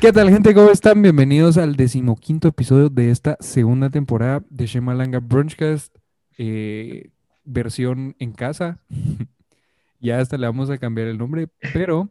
¿Qué 0.00 0.12
tal, 0.12 0.30
gente? 0.30 0.54
¿Cómo 0.54 0.70
están? 0.70 1.02
Bienvenidos 1.02 1.56
al 1.58 1.74
decimoquinto 1.74 2.46
episodio 2.46 2.88
de 2.88 3.10
esta 3.10 3.36
segunda 3.40 3.90
temporada 3.90 4.44
de 4.48 4.66
Shemalanga 4.66 5.18
Brunchcast, 5.18 5.92
eh, 6.38 7.10
versión 7.42 8.14
en 8.20 8.30
casa. 8.30 8.80
ya 10.00 10.20
hasta 10.20 10.38
le 10.38 10.46
vamos 10.46 10.70
a 10.70 10.78
cambiar 10.78 11.08
el 11.08 11.18
nombre, 11.18 11.48
pero 11.74 12.10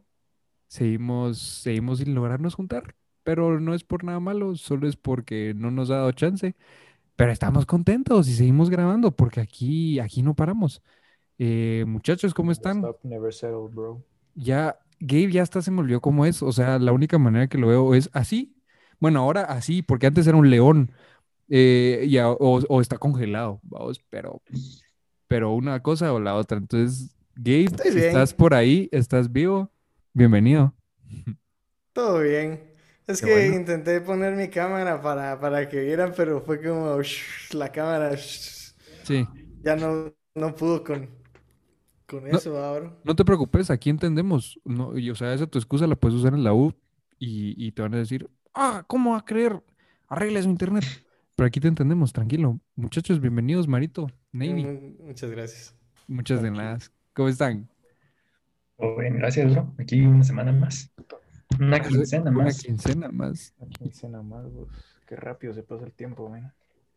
seguimos, 0.66 1.38
seguimos 1.38 2.00
sin 2.00 2.14
lograrnos 2.14 2.54
juntar. 2.54 2.94
Pero 3.22 3.58
no 3.58 3.72
es 3.72 3.84
por 3.84 4.04
nada 4.04 4.20
malo, 4.20 4.54
solo 4.56 4.86
es 4.86 4.96
porque 4.96 5.54
no 5.56 5.70
nos 5.70 5.90
ha 5.90 5.96
dado 5.96 6.12
chance. 6.12 6.56
Pero 7.16 7.32
estamos 7.32 7.64
contentos 7.64 8.28
y 8.28 8.34
seguimos 8.34 8.68
grabando 8.68 9.12
porque 9.12 9.40
aquí, 9.40 9.98
aquí 9.98 10.22
no 10.22 10.34
paramos. 10.34 10.82
Eh, 11.38 11.86
muchachos, 11.88 12.34
¿cómo 12.34 12.52
están? 12.52 12.84
Never 13.02 13.32
settle, 13.32 13.68
bro. 13.72 14.04
Ya, 14.34 14.78
Gabe 15.00 15.32
ya 15.32 15.42
hasta 15.42 15.62
se 15.62 15.70
me 15.70 15.80
olvidó 15.80 16.00
cómo 16.00 16.26
es. 16.26 16.42
O 16.42 16.52
sea, 16.52 16.78
la 16.78 16.92
única 16.92 17.18
manera 17.18 17.48
que 17.48 17.58
lo 17.58 17.68
veo 17.68 17.94
es 17.94 18.10
así. 18.12 18.54
Bueno, 19.00 19.20
ahora 19.20 19.42
así, 19.44 19.82
porque 19.82 20.06
antes 20.06 20.26
era 20.26 20.36
un 20.36 20.50
león. 20.50 20.92
eh, 21.50 22.04
y 22.08 22.18
a- 22.18 22.30
o, 22.30 22.60
o 22.68 22.80
está 22.82 22.98
congelado, 22.98 23.60
vamos, 23.64 24.00
pero, 24.10 24.42
pero 25.28 25.52
una 25.52 25.82
cosa 25.82 26.12
o 26.12 26.20
la 26.20 26.34
otra. 26.36 26.58
Entonces, 26.58 27.16
Gabe, 27.36 27.82
estás 27.94 28.34
por 28.34 28.54
ahí, 28.54 28.88
estás 28.92 29.32
vivo, 29.32 29.70
bienvenido. 30.14 30.74
Todo 31.92 32.20
bien. 32.20 32.62
Es 33.06 33.20
Qué 33.20 33.26
que 33.26 33.26
bueno. 33.26 33.54
intenté 33.54 34.00
poner 34.00 34.34
mi 34.36 34.48
cámara 34.50 35.00
para, 35.00 35.40
para 35.40 35.68
que 35.68 35.80
vieran, 35.80 36.12
pero 36.16 36.40
fue 36.42 36.62
como 36.62 37.00
shh, 37.02 37.54
la 37.54 37.72
cámara 37.72 38.14
shh, 38.14 38.74
Sí, 39.04 39.28
ya 39.62 39.76
no, 39.76 40.14
no 40.34 40.54
pudo 40.54 40.84
con, 40.84 41.10
con 42.08 42.24
No. 42.24 42.36
eso 42.36 42.56
ahora. 42.58 42.92
no 43.04 43.14
te 43.14 43.24
preocupes, 43.24 43.70
aquí 43.70 43.90
entendemos. 43.90 44.58
No, 44.64 44.96
y, 44.98 45.10
o 45.10 45.14
sea, 45.14 45.32
esa 45.34 45.46
tu 45.46 45.58
excusa 45.58 45.86
la 45.86 45.94
puedes 45.96 46.16
usar 46.18 46.34
en 46.34 46.42
la 46.42 46.52
U 46.54 46.72
y, 47.18 47.54
y 47.64 47.72
te 47.72 47.82
van 47.82 47.94
a 47.94 47.98
decir, 47.98 48.28
ah, 48.54 48.84
¿cómo 48.86 49.12
va 49.12 49.18
a 49.18 49.24
creer? 49.24 49.62
Arregla 50.08 50.42
su 50.42 50.48
internet. 50.48 50.84
Pero 51.36 51.46
aquí 51.46 51.60
te 51.60 51.68
entendemos, 51.68 52.12
tranquilo. 52.12 52.58
Muchachos, 52.74 53.20
bienvenidos, 53.20 53.68
Marito, 53.68 54.08
Navy. 54.32 54.64
Mm, 54.64 55.06
Muchas 55.06 55.30
gracias. 55.30 55.74
Muchas 56.08 56.42
de 56.42 56.50
nada. 56.50 56.78
¿Cómo 57.12 57.28
están? 57.28 57.68
Todo 58.76 58.96
bien, 58.96 59.16
gracias, 59.16 59.52
bro. 59.52 59.72
Aquí 59.78 60.00
una 60.00 60.24
semana 60.24 60.50
más. 60.52 60.90
Una 61.60 61.80
quincena 61.80 62.30
Una 62.30 62.44
más. 62.44 62.62
quincena 62.62 63.08
más. 63.10 63.54
Una 63.58 63.70
quincena 63.70 64.22
más, 64.22 64.44
bro. 64.52 64.68
Qué 65.06 65.16
rápido 65.16 65.52
se 65.54 65.62
pasa 65.62 65.84
el 65.84 65.92
tiempo, 65.92 66.28
man. 66.28 66.52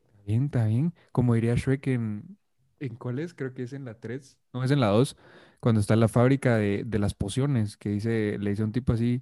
Está 0.10 0.24
bien, 0.26 0.46
está 0.46 0.66
bien. 0.66 0.94
Como 1.12 1.34
diría 1.36 1.56
Shrek 1.56 1.88
en... 1.88 2.38
¿En 2.82 2.96
cuál 2.96 3.20
es? 3.20 3.34
Creo 3.34 3.54
que 3.54 3.64
es 3.64 3.74
en 3.74 3.86
la 3.86 3.94
3. 3.94 4.38
No, 4.54 4.64
es 4.64 4.72
en 4.72 4.80
la 4.80 4.88
2. 4.88 5.16
Cuando 5.60 5.80
está 5.80 5.96
la 5.96 6.08
fábrica 6.08 6.58
de, 6.58 6.84
de 6.86 7.00
las 7.00 7.14
pociones. 7.14 7.78
Que 7.78 7.90
dice... 7.90 8.38
Le 8.40 8.50
dice 8.50 8.64
a 8.64 8.66
un 8.66 8.72
tipo 8.72 8.92
así... 8.94 9.22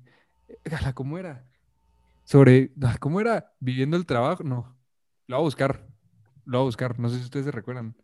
"Ala, 0.72 0.94
¿Cómo 0.94 1.18
era? 1.18 1.46
Sobre... 2.24 2.72
ah, 2.82 2.96
¿Cómo 3.00 3.20
era? 3.22 3.54
Viviendo 3.60 3.98
el 3.98 4.06
trabajo. 4.06 4.44
No. 4.44 4.76
Lo 5.28 5.36
voy 5.38 5.44
a 5.44 5.46
buscar. 5.46 5.86
Lo 6.46 6.60
voy 6.60 6.64
a 6.64 6.66
buscar. 6.68 6.98
No 7.00 7.10
sé 7.10 7.18
si 7.18 7.26
ustedes 7.26 7.46
se 7.46 7.52
recuerdan. 7.52 7.96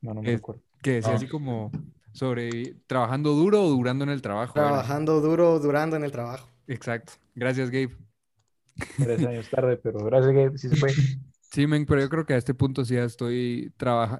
No, 0.00 0.14
no 0.14 0.22
me 0.22 0.28
Es- 0.32 0.36
recuerdo. 0.40 0.62
Que 0.82 0.94
decía 0.94 1.12
No. 1.12 1.16
así 1.16 1.28
como... 1.28 1.70
Sobre... 2.12 2.74
Trabajando 2.88 3.30
duro 3.34 3.62
o 3.62 3.70
durando 3.70 4.02
en 4.04 4.10
el 4.10 4.20
trabajo. 4.20 4.58
era. 4.58 4.66
Trabajando 4.68 5.20
duro, 5.20 5.60
durando 5.60 5.94
en 5.96 6.02
el 6.04 6.10
trabajo. 6.12 6.48
Exacto. 6.66 7.12
Gracias, 7.36 7.70
Gabe. 7.70 7.96
Tres 8.98 9.24
años 9.24 9.48
tarde, 9.48 9.76
pero 9.76 10.00
gracias, 10.04 10.32
Gabe. 10.34 10.58
Sí 10.58 10.68
se 10.68 10.76
fue. 10.76 10.90
Sí, 11.52 11.66
men, 11.66 11.84
pero 11.84 12.00
yo 12.00 12.08
creo 12.08 12.24
que 12.24 12.32
a 12.32 12.38
este 12.38 12.54
punto 12.54 12.82
sí 12.84 12.94
ya 12.94 13.04
estoy 13.04 13.72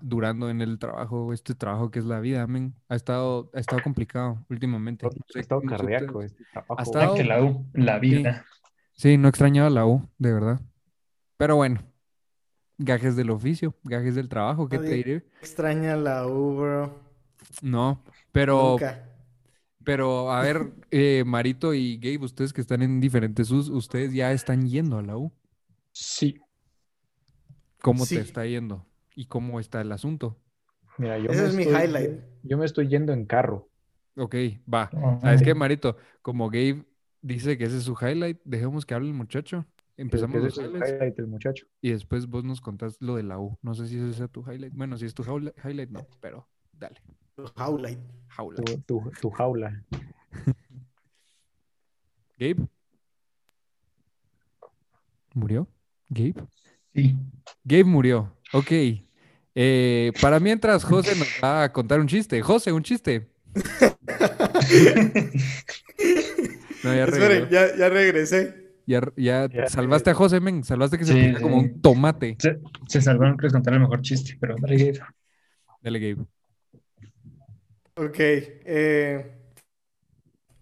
durando 0.03 0.51
en 0.51 0.61
el 0.61 0.79
trabajo, 0.79 1.33
este 1.33 1.55
trabajo 1.55 1.91
que 1.91 1.99
es 1.99 2.05
la 2.05 2.21
vida, 2.21 2.47
men. 2.47 2.75
Ha 2.91 2.95
estado, 2.95 3.51
ha 3.55 3.59
estado 3.61 3.83
complicado 3.83 4.45
últimamente. 4.51 5.07
Ha 5.07 5.09
No 5.09 5.15
sé- 5.29 5.41
estado 5.41 5.63
cardíaco 5.63 6.19
ustedes. 6.19 6.33
este 6.33 6.45
trabajo. 6.53 6.75
Ha 6.79 6.83
estado- 6.83 7.15
que 7.15 7.25
la 7.25 7.43
U, 7.43 7.67
la 7.73 7.99
vida. 7.99 8.45
Sí, 8.93 9.17
no 9.17 9.29
extrañaba 9.29 9.71
la 9.71 9.87
U, 9.87 10.07
de 10.19 10.33
verdad. 10.35 10.61
Pero 11.39 11.57
bueno, 11.57 11.81
gajes 12.77 13.17
del 13.17 13.31
oficio, 13.31 13.75
gajes 13.83 14.15
del 14.15 14.29
trabajo, 14.29 14.69
¿qué 14.69 14.77
te 14.79 14.85
Nadie- 14.85 14.97
diré? 14.97 15.17
Extraña 15.41 15.97
la 15.97 16.27
U, 16.27 16.57
bro. 16.57 17.01
No, 17.63 18.03
pero, 18.31 18.73
Nunca. 18.73 19.09
pero 19.83 20.31
a 20.31 20.43
ver, 20.43 20.71
eh, 20.91 21.25
Marito 21.27 21.73
y 21.73 21.97
Gabe, 21.97 22.27
ustedes 22.27 22.53
que 22.53 22.61
están 22.61 22.83
en 22.83 23.01
diferentes 23.01 23.51
U's, 23.51 23.71
ustedes 23.71 24.13
ya 24.13 24.33
están 24.33 24.69
yendo 24.69 24.99
a 24.99 25.03
la 25.03 25.17
U. 25.17 25.33
Sí. 25.93 26.39
¿Cómo 27.83 28.05
Sí. 28.07 28.17
te 28.17 28.21
está 28.23 28.47
yendo? 28.47 28.87
¿Y 29.15 29.27
cómo 29.27 29.61
está 29.61 29.81
el 29.81 29.93
asunto? 29.93 30.39
Mira, 30.99 31.19
yo 31.19 31.31
Ese 31.31 31.43
me 31.43 31.49
es 31.49 31.55
mi 31.55 31.63
highlight. 31.65 32.21
Yo 32.43 32.59
me 32.59 32.65
estoy 32.65 32.89
yendo 32.89 33.13
en 33.13 33.25
carro. 33.27 33.69
Ok, 34.17 34.35
va. 34.73 34.91
Oh, 34.95 35.19
¿Sabes 35.21 35.43
qué. 35.43 35.55
Marito? 35.55 35.97
Como 36.21 36.49
Gabe 36.49 36.85
dice 37.23 37.57
que 37.57 37.65
ese 37.65 37.79
es 37.79 37.85
su 37.85 37.95
highlight, 38.01 38.41
dejemos 38.45 38.85
que 38.85 38.95
hable 38.95 39.09
el 39.09 39.15
muchacho. 39.15 39.65
Empezamos 39.97 40.43
los 40.43 40.59
es 40.59 40.65
highlight 40.65 41.17
del 41.17 41.27
muchacho. 41.29 41.67
y 41.81 41.91
después 41.93 42.27
vos 42.27 42.45
nos 42.45 42.61
contás 42.61 42.97
lo 43.01 43.17
de 43.17 43.23
la 43.23 43.39
U. 43.39 43.59
No 43.63 43.75
sé 43.75 43.87
si 43.89 43.97
ese 43.99 44.13
sea 44.15 44.29
tu 44.29 44.41
highlight. 44.43 44.73
Bueno, 44.75 44.97
si 44.97 45.07
es 45.07 45.15
tu 45.15 45.23
highlight, 45.23 45.91
no, 45.91 46.07
pero 46.21 46.49
dale. 46.73 47.01
Highlight. 47.57 47.99
Jaula. 48.29 48.57
Tu, 48.63 48.79
tu, 48.83 49.11
tu 49.21 49.31
jaula. 49.31 49.83
¿Gabe? 52.39 52.67
¿Murió? 55.35 55.67
¿Gabe? 56.09 56.35
Sí. 56.95 57.17
Gabe 57.65 57.85
murió. 57.85 58.37
Ok. 58.53 58.71
Eh, 59.55 60.13
para 60.21 60.41
mientras 60.41 60.85
José 60.85 61.15
nos 61.17 61.29
va 61.43 61.63
a 61.65 61.73
contar 61.73 62.01
un 62.01 62.07
chiste. 62.09 62.41
José, 62.43 62.73
un 62.73 62.83
chiste. 62.83 63.29
No, 66.85 66.93
ya 66.95 67.05
Esperen, 67.05 67.49
ya, 67.49 67.77
ya 67.77 67.89
regresé. 67.89 68.73
Ya, 68.87 69.01
ya 69.17 69.49
Ya 69.49 69.69
salvaste 69.69 70.11
a 70.11 70.15
José, 70.15 70.41
men. 70.41 70.65
Salvaste 70.65 70.99
que 70.99 71.05
se 71.05 71.13
Sí, 71.13 71.41
como 71.41 71.59
un 71.59 71.81
tomate. 71.81 72.37
Se, 72.41 72.59
se 72.89 73.01
salvaron, 73.01 73.37
quieres 73.37 73.53
contar 73.53 73.75
el 73.75 73.81
mejor 73.81 74.03
chiste, 74.03 74.37
pero 74.41 74.57
dale, 74.61 74.77
Gabe. 74.77 75.01
Dale, 75.81 76.01
Gabe. 76.01 76.27
Ok. 77.95 78.17
eh, 78.19 79.33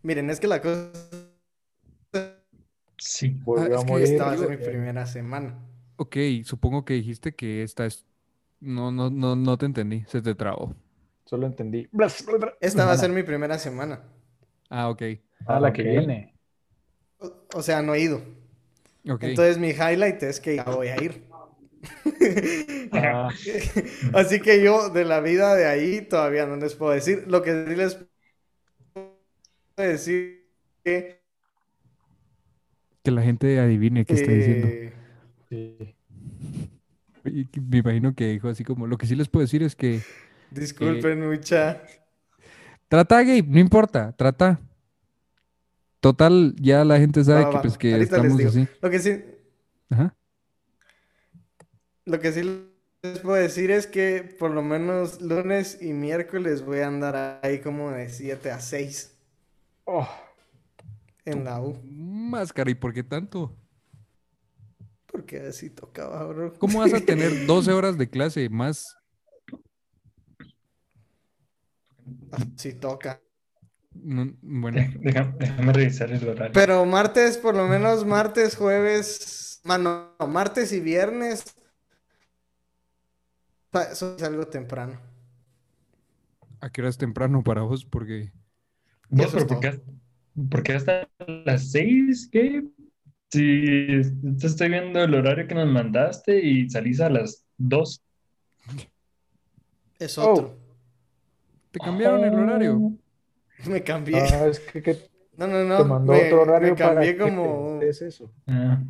Miren, 0.03 0.29
es 0.29 0.41
que 0.41 0.47
la 0.47 0.61
cosa 0.61 0.91
Sí. 2.99 3.31
Volvió 3.45 3.77
es 3.77 3.83
a 3.83 3.87
que 3.87 3.93
morir. 3.93 4.07
esta 4.09 4.25
va 4.27 4.33
a 4.33 4.37
ser 4.37 4.49
mi 4.51 4.55
eh, 4.57 4.59
primera 4.59 5.07
semana. 5.07 5.59
Ok, 6.01 6.17
supongo 6.45 6.87
que 6.87 6.95
dijiste 6.95 7.35
que 7.35 7.63
esta 7.63 7.85
es. 7.85 8.07
No, 8.59 8.91
no, 8.91 9.11
no, 9.11 9.37
no 9.37 9.59
te 9.59 9.67
entendí. 9.67 10.03
Se 10.09 10.23
te 10.23 10.35
trabó. 10.35 10.75
Solo 11.27 11.47
entendí. 11.47 11.89
Esta 12.61 12.87
va 12.87 12.93
a 12.93 12.97
ser 12.97 13.11
mi 13.11 13.23
primera 13.23 13.59
semana. 13.59 14.03
Ah, 14.71 14.89
ok. 14.89 15.03
Ah, 15.47 15.61
la 15.61 15.73
que 15.73 15.83
viene. 15.83 16.35
O, 17.19 17.47
o 17.57 17.63
sea, 17.63 17.83
no 17.83 17.95
he 17.95 18.01
ido. 18.01 18.23
Ok. 19.09 19.25
Entonces 19.25 19.59
mi 19.59 19.71
highlight 19.71 20.23
es 20.23 20.41
que 20.41 20.57
ya 20.57 20.65
voy 20.65 20.89
a 20.89 21.03
ir. 21.03 21.23
Ah, 22.93 23.29
Así 24.15 24.41
que 24.41 24.63
yo 24.63 24.91
de 24.91 25.05
la 25.05 25.21
vida 25.21 25.55
de 25.55 25.67
ahí 25.67 26.03
todavía 26.03 26.47
no 26.47 26.57
les 26.57 26.75
puedo 26.75 26.93
decir. 26.93 27.25
Lo 27.29 27.43
que 27.43 27.67
sí 27.69 27.77
les 27.77 27.99
puedo 28.95 29.89
decir 29.89 30.47
que 30.85 31.21
Que 33.03 33.11
la 33.11 33.23
gente 33.23 33.59
adivine 33.61 34.07
qué 34.07 34.15
está 34.15 34.33
diciendo. 34.33 34.69
Eh, 35.51 35.95
sí. 37.25 37.49
Y 37.55 37.61
Me 37.61 37.79
imagino 37.79 38.15
que 38.15 38.29
dijo 38.29 38.49
así 38.49 38.65
como. 38.65 38.87
Lo 38.87 38.97
que 38.99 39.07
sí 39.07 39.15
les 39.17 39.29
puedo 39.29 39.43
decir 39.43 39.63
es 39.63 39.77
que. 39.77 40.01
disculpen 40.51 41.29
mucha. 41.29 41.83
Trata, 42.89 43.23
Gabe, 43.23 43.43
no 43.43 43.59
importa. 43.61 44.13
Trata. 44.17 44.61
Total, 46.01 46.55
ya 46.59 46.85
la 46.85 46.99
gente 46.99 47.23
sabe 47.25 47.45
Va, 47.45 47.51
que, 47.51 47.57
va, 47.57 47.63
pues, 47.63 47.77
que 47.79 48.01
estamos 48.01 48.43
así. 48.45 48.67
Lo 48.81 48.91
que 48.91 48.99
sí, 48.99 49.23
Ajá. 49.91 50.15
lo 52.07 52.21
que 52.21 52.33
sí 52.33 52.43
les 53.03 53.19
puedo 53.21 53.37
decir 53.37 53.71
es 53.71 53.87
que 53.87 54.23
por 54.39 54.51
lo 54.51 54.63
menos 54.63 55.21
lunes 55.21 55.79
y 55.81 55.93
miércoles 55.93 56.63
voy 56.65 56.81
a 56.81 56.89
andar 56.89 57.41
ahí 57.43 57.61
como 57.61 57.91
de 57.91 58.09
7 58.09 58.51
a 58.51 58.61
6 58.61 59.17
Oh, 59.85 60.09
en 61.25 61.45
la 61.45 61.61
U. 61.61 61.77
Máscara, 61.83 62.71
¿y 62.71 62.75
por 62.75 62.93
qué 62.93 63.03
tanto? 63.03 63.57
Porque 65.11 65.41
así 65.41 65.71
tocaba, 65.71 66.25
bro. 66.27 66.53
¿Cómo 66.59 66.81
vas 66.81 66.95
a 66.95 67.01
tener 67.05 67.47
12 67.47 67.73
horas 67.73 67.99
de 67.99 68.09
clase 68.09 68.49
más? 68.49 68.97
Así 72.33 72.75
toca. 72.75 73.21
No, 73.93 74.33
bueno, 74.41 74.81
déjame 75.01 75.73
revisar 75.73 76.13
el 76.13 76.29
horario. 76.29 76.53
Pero 76.53 76.85
martes, 76.87 77.37
por 77.39 77.57
lo 77.57 77.67
menos 77.67 78.07
martes, 78.07 78.57
jueves, 78.57 79.61
mano, 79.65 80.15
no, 80.19 80.27
martes 80.29 80.73
y 80.73 80.81
viernes. 80.81 81.45
Eso 83.73 84.17
es 84.17 84.23
algo 84.23 84.47
temprano. 84.47 85.11
¿a 86.61 86.71
qué 86.71 86.83
hora 86.83 86.91
es 86.91 86.99
temprano 86.99 87.43
para 87.43 87.63
vos? 87.63 87.85
Porque. 87.85 88.33
No, 89.09 89.25
eso 89.25 89.33
pero 89.33 89.45
es 89.45 89.53
¿por 89.53 89.61
qué, 89.61 89.81
por 90.51 90.63
qué 90.63 90.73
hasta 90.75 91.09
las 91.45 91.71
seis, 91.71 92.31
Gabe? 92.31 92.69
Si 93.33 94.01
te 94.41 94.47
estoy 94.47 94.69
viendo 94.71 95.03
el 95.03 95.15
horario 95.15 95.47
que 95.47 95.55
nos 95.55 95.69
mandaste 95.69 96.45
y 96.45 96.69
salís 96.69 97.01
a 97.01 97.09
las 97.11 97.45
dos. 97.57 98.03
Es 99.99 100.19
Oh. 100.19 100.33
otro. 100.33 100.57
¿Te 101.71 101.79
cambiaron 101.79 102.25
el 102.25 102.35
horario? 102.35 102.93
Me 103.67 103.83
cambié. 103.83 104.19
Ah, 104.21 104.47
es 104.47 104.59
que, 104.61 104.83
que 104.83 104.97
No, 105.37 105.47
no, 105.47 105.63
no. 105.65 105.77
Te 105.79 105.85
mandó 105.85 106.13
me, 106.13 106.27
otro 106.27 106.43
horario 106.43 106.71
me 106.71 106.77
cambié 106.77 107.15
para 107.15 107.31
como. 107.31 107.79
que 107.79 107.89
es 107.91 108.03
eso. 108.03 108.31
Ah, 108.47 108.83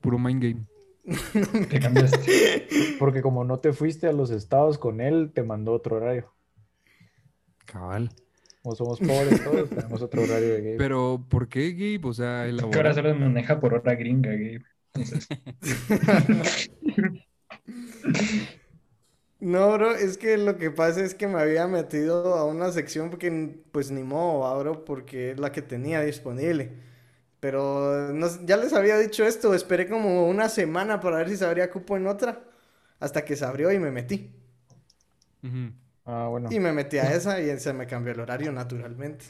Puro 0.00 0.18
mind 0.18 0.42
game. 0.42 0.66
te 1.68 1.80
cambiaste. 1.80 2.66
Porque 2.98 3.22
como 3.22 3.44
no 3.44 3.58
te 3.58 3.72
fuiste 3.72 4.06
a 4.06 4.12
los 4.12 4.30
estados 4.30 4.76
con 4.78 5.00
él, 5.00 5.30
te 5.32 5.42
mandó 5.42 5.72
otro 5.72 5.96
horario. 5.96 6.32
Cabal. 7.64 8.10
Como 8.62 8.74
somos 8.74 9.00
pobres 9.02 9.42
todos, 9.42 9.72
tenemos 9.72 10.02
otro 10.02 10.22
horario 10.22 10.54
de 10.54 10.62
game. 10.62 10.76
Pero, 10.76 11.26
¿por 11.28 11.48
qué, 11.48 11.72
Gabe? 11.72 12.00
O 12.08 12.12
sea, 12.14 12.46
Que 12.70 12.76
ahora 12.76 12.94
elaborar. 12.94 12.94
solo 12.94 13.14
maneja 13.14 13.60
por 13.60 13.74
hora 13.74 13.94
gringa, 13.94 14.30
Gabe. 14.30 14.64
Entonces, 14.94 15.30
No, 19.40 19.72
bro, 19.72 19.94
es 19.94 20.18
que 20.18 20.36
lo 20.36 20.58
que 20.58 20.70
pasa 20.70 21.00
es 21.02 21.14
que 21.14 21.26
me 21.26 21.40
había 21.40 21.66
metido 21.66 22.34
a 22.36 22.44
una 22.44 22.72
sección 22.72 23.08
porque, 23.08 23.30
pues 23.72 23.90
ni 23.90 24.02
modo, 24.02 24.58
bro, 24.60 24.84
porque 24.84 25.30
es 25.32 25.40
la 25.40 25.50
que 25.50 25.62
tenía 25.62 26.02
disponible. 26.02 26.72
Pero 27.40 28.12
no 28.14 28.28
ya 28.46 28.56
les 28.58 28.72
había 28.74 28.98
dicho 28.98 29.24
esto, 29.26 29.54
esperé 29.54 29.88
como 29.88 30.28
una 30.28 30.48
semana 30.50 31.00
para 31.00 31.18
ver 31.18 31.30
si 31.30 31.36
se 31.38 31.46
abría 31.46 31.70
cupo 31.70 31.96
en 31.96 32.06
otra, 32.08 32.44
hasta 33.00 33.24
que 33.24 33.36
se 33.36 33.44
abrió 33.46 33.72
y 33.72 33.78
me 33.80 33.90
metí. 33.92 34.32
Ujú. 35.42 35.72
Ah, 36.04 36.26
bueno. 36.28 36.48
Y 36.50 36.60
me 36.60 36.72
metí 36.72 36.98
a 36.98 37.12
esa 37.14 37.40
y 37.40 37.58
se 37.58 37.72
me 37.72 37.86
cambió 37.86 38.12
el 38.12 38.20
horario 38.20 38.52
naturalmente. 38.52 39.26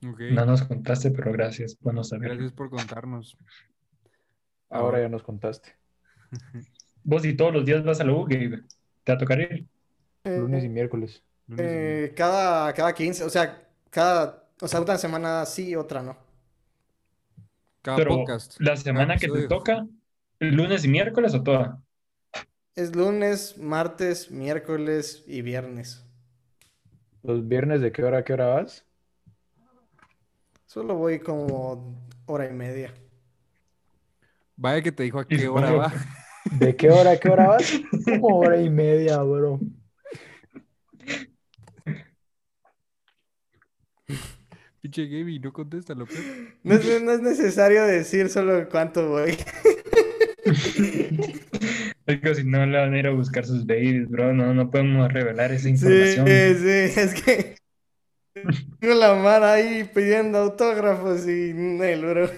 No 0.00 0.44
nos 0.44 0.62
contaste, 0.62 1.10
pero 1.10 1.32
gracias. 1.32 1.78
Bueno 1.80 2.04
saber. 2.04 2.30
Gracias 2.30 2.52
por 2.52 2.68
contarnos. 2.70 3.38
Ahora 4.68 5.00
ya 5.00 5.08
nos 5.08 5.22
contaste. 5.22 5.76
Vos 7.04 7.24
y 7.24 7.34
todos 7.36 7.52
los 7.52 7.64
días 7.64 7.84
vas 7.84 8.00
a 8.00 8.04
la 8.04 8.12
U, 8.12 8.24
Gabe. 8.24 8.64
Te 9.04 9.12
va 9.12 9.16
a 9.16 9.18
tocar 9.18 9.40
ir. 9.40 9.66
Lunes 10.24 10.64
y 10.64 10.68
miércoles. 10.68 11.22
Lunes 11.46 11.76
y 11.76 11.96
Eh, 12.06 12.14
cada, 12.16 12.72
cada 12.74 12.94
15, 12.94 13.24
o 13.24 13.30
sea, 13.30 13.68
cada, 13.90 14.48
o 14.60 14.68
sea, 14.68 14.80
una 14.80 14.98
semana 14.98 15.44
sí, 15.46 15.76
otra 15.76 16.02
no. 16.02 16.16
Cada 17.82 17.98
Pero 17.98 18.10
podcast. 18.16 18.60
la 18.60 18.76
semana 18.76 19.18
que 19.18 19.28
te 19.28 19.42
toca, 19.44 19.86
lunes 20.40 20.84
y 20.84 20.88
miércoles 20.88 21.34
o 21.34 21.42
toda. 21.42 21.83
Es 22.76 22.96
lunes, 22.96 23.56
martes, 23.56 24.32
miércoles 24.32 25.22
y 25.28 25.42
viernes. 25.42 26.04
¿Los 27.22 27.46
viernes 27.46 27.80
de 27.80 27.92
qué 27.92 28.02
hora 28.02 28.18
a 28.18 28.24
qué 28.24 28.32
hora 28.32 28.46
vas? 28.46 28.84
Solo 30.66 30.96
voy 30.96 31.20
como 31.20 32.04
hora 32.26 32.50
y 32.50 32.52
media. 32.52 32.92
Vaya 34.56 34.82
que 34.82 34.90
te 34.90 35.04
dijo 35.04 35.20
a 35.20 35.28
qué 35.28 35.46
hora 35.46 35.70
va. 35.70 35.92
¿De 36.58 36.74
qué 36.74 36.90
hora 36.90 37.12
a 37.12 37.16
qué 37.16 37.28
hora 37.28 37.46
vas? 37.46 37.80
Como 38.04 38.38
hora 38.38 38.60
y 38.60 38.68
media, 38.68 39.22
bro. 39.22 39.60
Pinche 44.80 45.06
Gabe, 45.06 45.38
no 45.38 45.52
contesta, 45.52 45.94
lo 45.94 46.06
peor. 46.06 46.24
No 46.64 46.74
es, 46.74 47.02
no 47.02 47.12
es 47.12 47.20
necesario 47.20 47.84
decir 47.84 48.28
solo 48.30 48.68
cuánto 48.68 49.10
voy. 49.10 49.38
Es 52.06 52.20
que 52.20 52.34
si 52.34 52.44
no 52.44 52.64
le 52.66 52.78
van 52.78 52.92
a 52.92 52.98
ir 52.98 53.06
a 53.06 53.10
buscar 53.12 53.46
sus 53.46 53.64
babies, 53.66 54.08
bro. 54.08 54.32
No, 54.34 54.52
no 54.52 54.70
podemos 54.70 55.10
revelar 55.12 55.52
esa 55.52 55.64
Sí, 55.64 55.70
información. 55.70 56.26
sí, 56.26 57.00
es 57.00 57.22
que 57.22 57.56
tengo 58.80 58.94
la 58.94 59.14
mar 59.14 59.42
ahí 59.42 59.84
pidiendo 59.94 60.38
autógrafos 60.38 61.26
y 61.26 61.52
Nel, 61.54 62.04
bro. 62.04 62.28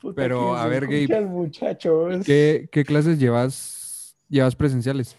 Puta, 0.00 0.14
Pero, 0.22 0.56
a 0.56 0.66
ver, 0.66 0.84
Gabe, 0.86 1.04
el 1.18 1.26
muchacho, 1.26 2.10
es- 2.10 2.24
¿Qué, 2.24 2.68
qué 2.72 2.84
clases 2.84 3.18
llevas, 3.18 4.16
llevas 4.30 4.56
presenciales? 4.56 5.14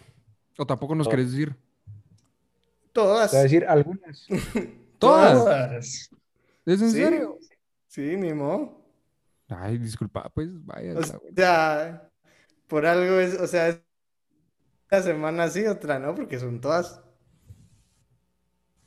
¿O 0.58 0.66
tampoco 0.66 0.94
nos 0.96 1.06
querés 1.08 1.30
decir? 1.30 1.54
Todas. 2.92 3.30
Te 3.30 3.36
voy 3.36 3.40
a 3.40 3.42
decir 3.44 3.64
algunas. 3.66 4.26
¿Todas? 4.98 5.32
Todas. 5.44 6.10
¿Es 6.66 6.82
en 6.82 6.90
Sí. 6.90 6.96
serio? 6.98 7.38
Sí, 7.86 8.16
ni 8.16 8.32
modo. 8.32 8.81
Ay, 9.58 9.78
disculpa, 9.78 10.30
pues 10.34 10.48
vaya. 10.64 10.94
O 10.98 11.02
sea, 11.02 12.08
por 12.68 12.86
algo 12.86 13.20
es, 13.20 13.38
o 13.40 13.46
sea, 13.46 13.80
una 14.92 15.02
semana 15.02 15.48
sí, 15.48 15.66
otra 15.66 15.98
no, 15.98 16.14
porque 16.14 16.38
son 16.38 16.60
todas. 16.60 17.00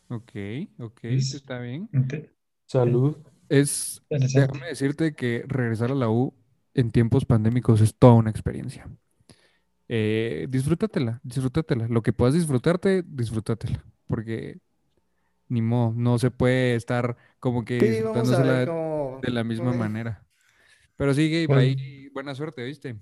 Ok, 0.09 0.31
ok, 0.79 0.99
Es- 1.03 1.33
está 1.33 1.59
bien. 1.59 1.89
Salud. 2.67 3.17
Es, 3.49 4.01
déjame 4.09 4.67
decirte 4.67 5.13
que 5.13 5.43
regresar 5.47 5.91
a 5.91 5.95
la 5.95 6.09
U 6.09 6.33
en 6.73 6.91
tiempos 6.91 7.25
pandémicos 7.25 7.81
es 7.81 7.95
toda 7.95 8.13
una 8.13 8.29
experiencia. 8.29 8.87
Eh, 9.87 10.47
disfrútatela, 10.49 11.19
disfrútatela. 11.23 11.87
Lo 11.87 12.01
que 12.01 12.13
puedas 12.13 12.33
disfrutarte, 12.33 13.03
disfrútatela. 13.07 13.83
Porque 14.07 14.59
ni 15.49 15.61
modo, 15.61 15.93
no 15.95 16.19
se 16.19 16.31
puede 16.31 16.75
estar 16.75 17.17
como 17.39 17.65
que 17.65 17.79
Sí, 17.79 17.87
de, 17.87 18.65
cómo... 18.67 19.19
de 19.21 19.31
la 19.31 19.43
misma 19.43 19.71
Uy. 19.71 19.77
manera. 19.77 20.25
Pero 20.97 21.13
sí, 21.13 21.29
Gabe, 21.29 21.47
Bueno. 21.47 21.61
ahí 21.61 22.09
buena 22.09 22.33
suerte, 22.35 22.63
¿viste? 22.63 22.95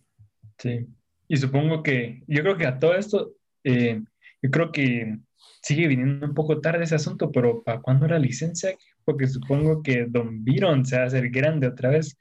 Sí. 0.57 0.87
Y 1.27 1.37
supongo 1.37 1.83
que, 1.83 2.23
yo 2.27 2.41
creo 2.41 2.57
que 2.57 2.65
a 2.65 2.79
todo 2.79 2.95
esto, 2.95 3.35
eh, 3.63 4.01
yo 4.41 4.51
creo 4.51 4.71
que 4.71 5.17
sigue 5.61 5.87
viniendo 5.87 6.25
un 6.25 6.33
poco 6.33 6.59
tarde 6.59 6.83
ese 6.83 6.95
asunto, 6.95 7.31
pero 7.31 7.63
¿para 7.63 7.81
cuándo 7.81 8.07
la 8.07 8.19
licencia? 8.19 8.75
Porque 9.05 9.27
supongo 9.27 9.81
que 9.81 10.05
Don 10.07 10.43
Byron 10.43 10.85
se 10.85 10.97
va 10.97 11.03
a 11.03 11.07
hacer 11.07 11.29
grande 11.29 11.67
otra 11.67 11.89
vez. 11.89 12.17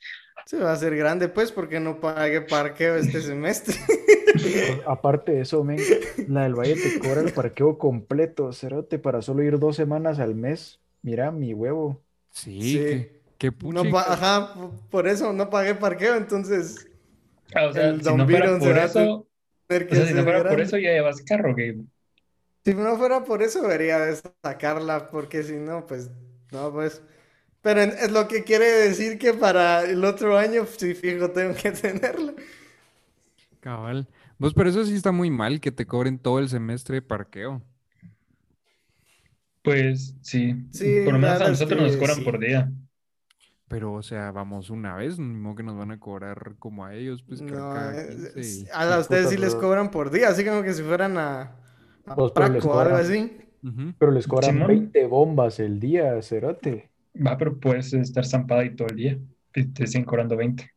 Se 0.46 0.58
va 0.58 0.70
a 0.70 0.74
hacer 0.74 0.96
grande, 0.96 1.28
pues, 1.28 1.52
porque 1.52 1.80
no 1.80 2.00
pagué 2.00 2.40
parqueo 2.42 2.96
este 2.96 3.20
semestre. 3.20 3.75
Aparte 4.86 5.32
de 5.32 5.40
eso, 5.42 5.62
men, 5.62 5.78
la 6.28 6.44
del 6.44 6.54
Valle 6.54 6.75
te 6.75 6.98
cobra 6.98 7.20
el 7.20 7.32
parqueo 7.32 7.78
completo, 7.78 8.52
cerote, 8.52 8.98
para 8.98 9.22
solo 9.22 9.42
ir 9.42 9.58
dos 9.58 9.76
semanas 9.76 10.18
al 10.18 10.34
mes. 10.34 10.80
Mira 11.02 11.30
mi 11.30 11.54
huevo. 11.54 12.02
Sí, 12.30 12.72
Sí. 12.72 13.08
No 13.60 13.82
Ajá, 13.98 14.54
por 14.90 15.08
eso 15.08 15.32
no 15.32 15.50
pagué 15.50 15.74
parqueo, 15.74 16.16
entonces 16.16 16.86
Ah, 17.54 17.66
o 17.66 17.72
sea, 17.72 17.88
El 17.90 17.98
si 17.98 18.04
Don 18.04 18.18
no 18.18 18.26
fuera 18.26 18.58
por 18.58 18.78
eso, 18.78 19.28
tener 19.66 19.84
o 19.84 19.88
que 19.88 19.94
sea, 19.96 20.06
si 20.06 20.14
no 20.14 20.22
fuera 20.22 20.48
por 20.48 20.60
eso 20.60 20.78
ya 20.78 20.90
llevas 20.92 21.20
carro, 21.22 21.50
Gabe. 21.50 21.84
Si 22.64 22.74
no 22.74 22.96
fuera 22.96 23.24
por 23.24 23.42
eso, 23.42 23.62
debería 23.62 23.98
de 23.98 24.16
sacarla, 24.42 25.10
porque 25.10 25.42
si 25.42 25.54
no, 25.54 25.86
pues, 25.86 26.10
no, 26.52 26.72
pues. 26.72 27.02
Pero 27.60 27.80
es 27.82 28.10
lo 28.10 28.26
que 28.28 28.44
quiere 28.44 28.66
decir 28.66 29.18
que 29.18 29.34
para 29.34 29.84
el 29.84 30.04
otro 30.04 30.36
año, 30.38 30.66
sí, 30.66 30.94
fijo, 30.94 31.30
tengo 31.30 31.54
que 31.54 31.70
tenerla. 31.72 32.34
Cabal. 33.60 34.08
Vos, 34.38 34.54
pero 34.54 34.68
eso 34.70 34.84
sí 34.84 34.94
está 34.94 35.12
muy 35.12 35.30
mal 35.30 35.60
que 35.60 35.70
te 35.72 35.86
cobren 35.86 36.18
todo 36.18 36.38
el 36.38 36.49
semestre 36.49 36.96
de 36.96 37.02
parqueo. 37.02 37.62
Pues 39.62 40.14
sí, 40.22 40.56
Sí, 40.72 41.02
por 41.04 41.12
lo 41.14 41.18
menos 41.20 41.40
a 41.40 41.49
nosotros 41.49 41.80
nos 41.80 41.92
que 41.92 41.99
cobran 41.99 42.16
sí. 42.16 42.22
por 42.25 42.38
día. 42.38 42.72
Pero, 43.73 43.95
o 43.95 44.02
sea, 44.02 44.31
vamos 44.33 44.69
una 44.69 44.95
vez, 44.97 45.19
ni 45.19 45.35
modo 45.35 45.55
que 45.57 45.62
nos 45.62 45.79
van 45.79 45.91
a 45.93 45.99
cobrar 45.99 46.57
como 46.59 46.85
a 46.85 46.95
ellos, 46.95 47.25
pues 47.26 47.41
No, 47.41 47.49
cada 47.49 47.97
es- 47.97 48.07
15 48.07 48.41
es- 48.41 48.59
y- 48.64 48.67
a 48.71 48.99
ustedes 48.99 49.31
sí 49.31 49.38
les 49.38 49.55
cobran 49.55 49.91
por 49.91 50.11
día, 50.11 50.29
así 50.29 50.45
como 50.45 50.62
que 50.62 50.75
si 50.75 50.83
fueran 50.83 51.17
a, 51.17 51.57
a 52.05 52.14
Pues, 52.14 52.33
Praco 52.33 52.69
o 52.69 52.79
algo 52.79 52.97
así. 52.97 53.35
Pero 53.99 54.12
les 54.12 54.26
cobran 54.26 54.52
Simón. 54.52 54.69
20 54.69 55.07
bombas 55.07 55.59
el 55.59 55.81
día, 55.81 56.21
cerote. 56.21 56.91
Va, 57.14 57.38
pero 57.38 57.59
puedes 57.59 57.93
estar 57.95 58.26
zampada 58.26 58.61
ahí 58.61 58.76
todo 58.76 58.88
el 58.88 58.97
día 58.97 59.19
y 59.55 59.64
te 59.64 59.87
siguen 59.87 60.05
cobrando 60.05 60.37
20. 60.37 60.71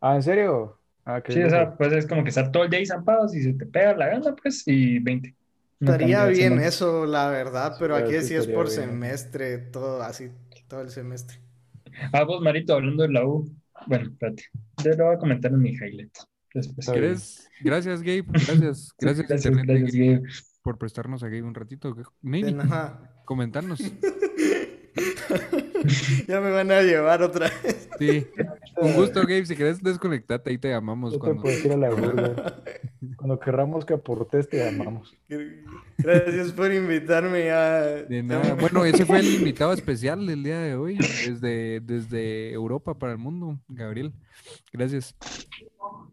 Ah, 0.00 0.16
¿en 0.16 0.22
serio? 0.22 0.78
Ah, 1.06 1.22
qué 1.22 1.32
Sí, 1.32 1.42
o 1.42 1.48
sea, 1.48 1.74
pues 1.74 1.92
es 1.94 2.06
como 2.06 2.22
que 2.22 2.28
estar 2.28 2.52
todo 2.52 2.64
el 2.64 2.70
día 2.70 2.80
ahí 2.80 2.86
zampado, 2.86 3.28
si 3.28 3.42
se 3.42 3.54
te 3.54 3.64
pega 3.64 3.96
la 3.96 4.08
gana, 4.08 4.34
pues, 4.36 4.62
y 4.66 4.98
20. 4.98 5.34
No 5.80 5.92
Estaría 5.92 6.26
bien 6.26 6.58
eso, 6.60 7.06
la 7.06 7.28
verdad, 7.28 7.76
pero 7.78 7.96
Sí, 7.96 8.02
aquí 8.02 8.12
sí 8.20 8.28
sí 8.28 8.34
es 8.34 8.46
por 8.46 8.66
bien. 8.66 8.90
semestre, 8.90 9.56
todo 9.58 10.02
así, 10.02 10.30
todo 10.68 10.82
el 10.82 10.90
semestre. 10.90 11.38
Ah, 12.12 12.24
vos, 12.24 12.42
Marito, 12.42 12.74
hablando 12.74 13.02
de 13.02 13.10
la 13.10 13.26
U. 13.26 13.44
Bueno, 13.86 14.10
espérate. 14.10 14.44
Yo 14.84 14.90
lo 14.92 15.06
voy 15.06 15.14
a 15.16 15.18
comentar 15.18 15.52
en 15.52 15.60
mi 15.60 15.70
highlight. 15.70 16.16
Después. 16.54 17.48
Gracias, 17.60 18.02
Gabe. 18.02 18.24
Gracias. 18.26 18.94
Gracias, 18.98 19.26
Gracias, 19.28 19.46
Internet, 19.46 19.66
gracias, 19.66 19.94
Gabe, 19.94 20.14
Gabe. 20.16 20.28
por 20.62 20.78
prestarnos 20.78 21.22
a 21.22 21.26
Gabe 21.26 21.42
un 21.42 21.54
ratito. 21.54 21.96
Nada. 22.22 23.22
comentarnos. 23.24 23.80
Ya 26.28 26.40
me 26.40 26.50
van 26.50 26.70
a 26.70 26.82
llevar 26.82 27.22
otra 27.22 27.50
vez. 27.62 27.88
Sí. 27.98 28.26
Un 28.76 28.94
gusto, 28.94 29.20
Gabe. 29.22 29.46
Si 29.46 29.56
querés 29.56 29.82
desconectarte, 29.82 30.50
ahí 30.50 30.58
te 30.58 30.68
llamamos 30.68 31.12
Yo 31.12 31.18
te 31.18 31.34
cuando. 31.34 31.48
a 31.48 31.76
la 31.76 31.90
burla. 31.90 32.62
Cuando 33.16 33.38
querramos 33.38 33.84
que 33.84 33.94
aportes, 33.94 34.48
te 34.48 34.64
llamamos. 34.64 35.16
Gracias 35.98 36.52
por 36.52 36.72
invitarme 36.72 37.50
a... 37.50 37.80
De 38.04 38.22
nada. 38.22 38.54
Bueno, 38.54 38.84
ese 38.84 39.04
fue 39.04 39.18
el 39.18 39.26
invitado 39.34 39.72
especial 39.72 40.24
del 40.24 40.42
día 40.44 40.58
de 40.60 40.76
hoy, 40.76 40.96
desde, 40.96 41.80
desde 41.80 42.52
Europa 42.52 42.94
para 42.94 43.12
el 43.12 43.18
mundo, 43.18 43.58
Gabriel. 43.68 44.12
Gracias. 44.72 45.16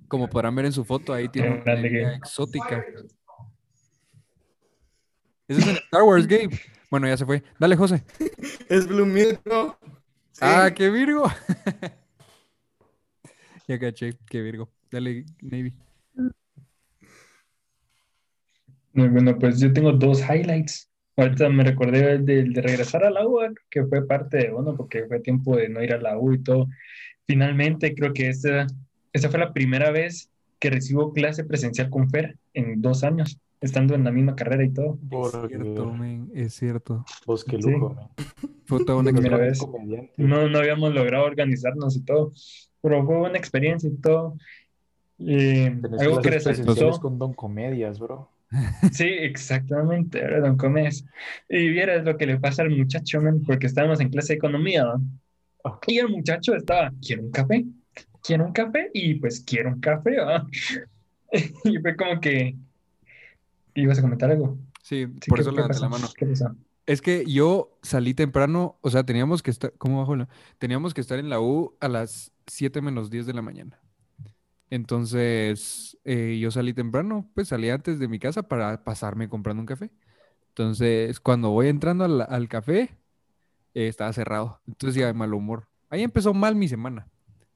Como 0.07 0.27
podrán 0.27 0.55
ver 0.55 0.65
en 0.65 0.71
su 0.71 0.83
foto, 0.83 1.13
ahí 1.13 1.29
tiene 1.29 1.61
una 1.61 2.15
exótica. 2.15 2.83
Ese 5.47 5.61
es 5.61 5.67
en 5.67 5.75
Star 5.77 6.03
Wars, 6.03 6.27
Gabe. 6.27 6.59
Bueno, 6.89 7.08
ya 7.08 7.17
se 7.17 7.25
fue. 7.25 7.43
Dale, 7.60 7.75
José. 7.75 8.03
Es 8.69 8.88
Blue. 8.88 9.08
Ah, 10.41 10.72
qué 10.75 10.89
Virgo. 10.89 11.25
ya 13.67 13.79
caché, 13.79 14.13
qué 14.27 14.41
Virgo. 14.41 14.69
Dale, 14.91 15.25
Navy. 15.41 15.74
Bueno, 18.93 19.38
pues 19.38 19.60
yo 19.60 19.72
tengo 19.72 19.91
dos 19.91 20.22
highlights. 20.22 20.89
Ahorita 21.15 21.50
me 21.50 21.63
recordé 21.63 22.17
del 22.19 22.53
de, 22.53 22.62
regresar 22.62 23.03
a 23.03 23.12
la 23.12 23.27
U, 23.27 23.39
que 23.69 23.86
fue 23.86 24.08
parte 24.08 24.38
de 24.38 24.53
uno, 24.53 24.75
porque 24.75 25.05
fue 25.05 25.19
tiempo 25.19 25.58
de 25.58 25.69
no 25.69 25.84
ir 25.84 25.93
a 25.93 26.01
la 26.01 26.17
U 26.17 26.34
y 26.34 26.41
todo. 26.41 26.67
Finalmente, 27.27 27.93
creo 27.93 28.13
que 28.13 28.29
esa, 28.29 28.65
esa 29.13 29.29
fue 29.29 29.39
la 29.39 29.53
primera 29.53 29.91
vez 29.91 30.31
que 30.60 30.69
recibo 30.69 31.13
clase 31.13 31.43
presencial 31.43 31.89
con 31.89 32.10
Fer 32.10 32.38
en 32.53 32.81
dos 32.81 33.03
años, 33.03 33.39
estando 33.61 33.95
en 33.95 34.03
la 34.03 34.11
misma 34.11 34.35
carrera 34.35 34.63
y 34.63 34.69
todo. 34.69 34.97
Es 35.11 35.49
cierto, 35.49 35.93
men, 35.93 36.31
es 36.33 36.53
cierto. 36.53 37.05
Pues 37.25 37.43
qué 37.43 37.61
Sí. 37.61 37.69
lujo, 37.69 37.93
man. 37.93 38.07
Fue 38.65 38.83
toda 38.85 38.99
una 38.99 39.11
vez. 39.39 39.59
No, 40.17 40.47
no 40.47 40.59
habíamos 40.59 40.93
logrado 40.93 41.25
organizarnos 41.25 41.95
y 41.95 42.01
todo, 42.05 42.31
pero 42.81 43.05
fue 43.05 43.17
buena 43.17 43.37
experiencia 43.37 43.89
y 43.89 43.95
todo. 43.97 44.37
Eh, 45.19 45.77
Tenés 45.81 46.01
algo 46.01 46.21
que 46.21 46.29
resaltó. 46.29 46.99
con 46.99 47.17
Don 47.19 47.33
Comedias, 47.33 47.99
bro. 47.99 48.29
Sí, 48.93 49.05
exactamente, 49.07 50.19
¿verdad, 50.21 50.41
don 50.47 50.57
Comes? 50.57 51.05
Y 51.47 51.69
vieras 51.69 52.03
lo 52.05 52.17
que 52.17 52.25
le 52.25 52.39
pasa 52.39 52.63
al 52.63 52.71
muchacho, 52.71 53.21
man, 53.21 53.41
porque 53.45 53.67
estábamos 53.67 53.99
en 53.99 54.09
clase 54.09 54.33
de 54.33 54.37
economía, 54.37 54.83
¿no? 54.85 55.01
Ah. 55.63 55.77
Y 55.87 55.97
el 55.99 56.09
muchacho 56.09 56.55
estaba, 56.55 56.91
¿quiero 57.05 57.23
un 57.23 57.31
café? 57.31 57.65
¿Quiero 58.23 58.45
un 58.45 58.53
café? 58.53 58.89
Y 58.93 59.15
pues, 59.15 59.41
quiero 59.41 59.69
un 59.69 59.79
café, 59.79 60.17
¿va? 60.19 60.47
Y 61.65 61.77
fue 61.77 61.95
como 61.95 62.19
que, 62.19 62.55
¿ibas 63.75 63.99
a 63.99 64.01
comentar 64.01 64.31
algo? 64.31 64.57
Sí, 64.83 65.05
Sí, 65.21 65.29
por 65.29 65.38
¿qué- 65.38 65.41
eso 65.41 65.51
levanté 65.51 65.79
la 65.79 65.89
mano. 65.89 66.07
¿Qué 66.15 66.25
pasó? 66.25 66.55
Es 66.85 67.01
que 67.01 67.23
yo 67.25 67.77
salí 67.83 68.13
temprano, 68.15 68.77
o 68.81 68.89
sea, 68.89 69.03
teníamos 69.05 69.43
que 69.43 69.51
estar, 69.51 69.71
¿cómo 69.77 69.99
bajo 69.99 70.15
la? 70.15 70.27
Teníamos 70.57 70.93
que 70.93 71.01
estar 71.01 71.19
en 71.19 71.29
la 71.29 71.39
U 71.39 71.75
a 71.79 71.88
las 71.88 72.31
7 72.47 72.81
menos 72.81 73.09
10 73.11 73.25
de 73.27 73.33
la 73.33 73.41
mañana. 73.43 73.79
Entonces, 74.71 75.97
eh, 76.03 76.38
yo 76.39 76.51
salí 76.51 76.73
temprano, 76.73 77.29
pues 77.33 77.47
salí 77.49 77.69
antes 77.69 77.99
de 77.99 78.07
mi 78.07 78.19
casa 78.19 78.43
para 78.43 78.83
pasarme 78.83 79.27
comprando 79.29 79.61
un 79.61 79.65
café. 79.65 79.91
Entonces, 80.49 81.19
cuando 81.19 81.49
voy 81.51 81.67
entrando 81.67 82.05
al, 82.05 82.21
al 82.21 82.47
café, 82.47 82.97
eh, 83.73 83.88
estaba 83.88 84.13
cerrado. 84.13 84.61
Entonces 84.67 84.95
ya 84.99 85.07
de 85.07 85.13
mal 85.13 85.33
humor. 85.33 85.67
Ahí 85.89 86.03
empezó 86.03 86.33
mal 86.33 86.55
mi 86.55 86.67
semana. 86.67 87.07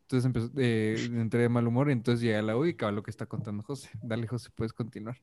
Entonces 0.03 0.25
empezó, 0.25 0.51
eh, 0.57 0.95
entré 1.13 1.41
de 1.43 1.49
mal 1.49 1.67
humor 1.67 1.89
y 1.89 1.93
entonces 1.93 2.21
llegué 2.21 2.37
a 2.37 2.41
la 2.41 2.57
U 2.57 2.65
y 2.65 2.75
cabal 2.75 2.95
lo 2.95 3.03
que 3.03 3.11
está 3.11 3.25
contando 3.25 3.63
José. 3.63 3.89
Dale, 4.01 4.27
José, 4.27 4.49
puedes 4.55 4.73
continuar. 4.73 5.17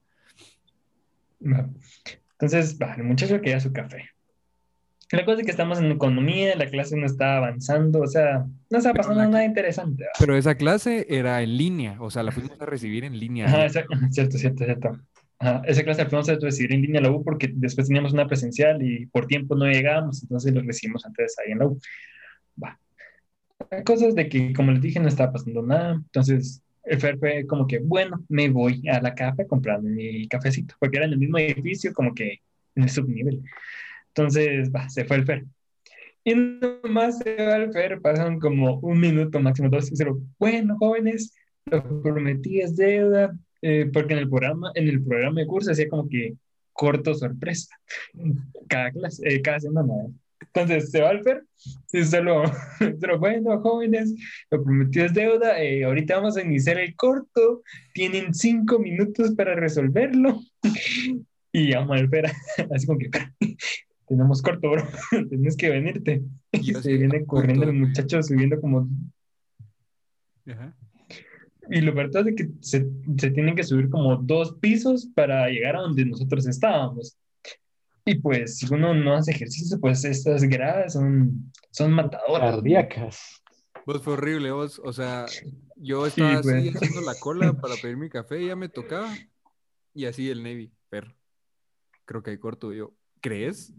Entonces, 1.40 2.78
el 2.96 3.04
muchacho 3.04 3.40
quería 3.40 3.60
su 3.60 3.72
café. 3.72 4.08
La 5.12 5.24
cosa 5.24 5.40
es 5.40 5.44
que 5.44 5.50
estamos 5.50 5.80
en 5.80 5.90
economía, 5.90 6.54
la 6.54 6.66
clase 6.66 6.96
no 6.96 7.04
está 7.04 7.36
avanzando, 7.38 8.00
o 8.00 8.06
sea, 8.06 8.46
no 8.70 8.78
está 8.78 8.94
pasando 8.94 9.20
nada 9.26 9.44
interesante. 9.44 10.04
¿va? 10.04 10.10
Pero 10.20 10.36
esa 10.36 10.54
clase 10.54 11.04
era 11.08 11.42
en 11.42 11.56
línea, 11.56 11.96
o 12.00 12.10
sea, 12.10 12.22
la 12.22 12.30
fuimos 12.30 12.60
a 12.60 12.66
recibir 12.66 13.04
en 13.04 13.18
línea. 13.18 13.46
Ajá, 13.46 13.64
esa- 13.64 13.84
cierto, 14.10 14.38
cierto, 14.38 14.64
cierto. 14.64 15.00
Ajá, 15.40 15.62
esa 15.66 15.82
clase 15.82 16.04
la 16.04 16.08
fuimos 16.10 16.28
a 16.28 16.36
recibir 16.36 16.72
en 16.72 16.82
línea 16.82 16.98
en 16.98 17.04
la 17.04 17.10
U 17.10 17.24
porque 17.24 17.50
después 17.52 17.88
teníamos 17.88 18.12
una 18.12 18.28
presencial 18.28 18.80
y 18.82 19.06
por 19.06 19.26
tiempo 19.26 19.56
no 19.56 19.66
llegábamos, 19.66 20.22
entonces 20.22 20.54
lo 20.54 20.62
recibimos 20.62 21.04
antes 21.04 21.34
ahí 21.44 21.52
en 21.52 21.58
la 21.58 21.66
U. 21.66 21.80
Va. 22.62 22.78
La 23.68 23.82
cosa 23.82 24.06
es 24.06 24.14
de 24.14 24.28
que, 24.28 24.52
como 24.52 24.70
les 24.70 24.80
dije, 24.80 25.00
no 25.00 25.08
estaba 25.08 25.32
pasando 25.32 25.62
nada, 25.62 25.94
entonces 25.94 26.62
el 26.84 27.00
Fer 27.00 27.18
fue 27.18 27.46
como 27.46 27.66
que, 27.66 27.78
bueno, 27.78 28.24
me 28.28 28.48
voy 28.48 28.82
a 28.88 29.00
la 29.00 29.14
café 29.14 29.42
a 29.42 29.46
comprar 29.46 29.82
mi 29.82 30.26
cafecito, 30.28 30.74
porque 30.78 30.98
era 30.98 31.06
en 31.06 31.12
el 31.12 31.18
mismo 31.18 31.38
edificio, 31.38 31.92
como 31.92 32.14
que 32.14 32.40
en 32.74 32.82
el 32.84 32.90
subnivel. 32.90 33.42
Entonces, 34.08 34.70
va, 34.74 34.88
se 34.88 35.04
fue 35.04 35.18
el 35.18 35.24
Fer. 35.26 35.44
Y 36.24 36.34
nomás 36.34 37.18
se 37.18 37.36
va 37.36 37.56
el 37.56 37.72
Fer, 37.72 38.00
pasan 38.00 38.38
como 38.40 38.78
un 38.80 39.00
minuto, 39.00 39.40
máximo 39.40 39.68
dos, 39.68 39.88
y 39.88 39.90
dijeron, 39.92 40.34
bueno, 40.38 40.76
jóvenes, 40.78 41.34
lo 41.66 42.02
prometí 42.02 42.60
es 42.60 42.76
deuda, 42.76 43.36
eh, 43.62 43.90
porque 43.92 44.14
en 44.14 44.20
el 44.20 44.28
programa, 44.28 44.72
en 44.74 44.88
el 44.88 45.02
programa 45.02 45.40
de 45.40 45.46
curso 45.46 45.70
hacía 45.70 45.88
como 45.88 46.08
que 46.08 46.34
corto 46.72 47.14
sorpresa, 47.14 47.74
cada 48.68 48.90
clase, 48.90 49.22
eh, 49.28 49.42
cada 49.42 49.60
semana. 49.60 49.92
¿eh? 49.94 50.10
Entonces 50.40 50.90
se 50.90 51.00
va 51.00 51.10
el 51.10 51.22
Fer, 51.22 51.44
y 51.92 52.04
solo, 52.04 52.44
solo, 53.00 53.18
bueno, 53.18 53.60
jóvenes, 53.60 54.14
lo 54.50 54.62
prometido 54.62 55.06
es 55.06 55.14
deuda, 55.14 55.62
eh, 55.62 55.84
ahorita 55.84 56.16
vamos 56.16 56.36
a 56.36 56.42
iniciar 56.42 56.78
el 56.78 56.94
corto, 56.96 57.62
tienen 57.92 58.34
cinco 58.34 58.78
minutos 58.78 59.32
para 59.34 59.54
resolverlo. 59.54 60.40
Y 61.52 61.64
llamo 61.64 61.94
al 61.94 62.08
Fer, 62.08 62.26
así 62.72 62.86
como 62.86 63.00
que, 63.00 63.10
"Fer, 63.10 63.32
tenemos 64.06 64.40
corto, 64.40 64.70
bro, 64.70 64.86
tienes 65.28 65.56
que 65.56 65.68
venirte. 65.68 66.22
Y 66.52 66.72
Se 66.72 66.78
así, 66.78 66.96
viene 66.96 67.26
corriendo 67.26 67.64
el 67.64 67.70
puto, 67.70 67.86
muchacho 67.88 68.22
subiendo 68.22 68.60
como 68.60 68.88
Ajá. 70.46 70.76
Y 71.70 71.80
lo 71.80 71.92
verdad 71.92 72.28
es 72.28 72.36
que 72.36 72.50
se, 72.60 72.86
se 73.18 73.30
tienen 73.32 73.56
que 73.56 73.64
subir 73.64 73.90
como 73.90 74.16
dos 74.16 74.56
pisos 74.60 75.08
para 75.14 75.48
llegar 75.48 75.74
a 75.74 75.80
donde 75.80 76.04
nosotros 76.04 76.46
estábamos. 76.46 77.16
Y 78.04 78.16
pues, 78.16 78.58
si 78.58 78.72
uno 78.72 78.94
no 78.94 79.14
hace 79.14 79.32
ejercicio, 79.32 79.78
pues 79.80 80.04
estas 80.04 80.42
gradas 80.44 80.94
son, 80.94 81.52
son 81.70 81.92
matadoras. 81.92 82.56
Cardíacas. 82.56 83.42
Vos 83.86 84.02
fue 84.02 84.14
horrible, 84.14 84.50
vos, 84.50 84.80
o 84.84 84.92
sea, 84.92 85.26
yo 85.76 86.06
estaba 86.06 86.34
así 86.34 86.48
pues. 86.48 86.76
haciendo 86.76 87.00
la 87.00 87.14
cola 87.18 87.52
para 87.60 87.74
pedir 87.76 87.96
mi 87.96 88.08
café, 88.08 88.44
ya 88.44 88.56
me 88.56 88.68
tocaba, 88.68 89.12
y 89.94 90.06
así 90.06 90.30
el 90.30 90.42
Navy, 90.42 90.72
per, 90.88 91.14
creo 92.04 92.22
que 92.22 92.30
hay 92.30 92.38
corto, 92.38 92.72
y 92.72 92.78
yo, 92.78 92.94
¿crees? 93.20 93.72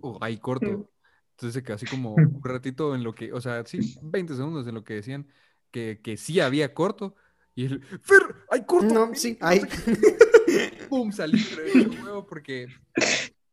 O 0.00 0.18
hay 0.20 0.38
corto. 0.38 0.90
Entonces 1.32 1.54
se 1.54 1.62
quedó 1.62 1.76
así 1.76 1.86
como 1.86 2.14
un 2.14 2.42
ratito 2.42 2.94
en 2.94 3.04
lo 3.04 3.14
que, 3.14 3.32
o 3.32 3.40
sea, 3.40 3.64
sí, 3.66 3.96
20 4.02 4.34
segundos 4.34 4.66
en 4.66 4.74
lo 4.74 4.84
que 4.84 4.94
decían 4.94 5.28
que, 5.70 6.00
que 6.02 6.16
sí 6.16 6.40
había 6.40 6.72
corto, 6.74 7.14
y 7.54 7.66
él, 7.66 7.82
Fer, 8.02 8.22
hay 8.50 8.64
corto. 8.64 8.92
No, 8.92 9.06
ven", 9.06 9.16
sí, 9.16 9.38
hay. 9.40 9.60
Pum, 10.88 11.12
salí, 11.12 11.38
hecho 11.38 11.90
huevo 12.02 12.26
porque, 12.26 12.66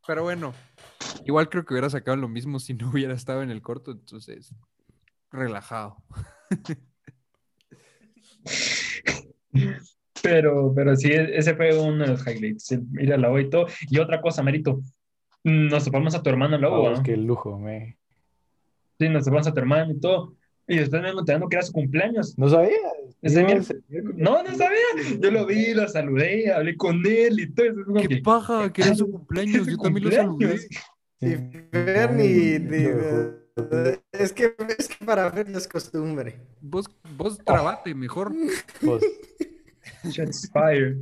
pero 0.05 0.23
bueno, 0.23 0.53
igual 1.25 1.49
creo 1.49 1.65
que 1.65 1.73
hubiera 1.73 1.89
sacado 1.89 2.17
lo 2.17 2.27
mismo 2.27 2.59
si 2.59 2.73
no 2.73 2.89
hubiera 2.89 3.13
estado 3.13 3.43
en 3.43 3.51
el 3.51 3.61
corto, 3.61 3.91
entonces, 3.91 4.53
relajado. 5.31 5.97
Pero, 10.23 10.71
pero 10.75 10.95
sí, 10.95 11.11
ese 11.11 11.55
fue 11.55 11.77
uno 11.77 12.03
de 12.03 12.11
los 12.11 12.27
highlights, 12.27 12.71
ir 12.71 13.13
a 13.13 13.17
la 13.17 13.41
y 13.41 13.49
todo. 13.49 13.65
Y 13.89 13.99
otra 13.99 14.21
cosa, 14.21 14.43
Marito, 14.43 14.81
nos 15.43 15.83
topamos 15.83 16.13
a 16.15 16.21
tu 16.21 16.29
hermano 16.29 16.55
en 16.55 16.61
la 16.61 16.69
Vamos, 16.69 16.99
¿ah? 16.99 17.03
qué 17.03 17.17
lujo, 17.17 17.57
me. 17.57 17.97
Sí, 18.99 19.09
nos 19.09 19.25
topamos 19.25 19.47
a 19.47 19.53
tu 19.53 19.59
hermano 19.59 19.91
y 19.91 19.99
todo. 19.99 20.35
Y 20.67 20.77
después 20.77 21.01
me 21.01 21.09
enterando 21.09 21.49
que 21.49 21.55
era 21.57 21.65
su 21.65 21.73
cumpleaños. 21.73 22.37
No 22.37 22.49
sabía. 22.49 22.77
Ese 23.21 23.43
el. 23.43 23.83
No, 24.15 24.41
no 24.43 24.55
sabía. 24.55 24.79
Yo 25.19 25.31
lo 25.31 25.45
vi, 25.45 25.73
lo 25.73 25.87
saludé, 25.87 26.51
hablé 26.51 26.75
con 26.77 27.05
él 27.05 27.39
y 27.39 27.51
todo. 27.51 27.65
eso, 27.67 27.93
¡Qué 28.01 28.07
que, 28.07 28.17
paja! 28.21 28.71
Que 28.71 28.81
era 28.81 28.95
su 28.95 29.11
cumpleaños, 29.11 29.67
yo 29.67 29.77
también 29.77 30.05
lo 30.05 30.11
saludé. 30.11 30.59
Y 31.19 31.35
Fer 31.71 32.13
ni, 32.13 32.57
ni- 32.59 32.87
es 34.13 34.33
que 34.33 34.55
es 34.79 34.87
que 34.87 35.05
para 35.05 35.29
Fer 35.31 35.49
no 35.49 35.57
es 35.57 35.67
costumbre. 35.67 36.39
Vos, 36.61 36.85
vos 37.17 37.37
trabate 37.45 37.93
mejor. 37.93 38.33
Vos, 38.81 39.03
fired. 40.51 40.97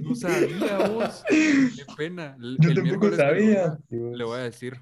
No 0.00 0.14
sabía 0.14 0.88
vos. 0.88 1.22
Qué 1.28 1.84
pena. 1.96 2.36
El- 2.40 2.56
Yo 2.60 2.70
el 2.70 2.76
tampoco 2.76 3.14
sabía. 3.16 3.78
Le 3.90 4.24
voy 4.24 4.38
a 4.38 4.42
decir 4.44 4.74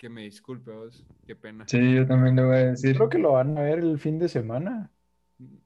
que 0.00 0.08
me 0.08 0.22
disculpe 0.22 0.72
vos. 0.72 1.04
Qué 1.26 1.36
pena. 1.36 1.68
Sí, 1.68 1.94
yo 1.94 2.06
también 2.06 2.34
le 2.34 2.42
voy 2.42 2.56
a 2.56 2.66
decir. 2.70 2.96
Creo 2.96 3.10
que 3.10 3.18
lo 3.18 3.32
van 3.32 3.58
a 3.58 3.60
ver 3.60 3.80
el 3.80 3.98
fin 3.98 4.18
de 4.18 4.30
semana. 4.30 4.90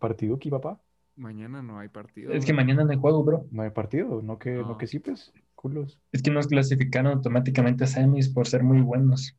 Partido 0.01 0.35
aquí, 0.35 0.51
papá. 0.51 0.81
Mañana 1.15 1.63
no 1.63 1.79
hay 1.79 1.89
partido. 1.89 2.33
Es 2.33 2.45
que 2.45 2.53
mañana 2.53 2.83
no 2.83 2.91
hay 2.91 2.99
juego, 2.99 3.23
bro. 3.23 3.47
No 3.53 3.63
hay 3.63 3.71
partido, 3.71 4.23
no 4.23 4.37
que, 4.41 4.51
no 4.51 4.71
No. 4.71 4.77
que 4.77 4.89
sí, 4.89 4.99
pues. 4.99 5.33
Culos. 5.55 6.01
Es 6.11 6.21
que 6.21 6.33
nos 6.33 6.49
clasificaron 6.49 7.13
automáticamente 7.13 7.85
a 7.85 7.87
semis 7.87 8.29
por 8.29 8.49
ser 8.49 8.65
muy 8.65 8.81
buenos. 8.81 9.37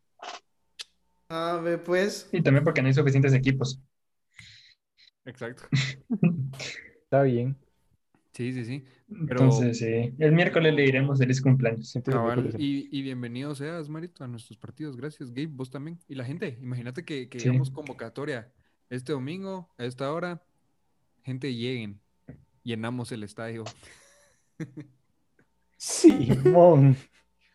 A 1.28 1.60
ver, 1.62 1.84
pues. 1.84 2.30
Y 2.32 2.42
también 2.42 2.64
porque 2.64 2.82
no 2.82 2.88
hay 2.88 2.94
suficientes 2.94 3.34
equipos. 3.34 3.82
Exacto. 5.26 5.64
Está 7.04 7.24
bien. 7.24 7.58
Sí, 8.32 8.54
sí, 8.54 8.64
sí. 8.64 8.86
Pero- 9.08 9.44
Entonces, 9.44 9.78
sí. 9.78 10.14
El 10.18 10.32
miércoles 10.32 10.74
le 10.74 10.82
diremos 10.82 11.20
feliz 11.20 11.40
cumpleaños. 11.42 11.96
Ocurre. 11.96 12.52
y, 12.58 12.88
y 12.98 13.02
bienvenido 13.04 13.54
seas, 13.54 13.88
Marito, 13.88 14.24
a 14.24 14.28
nuestros 14.28 14.58
partidos. 14.58 14.98
Gracias, 14.98 15.30
Gabe, 15.30 15.48
vos 15.48 15.70
también. 15.70 16.00
Y 16.08 16.16
la 16.16 16.26
gente, 16.26 16.58
imagínate 16.62 17.06
que, 17.06 17.30
que 17.30 17.40
Sí. 17.40 17.50
hagamos 17.50 17.70
convocatoria 17.70 18.52
este 18.90 19.14
domingo, 19.14 19.70
a 19.78 19.86
esta 19.86 20.12
hora. 20.12 20.42
Gente, 21.24 21.54
lleguen. 21.54 22.00
Llenamos 22.64 23.12
el 23.12 23.24
estadio. 23.24 23.64
Simón. 25.78 26.98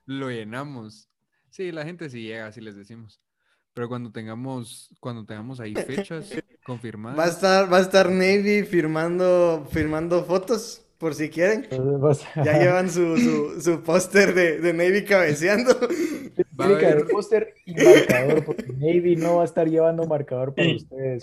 Lo 0.07 0.31
llenamos. 0.31 1.09
Sí, 1.51 1.73
la 1.73 1.85
gente 1.85 2.09
sí 2.11 2.23
llega, 2.23 2.47
así 2.47 2.61
les 2.61 2.77
decimos. 2.77 3.21
Pero 3.75 3.89
cuando 3.89 4.11
tengamos, 4.13 4.95
cuando 5.01 5.25
tengamos 5.25 5.61
ahí 5.61 5.75
fechas 5.75 6.31
Va 6.35 6.39
a 6.39 6.65
confirmadas, 6.65 7.31
estar, 7.35 7.73
va 7.73 7.79
a 7.79 7.81
estar 7.81 8.11
Navy 8.11 8.65
firmando, 8.65 9.67
firmando 9.73 10.25
fotos, 10.25 10.85
por 11.01 11.15
si 11.15 11.29
quieren. 11.31 11.67
Ya 12.45 12.59
llevan 12.59 12.91
su, 12.91 13.17
su, 13.17 13.61
su 13.61 13.83
póster 13.83 14.35
de, 14.35 14.61
de 14.61 14.73
Navy 14.73 15.05
cabeceando. 15.05 15.75
va 16.61 16.67
a 16.67 16.69
Tiene 16.69 16.79
que 16.79 16.87
haber 16.87 17.07
póster 17.09 17.55
y 17.65 17.75
marcador, 17.75 18.45
porque 18.45 18.67
Navy 18.75 19.17
no 19.17 19.37
va 19.37 19.43
a 19.43 19.45
estar 19.47 19.67
llevando 19.69 20.07
marcador 20.07 20.55
para 20.55 20.69
ustedes. 20.77 21.23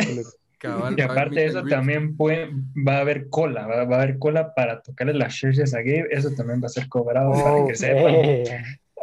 cabal, 0.58 0.96
Y 0.98 1.02
aparte 1.02 1.36
de 1.42 1.46
eso, 1.46 1.64
también 1.64 2.18
puede, 2.18 2.50
va 2.86 2.98
a 2.98 3.02
haber 3.02 3.30
cola. 3.30 3.68
Va, 3.68 3.86
va 3.86 3.98
a 3.98 4.02
haber 4.02 4.18
cola 4.18 4.54
para 4.56 4.82
tocarle 4.82 5.14
las 5.14 5.32
shirts 5.34 5.74
a 5.74 5.78
Gabe. 5.78 6.08
Eso 6.12 6.32
también 6.32 6.62
va 6.62 6.66
a 6.66 6.70
ser 6.70 6.90
cobrado 6.90 7.32
para 7.32 7.56
Oh, 7.56 7.68
que 7.68 7.76
sepan. 7.76 8.16
eh. 8.16 8.44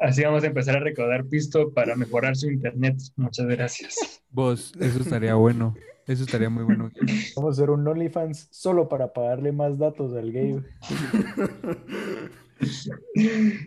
Así 0.02 0.22
vamos 0.24 0.42
a 0.42 0.48
empezar 0.48 0.76
a 0.76 0.80
recaudar 0.80 1.24
pisto 1.26 1.72
para 1.72 1.94
mejorar 1.94 2.34
su 2.34 2.50
internet. 2.50 2.96
Muchas 3.16 3.46
gracias. 3.46 4.20
Vos, 4.28 4.72
eso 4.80 5.00
estaría 5.00 5.34
bueno. 5.36 5.76
Eso 6.06 6.24
estaría 6.24 6.50
muy 6.50 6.64
bueno. 6.64 6.90
Vamos 7.36 7.58
a 7.58 7.62
hacer 7.62 7.70
un 7.70 7.86
OnlyFans 7.86 8.48
solo 8.50 8.88
para 8.88 9.12
pagarle 9.12 9.52
más 9.52 9.78
datos 9.78 10.12
al 10.14 10.32
Gabe. 10.32 10.62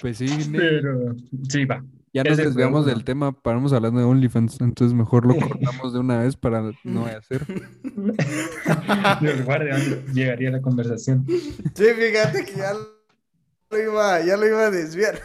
Pues 0.00 0.16
sí, 0.18 0.26
Pero 0.52 1.14
sí, 1.48 1.64
va. 1.66 1.84
ya 2.14 2.22
nos 2.24 2.36
desviamos 2.38 2.86
del 2.86 3.04
tema, 3.04 3.32
paramos 3.32 3.72
hablando 3.74 3.98
de 4.00 4.06
OnlyFans, 4.06 4.58
entonces 4.62 4.96
mejor 4.96 5.26
lo 5.26 5.36
cortamos 5.48 5.92
de 5.92 5.98
una 5.98 6.20
vez 6.20 6.36
para 6.36 6.70
no 6.84 7.04
hacer. 7.06 7.44
Dios 9.20 9.44
guarde 9.44 9.70
dónde 9.70 10.02
llegaría 10.14 10.50
la 10.52 10.62
conversación. 10.62 11.26
Sí, 11.28 11.84
fíjate 11.98 12.44
que 12.46 12.52
ya 12.56 12.72
lo 12.72 13.78
iba, 13.78 14.24
ya 14.24 14.36
lo 14.38 14.46
iba 14.46 14.66
a 14.66 14.70
desviar. 14.70 15.18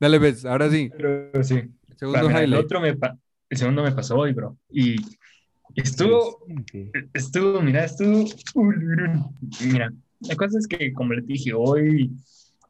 Dale, 0.00 0.18
ves, 0.18 0.44
ahora 0.44 0.68
sí, 0.70 0.90
Pero 0.96 1.44
sí. 1.44 1.62
segundo 1.96 2.28
el 2.28 2.42
highlight. 2.44 2.64
otro 2.64 2.80
me 2.80 2.96
el 3.50 3.58
segundo 3.58 3.82
me 3.82 3.92
pasó 3.92 4.16
hoy, 4.16 4.32
bro. 4.32 4.56
Y 4.70 4.96
estuvo, 5.74 6.46
estuvo, 7.12 7.60
mira, 7.60 7.84
estuvo. 7.84 8.24
Mira, 9.60 9.92
la 10.20 10.36
cosa 10.36 10.58
es 10.58 10.66
que, 10.66 10.92
como 10.92 11.14
les 11.14 11.26
dije, 11.26 11.52
hoy 11.52 12.10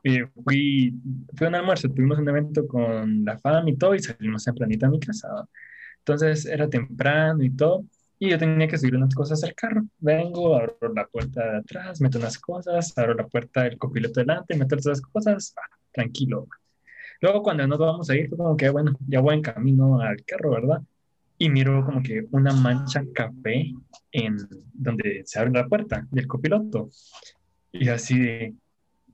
eh, 0.03 0.27
fui, 0.43 0.95
fui 1.37 1.47
a 1.47 1.51
un 1.51 1.55
almuerzo, 1.55 1.89
tuvimos 1.91 2.19
un 2.19 2.29
evento 2.29 2.67
con 2.67 3.25
la 3.25 3.39
fam 3.39 3.69
y 3.69 3.77
todo, 3.77 3.95
y 3.95 4.01
salimos 4.01 4.45
tempranito 4.45 4.87
a 4.87 4.91
mi 4.91 4.99
casa. 4.99 5.29
Entonces 5.99 6.47
era 6.47 6.69
temprano 6.69 7.45
y 7.45 7.51
todo, 7.51 7.85
y 8.19 8.31
yo 8.31 8.39
tenía 8.39 8.67
que 8.67 8.79
subir 8.79 8.97
unas 8.97 9.15
cosas 9.15 9.45
al 9.45 9.55
carro. 9.55 9.83
Vengo, 9.99 10.57
abro 10.57 10.95
la 10.95 11.07
puerta 11.07 11.53
de 11.53 11.59
atrás, 11.59 12.01
meto 12.01 12.19
unas 12.19 12.39
cosas, 12.39 12.97
abro 12.97 13.15
la 13.15 13.27
puerta 13.29 13.65
del 13.65 13.77
copiloto 13.77 14.21
delante, 14.21 14.57
meto 14.57 14.77
esas 14.77 15.03
cosas, 15.03 15.55
ah, 15.59 15.77
tranquilo. 15.93 16.47
va. 16.47 16.60
Luego, 17.21 17.43
cuando 17.43 17.67
nos 17.67 17.79
vamos 17.79 18.11
a 18.11 18.17
ir, 18.17 18.29
fue 18.29 18.39
como 18.39 18.57
que, 18.57 18.71
bueno, 18.71 18.97
ya 19.07 19.21
voy 19.21 19.37
en 19.37 19.43
camino 19.43 20.01
al 20.01 20.25
carro, 20.25 20.51
¿verdad? 20.51 20.83
Y 21.39 21.51
miro 21.51 21.85
como 21.85 22.03
que 22.03 22.27
una 22.31 22.53
mancha 22.53 23.05
café 23.15 23.73
en 24.13 24.37
donde 24.73 25.23
se 25.27 25.39
abre 25.39 25.53
la 25.53 25.67
puerta 25.67 26.07
del 26.11 26.27
copiloto. 26.27 26.91
Y 27.73 27.89
así 27.89 28.19
de, 28.19 28.55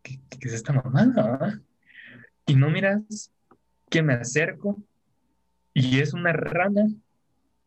¿qué, 0.02 0.20
qué 0.30 0.48
es 0.48 0.54
esta 0.54 0.72
mamada? 0.72 1.60
Y 2.46 2.54
no 2.54 2.70
miras 2.70 3.30
que 3.90 4.02
me 4.02 4.14
acerco 4.14 4.82
y 5.75 6.00
es 6.00 6.14
una 6.14 6.32
rana 6.32 6.86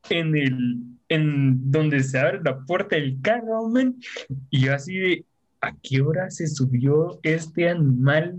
en 0.10 0.36
el, 0.36 0.82
en 1.10 1.72
donde 1.72 2.02
se 2.04 2.18
abre 2.18 2.42
la 2.44 2.60
puerta 2.62 2.96
del 2.96 3.22
carro, 3.22 3.68
man. 3.70 3.96
Y 4.50 4.62
yo 4.62 4.74
así 4.74 4.98
de, 4.98 5.26
¿a 5.62 5.76
qué 5.76 6.02
hora 6.02 6.30
se 6.30 6.48
subió 6.48 7.20
este 7.24 7.70
animal 7.70 8.38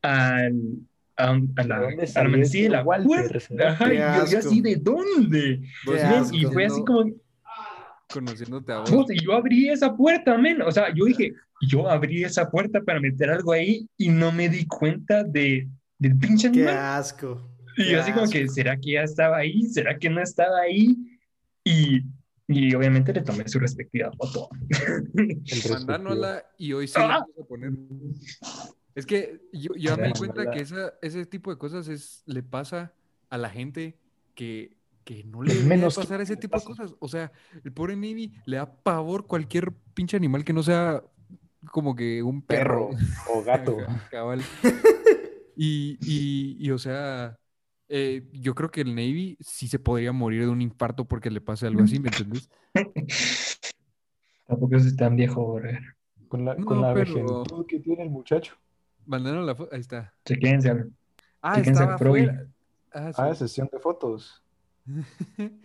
al, 0.00 0.78
a, 1.16 1.30
a 1.30 1.64
la, 1.64 1.80
¿De 1.80 1.86
dónde 1.86 2.12
a 2.14 2.68
la 2.68 2.78
la 2.78 2.84
puerta? 2.84 3.38
Ajá, 3.68 3.88
Qué 3.88 3.96
yo, 3.96 4.26
yo 4.32 4.38
así 4.38 4.60
de, 4.60 4.76
¿dónde? 4.76 5.62
Qué 5.84 6.00
asco. 6.00 6.36
y 6.36 6.44
fue 6.46 6.64
así 6.66 6.82
como, 6.84 7.10
Conociéndote 8.12 8.72
a 8.72 8.78
vos. 8.80 8.90
Puta, 8.90 9.14
y 9.14 9.24
yo 9.24 9.32
abrí 9.32 9.68
esa 9.70 9.94
puerta, 9.96 10.36
men. 10.36 10.60
O 10.62 10.70
sea, 10.70 10.92
yo 10.94 11.04
dije, 11.06 11.32
yo 11.68 11.88
abrí 11.88 12.24
esa 12.24 12.50
puerta 12.50 12.80
para 12.82 13.00
meter 13.00 13.30
algo 13.30 13.52
ahí 13.52 13.88
y 13.96 14.08
no 14.10 14.30
me 14.32 14.48
di 14.48 14.66
cuenta 14.66 15.24
de, 15.24 15.68
del 15.98 16.18
pinche 16.18 16.50
Qué 16.52 16.60
animal. 16.60 16.76
asco. 17.00 17.48
Y 17.78 17.84
qué 17.84 17.92
yo 17.92 18.00
así 18.02 18.12
como 18.12 18.28
que. 18.28 18.48
¿será 18.48 18.76
que 18.76 18.92
ya 18.92 19.02
estaba 19.02 19.38
ahí? 19.38 19.62
¿Será 19.64 19.98
que 19.98 20.10
no 20.10 20.20
estaba 20.20 20.60
ahí? 20.60 20.94
Y, 21.64 22.02
y 22.48 22.74
obviamente 22.74 23.14
le 23.14 23.22
tomé 23.22 23.48
su 23.48 23.58
respectiva 23.58 24.10
foto. 24.12 24.50
Mandándola 25.70 26.44
y 26.58 26.72
hoy 26.74 26.86
sí 26.88 26.98
la 26.98 27.04
Ah. 27.14 27.18
vamos 27.20 27.30
a 27.40 27.44
poner. 27.48 27.70
Es 28.94 29.06
que 29.06 29.40
yo, 29.52 29.74
yo 29.74 29.96
me 29.96 30.08
di 30.08 30.12
cuenta 30.12 30.50
que 30.50 30.60
esa, 30.60 30.94
ese 31.00 31.24
tipo 31.26 31.50
de 31.50 31.58
cosas 31.58 31.88
es, 31.88 32.22
le 32.26 32.42
pasa 32.42 32.92
a 33.30 33.38
la 33.38 33.48
gente 33.48 33.96
que, 34.34 34.76
que 35.04 35.24
no 35.24 35.42
le 35.42 35.52
Es 35.52 35.58
debería 35.58 35.76
menos 35.78 35.96
pasar 35.96 36.20
ese 36.20 36.34
le 36.34 36.40
tipo 36.40 36.58
de 36.58 36.64
cosas. 36.64 36.94
O 36.98 37.08
sea, 37.08 37.32
el 37.64 37.72
pobre 37.72 37.96
Navy 37.96 38.32
le 38.44 38.56
da 38.58 38.70
pavor 38.70 39.26
cualquier 39.26 39.72
pinche 39.94 40.16
animal 40.16 40.44
que 40.44 40.52
no 40.52 40.62
sea 40.62 41.02
como 41.70 41.94
que 41.96 42.22
un 42.22 42.42
perro. 42.42 42.90
Perro 42.90 43.32
o 43.34 43.42
gato. 43.44 43.76
Cabal. 44.10 44.42
Y, 45.54 45.98
y, 46.00 46.56
y, 46.58 46.70
o 46.70 46.78
sea, 46.78 47.38
eh, 47.86 48.26
yo 48.32 48.54
creo 48.54 48.70
que 48.70 48.80
el 48.80 48.94
Navy 48.94 49.36
sí 49.38 49.68
se 49.68 49.78
podría 49.78 50.10
morir 50.10 50.40
de 50.44 50.48
un 50.48 50.62
infarto 50.62 51.04
porque 51.04 51.30
le 51.30 51.42
pase 51.42 51.66
algo 51.66 51.82
así, 51.82 52.00
¿me 52.00 52.08
entendés? 52.08 52.48
Tampoco 54.46 54.76
es 54.76 54.96
tan 54.96 55.14
viejo, 55.14 55.52
bro. 55.54 55.70
Con 56.28 56.46
la, 56.46 56.56
con 56.56 56.80
la 56.80 56.94
pero- 56.94 57.44
que 57.68 57.80
tiene 57.80 58.02
el 58.02 58.08
muchacho. 58.10 58.56
Mandaron 59.06 59.46
la 59.46 59.54
foto, 59.54 59.74
ahí 59.74 59.80
está. 59.80 60.12
Chequense. 60.24 60.70
Ah, 61.42 61.60
Proy. 61.98 62.22
afuera. 62.24 62.46
Ah, 62.92 63.12
sí. 63.12 63.22
Ah, 63.22 63.34
sesión 63.34 63.68
de 63.72 63.78
fotos. 63.78 64.42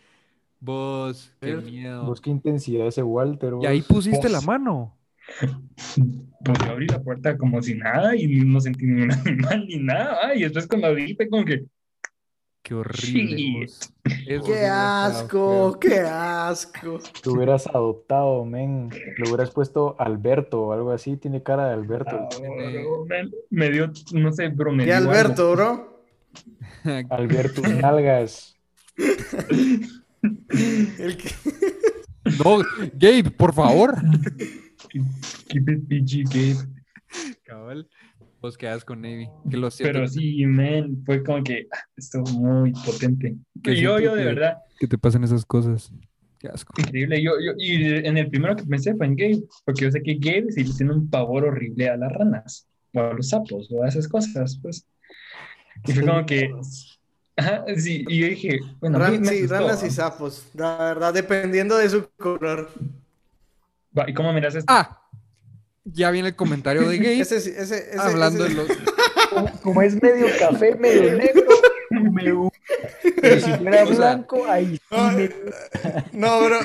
Vos, 0.60 1.32
qué 1.39 1.56
miedo. 1.56 2.06
Vos 2.06 2.19
qué 2.19 2.30
intensidad 2.32 2.88
ese 2.88 3.04
Walter. 3.04 3.54
Y 3.62 3.65
ahí 3.65 3.80
vos. 3.80 3.88
pusiste 3.88 4.30
la 4.30 4.41
mano. 4.41 4.97
Pues 6.39 6.60
yo 6.60 6.71
abrí 6.71 6.88
la 6.88 7.02
puerta 7.02 7.38
como 7.38 7.62
si 7.62 7.73
nada 7.76 8.15
y 8.15 8.28
no 8.28 8.62
sentí 8.62 8.86
ni 8.86 9.02
un 9.02 9.12
animal 9.26 9.65
ni 9.67 9.78
nada. 9.78 10.34
Y 10.36 10.41
después 10.43 10.67
cuando 10.67 10.88
abrí 10.88 11.15
fue 11.15 11.28
como 11.28 11.43
que, 11.43 11.65
Qué 12.67 12.75
horrible. 12.75 13.67
Qué 14.45 14.65
asco, 14.65 15.77
qué 15.80 15.99
asco. 15.99 16.99
Te 17.23 17.30
hubieras 17.30 17.65
adoptado, 17.67 18.43
men. 18.43 18.89
Le 18.89 19.30
hubieras 19.30 19.51
puesto 19.51 19.95
Alberto 19.97 20.63
o 20.63 20.73
algo 20.73 20.91
así. 20.91 21.15
Tiene 21.15 21.41
cara 21.41 21.67
de 21.67 21.73
Alberto. 21.75 22.10
ah, 22.13 22.27
bro, 22.38 23.06
me, 23.06 23.30
me 23.51 23.71
dio, 23.71 23.89
no 24.12 24.34
sé, 24.34 24.49
bro, 24.49 24.73
me 24.73 24.84
Y 24.84 24.88
dio 24.88 24.97
algo. 24.97 25.12
Alberto, 25.12 25.51
bro. 25.53 26.03
Alberto 27.10 27.62
Nalgas. 27.62 28.58
El 28.97 29.88
que... 31.17 31.32
No, 32.43 32.58
Gabe, 32.95 33.32
por 33.32 33.53
favor. 33.53 33.95
Keep 35.47 35.69
it 35.69 35.88
PG, 35.88 36.23
Gabe. 36.25 36.67
Cabal. 37.45 37.88
Vos 38.47 38.57
quedas 38.57 38.86
con 38.86 39.01
Navy. 39.01 39.27
Que 39.49 39.57
lo 39.57 39.69
siento. 39.69 39.91
Pero 39.91 40.07
sí, 40.07 40.45
man, 40.45 41.03
fue 41.05 41.21
como 41.21 41.43
que 41.43 41.67
ah, 41.69 41.79
estuvo 41.97 42.23
muy 42.39 42.71
potente. 42.71 43.36
Que 43.62 43.75
yo, 43.75 43.99
yo 43.99 44.15
de 44.15 44.21
que- 44.21 44.25
verdad, 44.25 44.57
Que 44.79 44.88
te 44.88 44.97
pasen 44.97 45.25
esas 45.25 45.43
cosas. 45.45 45.91
Qué 46.39 46.47
asco. 46.47 46.73
increíble. 46.79 47.21
Yo, 47.21 47.31
yo, 47.45 47.51
y 47.57 47.75
en 48.07 48.17
el 48.17 48.29
primero 48.29 48.55
que 48.55 48.63
pensé 48.63 48.95
fue 48.95 49.05
en 49.05 49.17
Gabe, 49.17 49.43
porque 49.65 49.81
yo 49.83 49.91
sé 49.91 50.01
que 50.01 50.13
Gabe 50.15 50.49
sí 50.53 50.63
tiene 50.77 50.93
un 50.93 51.10
pavor 51.10 51.43
horrible 51.43 51.89
a 51.89 51.97
las 51.97 52.10
ranas, 52.13 52.67
o 52.93 53.01
a 53.01 53.13
los 53.13 53.27
sapos, 53.27 53.69
o 53.69 53.83
a 53.83 53.89
esas 53.89 54.07
cosas, 54.07 54.57
pues. 54.62 54.88
Y 55.86 55.91
fue 55.91 56.05
como 56.05 56.25
que, 56.25 56.49
ajá, 57.36 57.65
sí, 57.75 58.05
y 58.07 58.19
yo 58.19 58.27
dije, 58.27 58.60
bueno, 58.79 58.97
Ran- 58.97 59.25
sí, 59.25 59.45
ranas 59.45 59.83
y 59.83 59.89
sapos. 59.89 60.49
La 60.53 60.77
verdad, 60.77 61.13
dependiendo 61.13 61.75
de 61.77 61.89
su 61.89 62.07
color. 62.15 62.69
¿Y 64.07 64.13
cómo 64.13 64.31
miras 64.31 64.55
esto? 64.55 64.71
Ah, 64.73 64.96
ya 65.93 66.12
viene 66.12 66.30
el 66.30 66.36
comentario 66.36 66.88
de 66.88 66.97
Gabe. 66.97 67.19
Ese, 67.21 67.38
ese, 67.38 67.62
ese, 67.62 67.86
hablando 68.00 68.45
ese- 68.45 68.56
de 68.56 68.67
los. 68.67 68.78
Como, 69.30 69.52
como 69.62 69.82
es 69.82 70.02
medio 70.02 70.28
café, 70.39 70.76
medio 70.76 71.13
negro, 71.17 71.43
me 72.13 72.32
gusta. 72.32 72.58
Pero 73.21 73.41
si 73.41 73.52
fuera 73.54 73.84
O 73.84 73.88
sea- 73.88 73.95
blanco, 73.95 74.45
ahí 74.47 74.76
sí 74.78 74.82
Ah, 74.91 75.13
me 75.15 75.30
No, 76.13 76.43
bro, 76.45 76.60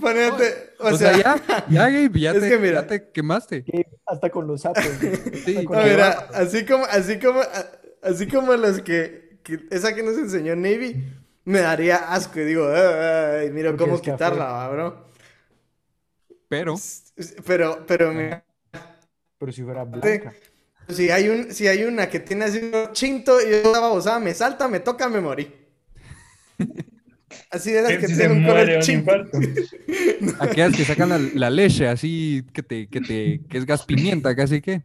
ponete. 0.00 0.70
O, 0.80 0.88
O 0.88 0.96
sea, 0.96 1.14
sea, 1.14 1.36
ya, 1.46 1.66
ya, 1.68 1.88
Gabe, 1.90 2.18
ya, 2.20 2.30
es 2.32 2.40
te, 2.40 2.48
que 2.48 2.58
mira. 2.58 2.80
ya 2.82 2.86
te 2.86 3.10
quemaste. 3.10 3.64
que 3.64 3.86
hasta 4.06 4.30
con 4.30 4.46
los 4.46 4.62
sapos. 4.62 4.84
Sí. 5.44 5.66
No, 5.68 5.82
mira, 5.82 6.28
así 6.34 6.64
como, 6.64 6.84
así 6.86 7.18
como, 7.18 7.40
así 8.02 8.26
como 8.28 8.54
los 8.54 8.80
que, 8.80 9.38
que- 9.42 9.66
esa 9.70 9.94
que 9.94 10.02
nos 10.02 10.16
enseñó 10.16 10.56
Navy, 10.56 11.04
me 11.44 11.60
daría 11.60 11.96
asco 12.12 12.40
y 12.40 12.44
digo, 12.44 12.68
ay, 12.72 13.50
mira 13.50 13.70
Porque 13.70 13.84
cómo 13.84 13.96
es 13.96 14.00
café. 14.00 14.12
quitarla, 14.12 14.68
bro. 14.70 15.08
Pero, 16.48 16.74
Pero, 17.46 17.84
pero, 17.86 18.12
mira, 18.12 18.44
Pero 19.38 19.52
si 19.52 19.62
fuera 19.62 19.84
blanca. 19.84 20.32
si 20.88 21.10
hay 21.10 21.28
un, 21.28 21.52
si 21.52 21.66
hay 21.68 21.84
una 21.84 22.08
que 22.08 22.20
tiene 22.20 22.46
así 22.46 22.58
un 22.58 22.92
chinto 22.92 23.40
y 23.40 23.50
yo 23.50 23.56
estaba 23.56 23.80
babosada, 23.88 24.18
me 24.20 24.34
salta, 24.34 24.68
me 24.68 24.80
toca, 24.80 25.08
me 25.08 25.20
morí. 25.20 25.52
Así 27.50 27.72
de 27.72 27.80
esas 27.80 27.96
que 27.96 28.08
se 28.08 28.16
tienen 28.16 28.38
un 28.38 28.44
color 28.44 28.78
chinto. 28.80 29.12
aquellas 30.40 30.74
que 30.74 30.84
sacan 30.84 31.08
la, 31.10 31.18
la 31.18 31.50
leche 31.50 31.86
así 31.88 32.44
que 32.52 32.62
te, 32.62 32.88
que 32.88 33.00
te, 33.00 33.40
que 33.48 33.58
es 33.58 33.66
gas 33.66 33.84
pimienta, 33.84 34.34
casi 34.36 34.60
que. 34.60 34.82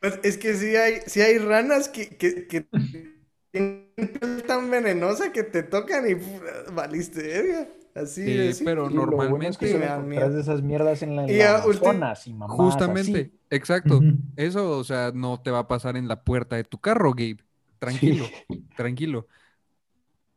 Pues 0.00 0.20
es 0.22 0.38
que 0.38 0.54
sí 0.54 0.76
hay, 0.76 1.00
sí 1.06 1.20
hay 1.20 1.38
ranas 1.38 1.88
que, 1.88 2.16
que, 2.16 2.46
que 2.46 2.66
tienen 3.50 3.92
piel 3.96 4.44
tan 4.46 4.70
venenosa 4.70 5.32
que 5.32 5.42
te 5.42 5.62
tocan 5.64 6.08
y 6.08 6.14
valiste, 6.72 7.22
verga. 7.22 7.68
Así 8.02 8.22
Sí, 8.22 8.36
de 8.36 8.54
pero 8.64 8.88
lo 8.90 9.06
bueno 9.06 9.48
es 9.48 9.58
normalmente, 9.58 9.66
que 9.66 9.78
de 10.30 10.40
esas 10.40 10.62
mierdas 10.62 11.02
en 11.02 11.16
la, 11.16 11.24
en 11.24 11.34
Y 11.34 11.38
la 11.38 11.56
Amazonas 11.56 12.26
y 12.26 12.34
justamente, 12.46 13.18
así. 13.20 13.38
exacto. 13.50 14.02
Eso, 14.36 14.78
o 14.78 14.84
sea, 14.84 15.12
no 15.14 15.40
te 15.40 15.50
va 15.50 15.60
a 15.60 15.68
pasar 15.68 15.96
en 15.96 16.08
la 16.08 16.22
puerta 16.24 16.56
de 16.56 16.64
tu 16.64 16.78
carro, 16.78 17.12
Gabe. 17.12 17.38
Tranquilo, 17.78 18.30
tranquilo. 18.76 19.26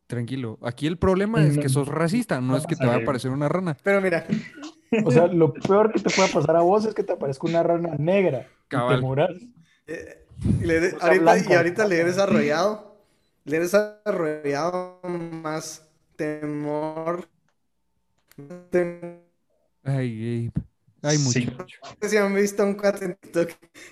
Tranquilo. 0.06 0.58
Aquí 0.62 0.86
el 0.86 0.98
problema 0.98 1.42
es 1.46 1.56
que 1.56 1.68
sos 1.70 1.88
racista, 1.88 2.40
no 2.40 2.48
No 2.52 2.56
es 2.58 2.66
que 2.66 2.76
te 2.76 2.86
va 2.86 2.94
a 2.94 2.96
aparecer 2.98 3.30
una 3.30 3.48
rana. 3.48 3.76
Pero 3.82 4.00
mira, 4.02 4.26
O 5.04 5.10
sea, 5.10 5.26
lo 5.26 5.54
peor 5.54 5.92
que 5.92 6.00
te 6.00 6.10
pueda 6.10 6.28
pasar 6.28 6.56
a 6.56 6.60
vos 6.60 6.84
es 6.84 6.94
que 6.94 7.02
te 7.04 7.12
aparezca 7.14 7.46
una 7.46 7.62
rana 7.62 7.94
negra 7.98 8.46
y 8.66 8.68
Cabal. 8.68 8.96
te 8.96 9.02
muras. 9.02 9.30
Eh, 9.86 10.26
y, 10.60 10.66
le- 10.66 10.92
ahorita, 11.00 11.38
y 11.38 11.54
ahorita 11.54 11.86
le 11.86 12.00
he 12.00 12.04
desarrollado, 12.04 12.96
le 13.44 13.56
he 13.56 13.60
desarrollado 13.60 15.00
más 15.04 15.88
temor. 16.16 17.28
Ay, 19.84 20.50
Gabe. 20.52 20.52
Ay, 21.02 21.16
Sí. 21.18 21.46
muchacho. 21.46 21.78
No 21.82 21.96
sé 22.00 22.08
si 22.08 22.16
han 22.16 22.34
visto 22.34 22.64
un 22.64 22.74
cuate 22.74 23.04
en 23.06 23.14
TikTok 23.16 23.50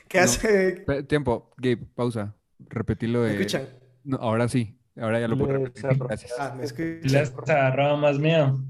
que 0.09 0.19
No. 0.19 0.25
hace... 0.25 0.85
Tiempo, 1.09 1.51
Gabe, 1.57 1.79
pausa. 1.95 2.37
Repetirlo 2.69 3.23
¿Me 3.23 3.29
de. 3.29 3.35
escuchan? 3.35 3.69
No, 4.05 4.17
ahora 4.19 4.49
sí. 4.49 4.77
Ahora 4.97 5.19
ya 5.21 5.29
lo 5.29 5.37
puedo 5.39 5.53
repetir. 5.55 5.85
Gracias. 5.99 6.33
Ah, 6.39 6.55
me 6.57 6.65
escuchan. 6.65 7.01
Le 7.03 7.19
has 7.19 7.33
agarrado 7.49 7.97
más 7.97 8.19
miedo. 8.19 8.61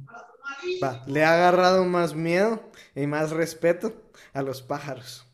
Va, 0.83 1.05
le 1.07 1.25
ha 1.25 1.35
agarrado 1.35 1.85
más 1.85 2.15
miedo 2.15 2.71
y 2.95 3.07
más 3.07 3.31
respeto 3.31 4.11
a 4.33 4.43
los 4.43 4.63
pájaros. 4.63 5.27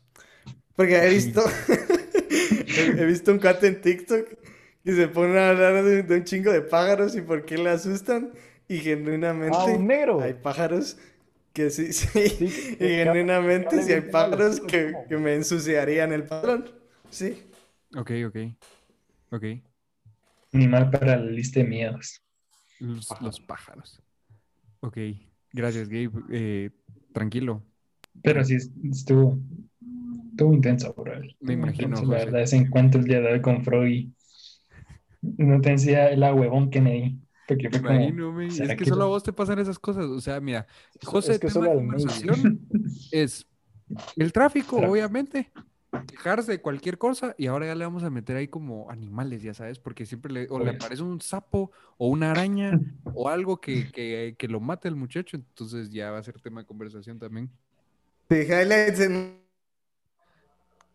Porque 0.75 0.97
he 0.97 1.09
visto, 1.09 1.43
he 2.97 3.05
visto 3.05 3.31
un 3.31 3.39
cuate 3.39 3.67
en 3.67 3.81
TikTok 3.81 4.27
que 4.83 4.93
se 4.95 5.07
pone 5.07 5.37
a 5.39 5.49
hablar 5.49 5.83
de 5.83 6.15
un 6.15 6.23
chingo 6.23 6.51
de 6.51 6.61
pájaros 6.61 7.15
y 7.15 7.21
por 7.21 7.45
qué 7.45 7.57
le 7.57 7.69
asustan. 7.69 8.31
Y 8.69 8.77
genuinamente 8.79 9.57
Ah, 9.57 9.65
un 9.65 9.87
negro. 9.87 10.21
hay 10.21 10.33
pájaros 10.33 10.97
que 11.53 11.69
sí, 11.69 11.93
sí. 11.93 12.07
Sí, 12.29 12.45
Y 12.73 12.77
que- 12.77 13.03
genuinamente 13.05 13.81
sí 13.81 13.93
hay 13.93 14.01
pájaros 14.01 14.59
que, 14.59 14.93
que 15.07 15.17
me 15.17 15.35
ensuciarían 15.35 16.11
el 16.11 16.23
patrón. 16.25 16.69
Sí. 17.09 17.43
Ok, 17.95 18.11
ok. 18.27 18.37
Ok. 19.31 19.43
Animal 20.53 20.91
para 20.91 21.17
la 21.17 21.25
lista 21.25 21.59
de 21.61 21.65
miedos. 21.67 22.21
Los, 22.79 23.09
los 23.21 23.39
pájaros. 23.39 24.01
Ok. 24.81 24.97
Gracias, 25.53 25.87
Gabe. 25.89 26.11
Eh, 26.31 26.69
tranquilo. 27.13 27.63
Pero 28.21 28.43
sí 28.43 28.55
es- 28.55 28.71
estuvo, 28.91 29.39
estuvo 30.31 30.53
intenso, 30.53 30.93
bro. 30.93 31.19
Me 31.39 31.53
imagino, 31.53 31.87
intenso, 31.89 32.11
la 32.11 32.17
verdad, 32.19 32.41
ese 32.41 32.57
encuentro 32.57 32.99
el 32.99 33.07
día 33.07 33.21
de 33.21 33.33
hoy 33.33 33.41
con 33.41 33.63
Froggy. 33.63 34.11
No 35.21 35.59
te 35.61 35.71
decía 35.71 36.09
el 36.09 36.21
huevón 36.21 36.69
que 36.69 36.81
me 36.81 36.91
di. 36.93 37.19
Porque 37.47 37.69
Me 37.69 37.79
fue 37.79 37.81
como, 37.81 37.99
imagino, 37.99 38.31
men. 38.33 38.51
¿será 38.51 38.73
Es 38.73 38.77
que 38.77 38.83
que 38.83 38.89
solo 38.89 39.05
a 39.05 39.07
vos 39.07 39.23
te 39.23 39.33
pasan 39.33 39.59
esas 39.59 39.79
cosas. 39.79 40.05
O 40.05 40.19
sea, 40.21 40.39
mira, 40.41 40.67
José, 41.03 41.33
es 41.33 41.39
que 41.39 41.47
tema 41.47 41.67
de 41.69 41.75
conversación 41.75 42.59
es 43.11 43.47
el 44.17 44.33
tráfico, 44.33 44.77
obviamente. 44.77 45.51
Quejarse 46.07 46.51
de 46.51 46.61
cualquier 46.61 46.97
cosa 46.97 47.33
y 47.37 47.47
ahora 47.47 47.65
ya 47.67 47.75
le 47.75 47.85
vamos 47.85 48.03
a 48.03 48.09
meter 48.09 48.35
ahí 48.35 48.47
como 48.49 48.91
animales, 48.91 49.41
ya 49.41 49.53
sabes, 49.53 49.79
porque 49.79 50.05
siempre 50.05 50.31
le, 50.31 50.47
o 50.49 50.59
le 50.59 50.71
Obvio. 50.71 50.71
aparece 50.71 51.01
un 51.03 51.21
sapo 51.21 51.71
o 51.97 52.07
una 52.09 52.31
araña 52.31 52.71
o 53.13 53.29
algo 53.29 53.59
que, 53.61 53.89
que, 53.91 54.35
que 54.37 54.47
lo 54.47 54.59
mate 54.59 54.87
el 54.89 54.95
muchacho, 54.95 55.37
entonces 55.37 55.89
ya 55.89 56.11
va 56.11 56.19
a 56.19 56.23
ser 56.23 56.39
tema 56.41 56.61
de 56.61 56.67
conversación 56.67 57.19
también. 57.19 57.49
Sí, 58.29 58.35
highlights 58.43 58.99
en 58.99 59.41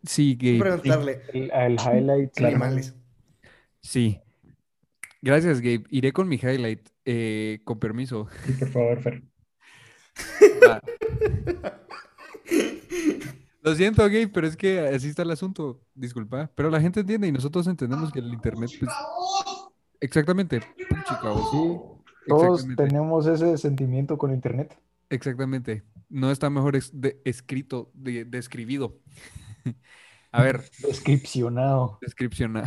Sí, 0.05 0.35
Gabe, 0.39 0.59
preguntarle. 0.59 1.21
El, 1.33 1.51
el 1.51 1.77
highlight. 1.79 2.37
Animales. 2.39 2.93
sí. 3.81 4.19
Gracias, 5.25 5.61
Gabe. 5.61 5.85
Iré 5.89 6.11
con 6.11 6.27
mi 6.27 6.35
highlight, 6.35 6.81
eh, 7.05 7.61
con 7.63 7.79
permiso. 7.79 8.27
Sí, 8.45 8.51
por 8.59 8.67
favor, 8.69 9.01
Fer. 9.01 9.23
Lo 13.61 13.73
siento, 13.75 14.03
Gabe, 14.03 14.27
pero 14.27 14.45
es 14.47 14.57
que 14.57 14.79
así 14.81 15.07
está 15.07 15.21
el 15.21 15.31
asunto. 15.31 15.81
Disculpa. 15.95 16.51
Pero 16.55 16.69
la 16.69 16.81
gente 16.81 16.99
entiende 16.99 17.27
y 17.27 17.31
nosotros 17.31 17.65
entendemos 17.67 18.11
que 18.11 18.19
el 18.19 18.33
internet, 18.33 18.69
pues. 18.79 18.91
Exactamente. 20.01 20.59
Puchica, 20.89 21.29
vos. 21.29 21.49
Sí, 21.51 22.03
todos 22.27 22.67
tenemos 22.75 23.25
ese 23.25 23.57
sentimiento 23.57 24.17
con 24.17 24.33
internet. 24.33 24.77
Exactamente. 25.09 25.83
No 26.09 26.31
está 26.31 26.49
mejor 26.49 26.77
de- 26.91 27.21
escrito, 27.23 27.89
de- 27.93 28.25
describido. 28.25 28.99
A 30.33 30.41
ver, 30.43 30.63
Descripcionado. 30.85 31.99
descripciona. 32.01 32.63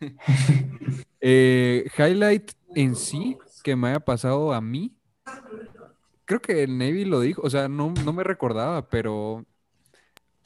Eh, 1.22 1.90
highlight 1.98 2.52
en 2.74 2.96
sí 2.96 3.36
que 3.62 3.76
me 3.76 3.88
haya 3.88 4.00
pasado 4.00 4.54
a 4.54 4.60
mí. 4.62 4.96
Creo 6.24 6.40
que 6.40 6.66
Navy 6.66 7.04
lo 7.04 7.20
dijo, 7.20 7.42
o 7.42 7.50
sea, 7.50 7.68
no, 7.68 7.92
no 7.92 8.12
me 8.14 8.24
recordaba, 8.24 8.88
pero, 8.88 9.44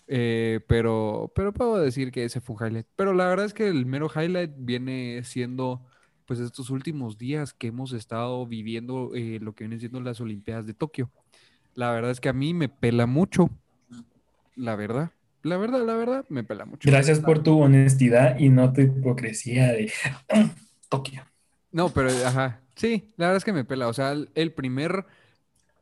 eh, 0.09 0.61
pero, 0.67 1.31
pero 1.35 1.53
puedo 1.53 1.77
decir 1.77 2.11
que 2.11 2.25
ese 2.25 2.41
fue 2.41 2.57
un 2.57 2.67
highlight. 2.67 2.87
Pero 2.97 3.13
la 3.13 3.29
verdad 3.29 3.47
es 3.47 3.55
que 3.55 3.69
el 3.69 3.87
mero 3.87 4.11
highlight 4.13 4.53
viene 4.57 5.23
siendo, 5.25 5.83
pues, 6.27 6.41
estos 6.41 6.71
últimos 6.71 7.19
días 7.19 7.53
que 7.53 7.69
hemos 7.69 7.93
estado 7.93 8.47
viviendo 8.47 9.13
eh, 9.15 9.39
lo 9.41 9.55
que 9.55 9.65
vienen 9.65 9.81
siendo 9.81 10.01
las 10.01 10.21
Olimpiadas 10.21 10.67
de 10.67 10.75
Tokio. 10.75 11.11
La 11.75 11.93
verdad 11.93 12.11
es 12.11 12.21
que 12.21 12.31
a 12.31 12.33
mí 12.33 12.55
me 12.55 12.69
pela 12.69 13.07
mucho, 13.07 13.51
la 14.57 14.75
verdad. 14.75 15.13
La 15.45 15.57
verdad, 15.59 15.85
la 15.87 15.95
verdad, 15.95 16.25
me 16.31 16.43
pela 16.43 16.65
mucho. 16.65 16.91
Gracias 16.91 17.21
por 17.21 17.43
tu 17.43 17.61
honestidad 17.61 18.39
y 18.39 18.49
no 18.49 18.73
tu 18.73 18.81
hipocresía 18.81 19.73
de 19.73 19.93
Tokio. 20.89 21.23
No, 21.71 21.91
pero 21.91 22.09
ajá, 22.27 22.61
sí, 22.77 23.13
la 23.17 23.27
verdad 23.27 23.37
es 23.39 23.45
que 23.45 23.53
me 23.53 23.65
pela. 23.65 23.89
O 23.89 23.93
sea, 23.93 24.13
el, 24.35 24.53
primer, 24.53 25.05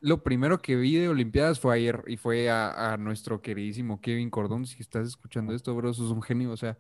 lo 0.01 0.23
primero 0.23 0.61
que 0.61 0.75
vi 0.77 0.97
de 0.97 1.09
Olimpiadas 1.09 1.61
fue 1.61 1.77
ayer 1.77 2.03
y 2.07 2.17
fue 2.17 2.51
a, 2.51 2.93
a 2.93 2.97
nuestro 2.97 3.41
queridísimo 3.41 4.01
Kevin 4.01 4.31
Cordón. 4.31 4.67
Si 4.67 4.81
estás 4.83 5.07
escuchando 5.07 5.55
esto, 5.55 5.75
bro, 5.75 5.95
sos 5.95 6.11
un 6.11 6.23
genio. 6.23 6.51
O 6.51 6.57
sea, 6.57 6.77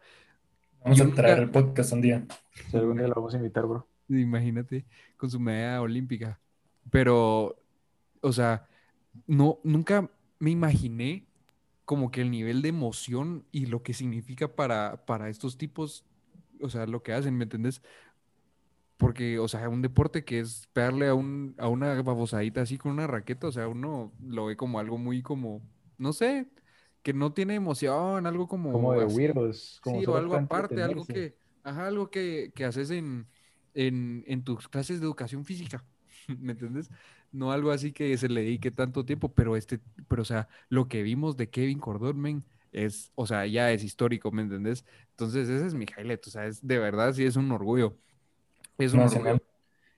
Vamos 0.85 1.01
a 1.01 1.07
traer 1.15 1.39
nunca- 1.39 1.43
el 1.43 1.51
podcast 1.51 1.93
un 1.93 2.01
día. 2.01 2.27
Si 2.71 2.77
algún 2.77 2.97
día 2.97 3.07
lo 3.07 3.15
vamos 3.15 3.35
a 3.35 3.37
invitar, 3.37 3.65
bro. 3.67 3.87
imagínate 4.09 4.85
con 5.17 5.31
su 5.31 5.39
medalla 5.39 5.81
olímpica. 5.83 6.41
Pero, 6.91 7.57
o 8.21 8.33
sea, 8.33 8.67
no, 9.29 9.61
nunca 9.63 10.11
me 10.41 10.51
imaginé 10.51 11.27
como 11.93 12.11
que 12.11 12.23
el 12.23 12.31
nivel 12.31 12.63
de 12.63 12.71
emoción 12.71 13.45
y 13.53 13.67
lo 13.67 13.83
que 13.83 13.93
significa 13.93 14.57
para, 14.57 15.05
para 15.05 15.29
estos 15.29 15.59
tipos, 15.59 16.07
o 16.59 16.71
sea, 16.71 16.87
lo 16.87 17.03
que 17.03 17.13
hacen, 17.13 17.37
¿me 17.37 17.45
entendés? 17.45 17.83
Porque, 18.97 19.39
o 19.39 19.47
sea, 19.47 19.69
un 19.69 19.83
deporte 19.83 20.25
que 20.25 20.41
es 20.41 20.69
pegarle 20.73 21.09
a, 21.09 21.15
un, 21.15 21.55
a 21.59 21.69
una 21.69 22.01
babosadita 22.01 22.63
así 22.63 22.79
con 22.79 22.93
una 22.93 23.07
raqueta, 23.07 23.47
o 23.47 23.53
sea, 23.53 23.69
uno 23.69 24.11
lo 24.27 24.47
ve 24.47 24.57
como 24.57 24.79
algo 24.79 24.97
muy 24.97 25.21
como, 25.21 25.61
no 25.99 26.15
sé, 26.15 26.49
que 27.03 27.13
no 27.13 27.35
tiene 27.35 27.57
emoción, 27.57 28.27
algo 28.27 28.49
como... 28.49 28.73
Como 28.73 28.95
de 28.95 29.05
weirdos. 29.05 29.79
Como 29.83 30.01
Sí, 30.01 30.07
o 30.07 30.17
algo 30.17 30.35
aparte, 30.35 30.83
algo 30.83 31.05
que, 31.05 31.37
ajá, 31.63 31.89
algo 31.89 32.11
que, 32.11 32.53
que 32.55 32.65
haces 32.65 32.91
en, 32.91 33.27
en, 33.75 34.25
en 34.27 34.45
tus 34.45 34.67
clases 34.67 34.99
de 34.99 35.05
educación 35.05 35.45
física, 35.45 35.85
¿me 36.39 36.53
entiendes? 36.53 36.89
No 37.33 37.51
algo 37.53 37.71
así 37.71 37.93
que 37.93 38.17
se 38.19 38.29
le 38.29 38.43
dedique 38.43 38.71
tanto 38.71 39.05
tiempo, 39.05 39.33
pero 39.33 39.57
este, 39.57 39.81
pero 40.09 40.23
o 40.23 40.25
sea, 40.27 40.49
lo 40.69 40.87
que 40.89 41.03
vimos 41.03 41.37
de 41.37 41.49
Kevin 41.49 41.79
Cordón, 41.79 42.21
men, 42.21 42.45
es, 42.73 43.11
o 43.15 43.27
sea, 43.27 43.47
ya 43.47 43.73
es 43.73 43.85
histórico, 43.85 44.31
¿me 44.31 44.43
entendés? 44.43 44.85
Entonces, 45.11 45.49
ese 45.49 45.67
es 45.67 45.75
mi 45.75 45.87
highlight, 45.87 46.27
o 46.27 46.31
sea, 46.31 46.47
es 46.47 46.67
de 46.67 46.79
verdad, 46.79 47.13
sí 47.13 47.25
es 47.25 47.37
un 47.37 47.51
orgullo. 47.51 47.97
Es 48.79 48.93
un 48.93 49.01
orgullo. 49.01 49.41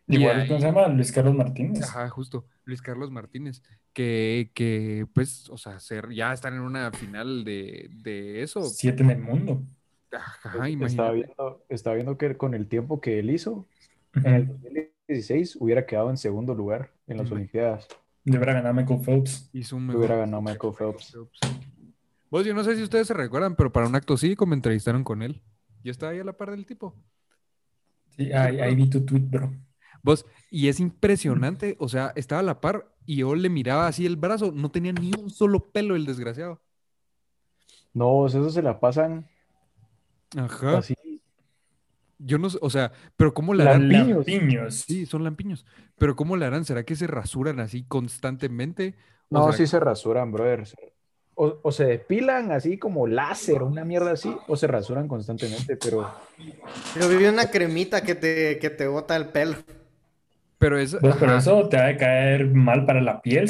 Igual, 0.06 0.46
¿cómo 0.48 0.60
se 0.60 0.66
llama? 0.66 0.88
Luis 0.88 1.12
Carlos 1.12 1.34
Martínez. 1.34 1.82
Ajá, 1.82 2.08
justo, 2.10 2.44
Luis 2.64 2.82
Carlos 2.82 3.10
Martínez, 3.10 3.62
que, 3.92 4.50
que 4.54 5.06
pues, 5.14 5.48
o 5.50 5.56
sea, 5.56 5.80
ser, 5.80 6.10
ya 6.12 6.32
están 6.32 6.54
en 6.54 6.60
una 6.60 6.92
final 6.92 7.44
de, 7.44 7.90
de 8.02 8.42
eso. 8.42 8.62
Siete 8.62 9.02
en 9.02 9.10
el 9.10 9.18
mundo. 9.18 9.62
Ajá, 10.12 10.48
Estaba 10.48 10.68
imagínate. 10.68 11.14
viendo, 11.14 11.64
estaba 11.68 11.96
viendo 11.96 12.18
que 12.18 12.36
con 12.36 12.54
el 12.54 12.68
tiempo 12.68 13.00
que 13.00 13.18
él 13.18 13.30
hizo, 13.30 13.66
en 14.14 14.26
el 14.26 14.92
2016 15.08 15.56
hubiera 15.60 15.84
quedado 15.86 16.10
en 16.10 16.16
segundo 16.16 16.54
lugar 16.54 16.90
en 17.06 17.18
las. 17.18 17.30
Olimpiadas. 17.30 17.86
Le 18.24 18.38
hubiera 18.38 18.54
ganado 18.54 18.74
Michael 18.74 19.00
Phelps. 19.00 19.50
Hizo 19.52 19.76
un 19.76 19.90
hubiera 19.90 20.16
ganado 20.16 20.40
Michael 20.42 20.72
Phelps. 20.72 21.16
Vos, 22.30 22.44
yo 22.46 22.54
no 22.54 22.64
sé 22.64 22.74
si 22.76 22.82
ustedes 22.82 23.06
se 23.06 23.14
recuerdan, 23.14 23.54
pero 23.54 23.70
para 23.70 23.86
un 23.86 23.94
acto 23.94 24.16
cívico 24.16 24.46
me 24.46 24.54
entrevistaron 24.54 25.04
con 25.04 25.22
él. 25.22 25.42
Yo 25.82 25.90
estaba 25.90 26.12
ahí 26.12 26.20
a 26.20 26.24
la 26.24 26.32
par 26.32 26.50
del 26.50 26.64
tipo. 26.64 26.94
Sí, 28.16 28.32
ahí, 28.32 28.60
ahí 28.60 28.74
vi 28.74 28.88
tu 28.88 29.04
tweet, 29.04 29.20
bro. 29.20 29.52
Vos, 30.02 30.24
y 30.50 30.68
es 30.68 30.80
impresionante, 30.80 31.76
o 31.78 31.88
sea, 31.88 32.12
estaba 32.16 32.40
a 32.40 32.44
la 32.44 32.60
par 32.60 32.94
y 33.06 33.16
yo 33.16 33.34
le 33.34 33.48
miraba 33.50 33.86
así 33.86 34.06
el 34.06 34.16
brazo, 34.16 34.52
no 34.52 34.70
tenía 34.70 34.92
ni 34.92 35.12
un 35.18 35.30
solo 35.30 35.60
pelo 35.70 35.96
el 35.96 36.06
desgraciado. 36.06 36.62
No, 37.92 38.26
eso 38.26 38.48
se 38.50 38.62
la 38.62 38.80
pasan 38.80 39.28
Ajá. 40.36 40.78
así. 40.78 40.94
Yo 42.18 42.38
no 42.38 42.50
sé, 42.50 42.58
o 42.62 42.70
sea, 42.70 42.92
pero 43.16 43.34
¿cómo 43.34 43.54
le 43.54 43.64
La 43.64 43.70
harán? 43.70 43.88
Lampiños. 43.88 44.26
Lampiños. 44.26 44.84
Sí, 44.86 45.06
son 45.06 45.24
lampiños. 45.24 45.66
Pero 45.96 46.16
¿cómo 46.16 46.36
le 46.36 46.46
harán? 46.46 46.64
¿Será 46.64 46.84
que 46.84 46.96
se 46.96 47.06
rasuran 47.06 47.60
así 47.60 47.84
constantemente? 47.84 48.96
¿O 49.32 49.40
No, 49.40 49.52
sí 49.52 49.66
se 49.66 49.80
rasuran, 49.80 50.30
brother. 50.32 50.64
O, 51.36 51.58
o 51.62 51.72
se 51.72 51.84
depilan 51.84 52.52
así 52.52 52.78
como 52.78 53.06
láser, 53.08 53.62
una 53.62 53.84
mierda 53.84 54.12
así, 54.12 54.36
o 54.46 54.56
se 54.56 54.68
rasuran 54.68 55.08
constantemente, 55.08 55.76
pero 55.76 56.06
Yo 56.94 57.08
vi 57.08 57.26
una 57.26 57.50
cremita 57.50 58.02
que 58.02 58.14
te, 58.14 58.58
que 58.60 58.70
te 58.70 58.86
bota 58.88 59.16
el 59.16 59.28
pelo. 59.28 59.56
Pero 60.58 60.78
es, 60.78 60.96
Pues, 61.00 61.16
pero 61.20 61.36
eso 61.36 61.68
te 61.68 61.76
va 61.76 61.88
a 61.88 61.96
caer 61.96 62.46
mal 62.54 62.86
para 62.86 63.00
la 63.02 63.20
piel, 63.20 63.48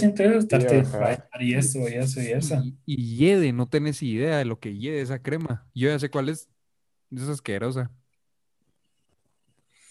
ajá. 0.80 0.98
rayar 0.98 1.42
y 1.42 1.54
eso, 1.54 1.80
y 1.88 1.94
eso, 1.94 2.20
y 2.22 2.26
eso. 2.32 2.56
y, 2.62 2.78
y 2.86 3.16
hiede, 3.16 3.52
no 3.52 3.68
tenés 3.68 4.02
idea 4.02 4.38
de 4.38 4.44
lo 4.44 4.60
que 4.60 4.76
hiede 4.76 5.00
esa 5.00 5.20
crema. 5.22 5.68
Yo 5.74 5.88
ya 5.88 5.98
sé 5.98 6.10
cuál 6.10 6.28
es. 6.28 6.48
Es 7.10 7.22
asquerosa. 7.28 7.92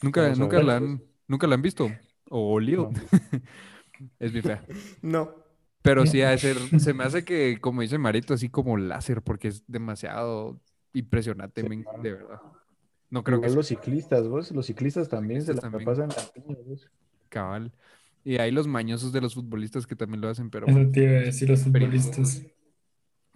Nunca, 0.03 0.21
Vamos 0.21 0.39
a 0.39 0.41
nunca 0.41 0.61
la 0.61 0.77
han, 0.77 1.03
nunca 1.27 1.47
la 1.47 1.55
han 1.55 1.61
visto 1.61 1.89
o 2.29 2.53
olido. 2.53 2.91
No. 2.91 2.99
Es 4.19 4.31
bien 4.33 4.43
fea. 4.43 4.65
No. 5.01 5.33
Pero 5.81 6.05
sí 6.05 6.17
de 6.19 6.37
ser, 6.37 6.57
se 6.79 6.93
me 6.93 7.03
hace 7.03 7.23
que, 7.25 7.59
como 7.61 7.81
dice 7.81 7.97
Marito, 7.97 8.33
así 8.33 8.49
como 8.49 8.77
láser, 8.77 9.21
porque 9.21 9.49
es 9.49 9.63
demasiado 9.67 10.61
impresionante, 10.93 11.61
Sí, 11.61 11.67
men, 11.67 11.83
claro. 11.83 12.01
de 12.01 12.11
verdad. 12.13 12.41
No 13.09 13.23
creo 13.23 13.39
que 13.41 13.47
sea 13.49 13.55
los 13.55 13.67
ciclistas, 13.67 14.27
vos, 14.27 14.51
los 14.51 14.65
ciclistas 14.65 15.09
también 15.09 15.41
se 15.41 15.53
ciclistas 15.53 15.55
la 15.55 15.61
también. 15.61 15.85
pasan 15.85 16.09
la 16.09 16.33
piña, 16.33 16.57
vos. 16.65 16.89
cabal. 17.29 17.71
Y 18.23 18.37
hay 18.37 18.51
los 18.51 18.67
mañosos 18.67 19.11
de 19.11 19.21
los 19.21 19.35
futbolistas 19.35 19.85
que 19.85 19.95
también 19.95 20.21
lo 20.21 20.29
hacen, 20.29 20.49
pero 20.49 20.67
Eso 20.67 20.75
bueno. 20.77 20.91
te 20.91 21.03
iba 21.03 21.11
a 21.19 21.23
decir 21.23 21.49
los 21.49 21.63
futbolistas. 21.63 22.43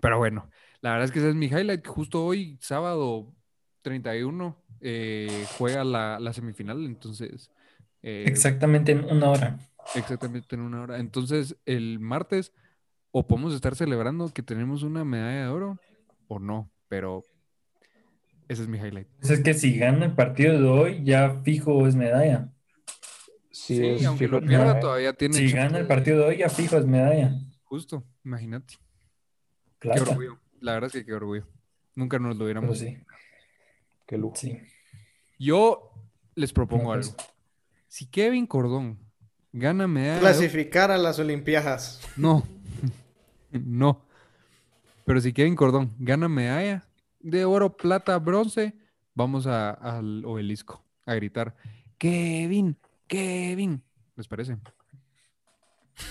Pero 0.02 0.18
bueno, 0.18 0.50
la 0.82 0.92
verdad 0.92 1.06
es 1.06 1.12
que 1.12 1.20
ese 1.20 1.30
es 1.30 1.36
mi 1.36 1.48
highlight. 1.48 1.86
Justo 1.88 2.24
hoy, 2.26 2.58
sábado 2.62 3.34
31, 3.82 4.64
eh, 4.82 5.46
juega 5.58 5.84
la, 5.84 6.20
la 6.20 6.34
semifinal, 6.34 6.86
entonces... 6.86 7.52
eh, 8.04 8.26
Exactamente 8.28 8.92
en 8.92 9.06
una 9.06 9.30
hora. 9.30 9.60
Exactamente 9.96 10.56
en 10.56 10.62
una 10.62 10.82
hora. 10.82 11.00
Entonces, 11.00 11.56
el 11.66 12.00
martes, 12.00 12.52
o 13.12 13.26
podemos 13.28 13.54
estar 13.54 13.76
celebrando 13.76 14.30
que 14.34 14.44
tenemos 14.44 14.84
una 14.84 15.04
medalla 15.06 15.44
de 15.44 15.48
oro, 15.48 15.80
o 16.28 16.40
no, 16.40 16.70
pero 16.90 17.24
ese 18.50 18.64
es 18.64 18.68
mi 18.68 18.78
highlight. 18.78 19.08
Pues 19.20 19.32
es 19.32 19.44
que 19.44 19.54
si 19.54 19.78
gana 19.78 20.06
el 20.06 20.14
partido 20.14 20.60
de 20.60 20.68
hoy, 20.68 21.04
ya 21.04 21.42
fijo 21.44 21.88
es 21.88 21.96
medalla. 21.96 22.50
Sí, 23.52 23.78
Sí, 23.78 23.86
es 23.88 24.06
aunque 24.06 24.26
fijo 24.26 24.40
lo 24.40 24.46
pierda, 24.48 24.66
medalla. 24.66 24.80
todavía 24.80 25.14
tiene 25.14 25.36
Si 25.36 25.52
gana 25.52 25.80
el 25.80 25.88
partido 25.88 26.20
de 26.20 26.26
hoy, 26.26 26.38
ya 26.38 26.50
fijo 26.50 26.78
es 26.78 26.86
medalla. 26.86 27.34
Justo, 27.64 28.04
imagínate. 28.24 28.76
Qué 29.80 29.90
orgullo. 29.90 30.40
La 30.60 30.74
verdad 30.74 30.88
es 30.88 30.94
que 30.94 31.06
qué 31.06 31.14
orgullo. 31.14 31.48
Nunca 31.96 32.20
nos 32.20 32.38
lo 32.38 32.44
hubiéramos. 32.46 32.78
sí, 32.80 32.98
Qué 34.08 34.18
lujo. 34.18 34.36
sí. 34.36 34.58
Yo 35.38 35.92
les 36.34 36.52
propongo 36.52 36.92
algo. 36.94 37.10
Si 37.88 38.08
Kevin 38.08 38.48
Cordón 38.48 38.98
gana 39.54 39.88
medalla 39.88 40.20
Clasificar 40.20 40.90
a 40.92 40.98
las 40.98 41.20
Olimpiadas. 41.20 42.02
No, 42.16 42.44
no. 43.52 44.02
Pero 45.06 45.22
si 45.22 45.32
Kevin 45.34 45.56
Cordón 45.56 45.94
gana 46.00 46.28
medalla 46.28 46.84
de 47.20 47.46
oro, 47.46 47.78
plata, 47.78 48.18
bronce, 48.20 48.74
vamos 49.14 49.46
a- 49.48 49.72
al 49.72 50.24
obelisco 50.26 50.84
a 51.06 51.14
gritar, 51.16 51.56
Kevin, 51.98 52.76
Kevin. 53.08 53.82
¿Les 54.16 54.28
parece? 54.28 54.58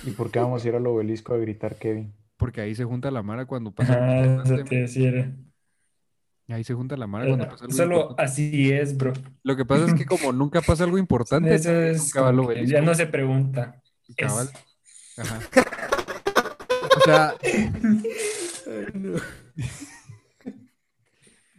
¿Y 0.04 0.10
por 0.12 0.30
qué 0.30 0.38
vamos 0.40 0.64
a 0.64 0.68
ir 0.68 0.74
al 0.74 0.86
obelisco 0.86 1.34
a 1.34 1.38
gritar 1.38 1.76
Kevin? 1.76 2.12
Porque 2.36 2.60
ahí 2.60 2.74
se 2.74 2.84
junta 2.84 3.10
la 3.10 3.22
mara 3.22 3.46
cuando 3.46 3.70
pasa 3.74 3.94
Ajá, 3.94 4.42
eso 4.42 4.64
te 4.64 4.76
decía. 4.76 5.36
Ahí 6.48 6.62
se 6.62 6.74
junta 6.74 6.96
la 6.96 7.06
mara 7.08 7.26
cuando 7.26 7.48
pasa 7.48 7.64
algo 7.64 7.76
Solo 7.76 7.96
importante. 8.02 8.22
así 8.22 8.72
es, 8.72 8.96
bro. 8.96 9.12
Lo 9.42 9.56
que 9.56 9.64
pasa 9.64 9.86
es 9.86 9.94
que 9.94 10.04
como 10.06 10.32
nunca 10.32 10.60
pasa 10.60 10.84
algo 10.84 10.96
importante, 10.98 11.54
Eso 11.54 11.72
es 11.72 12.12
como 12.12 12.48
que 12.48 12.66
ya 12.66 12.80
no 12.82 12.94
se 12.94 13.06
pregunta. 13.06 13.82
Cabal. 14.16 14.48
Es- 15.16 15.18
Ajá. 15.18 15.40
O 16.96 17.00
sea, 17.04 17.34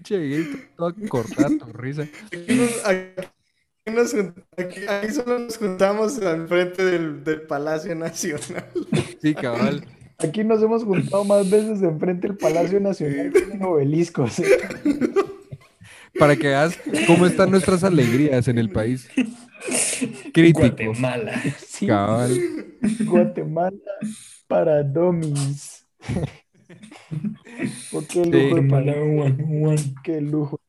che, 0.04 0.46
toda 0.78 0.94
cortada 1.10 1.50
tu 1.50 1.74
risa. 1.74 2.04
Aquí, 2.32 2.56
nos- 2.56 2.86
aquí 2.86 3.92
nos 3.94 4.14
jun- 4.14 4.46
aquí- 4.58 4.88
aquí 4.88 5.12
solo 5.14 5.40
nos 5.40 5.58
juntamos 5.58 6.20
al 6.20 6.48
frente 6.48 6.84
del, 6.86 7.24
del 7.24 7.42
Palacio 7.42 7.96
Nacional. 7.96 8.66
Sí, 9.22 9.34
cabal. 9.36 9.86
Aquí 10.20 10.44
nos 10.44 10.62
hemos 10.64 10.84
juntado 10.84 11.24
más 11.24 11.50
veces 11.50 11.82
enfrente 11.84 12.28
del 12.28 12.38
Palacio 12.38 12.80
Nacional 12.80 13.32
que 13.32 13.54
en 13.54 13.64
obeliscos. 13.64 14.42
Para 16.20 16.36
que 16.36 16.48
veas 16.48 16.80
cómo 17.06 17.28
están 17.28 17.52
nuestras 17.52 17.84
alegrías 17.84 18.48
en 18.48 18.58
el 18.58 18.72
país. 18.72 19.08
Crítico. 20.34 20.62
Guatemala. 20.62 21.40
Sí, 21.60 21.86
Cabal. 21.86 22.36
Guatemala 23.06 23.78
para 24.48 24.84
domis. 24.84 25.86
Oh, 27.94 28.04
qué 28.08 28.26
lujo 28.26 28.68
país, 28.68 28.94
one, 28.98 29.66
one. 29.66 29.96
qué 30.04 30.20
lujo. 30.20 30.60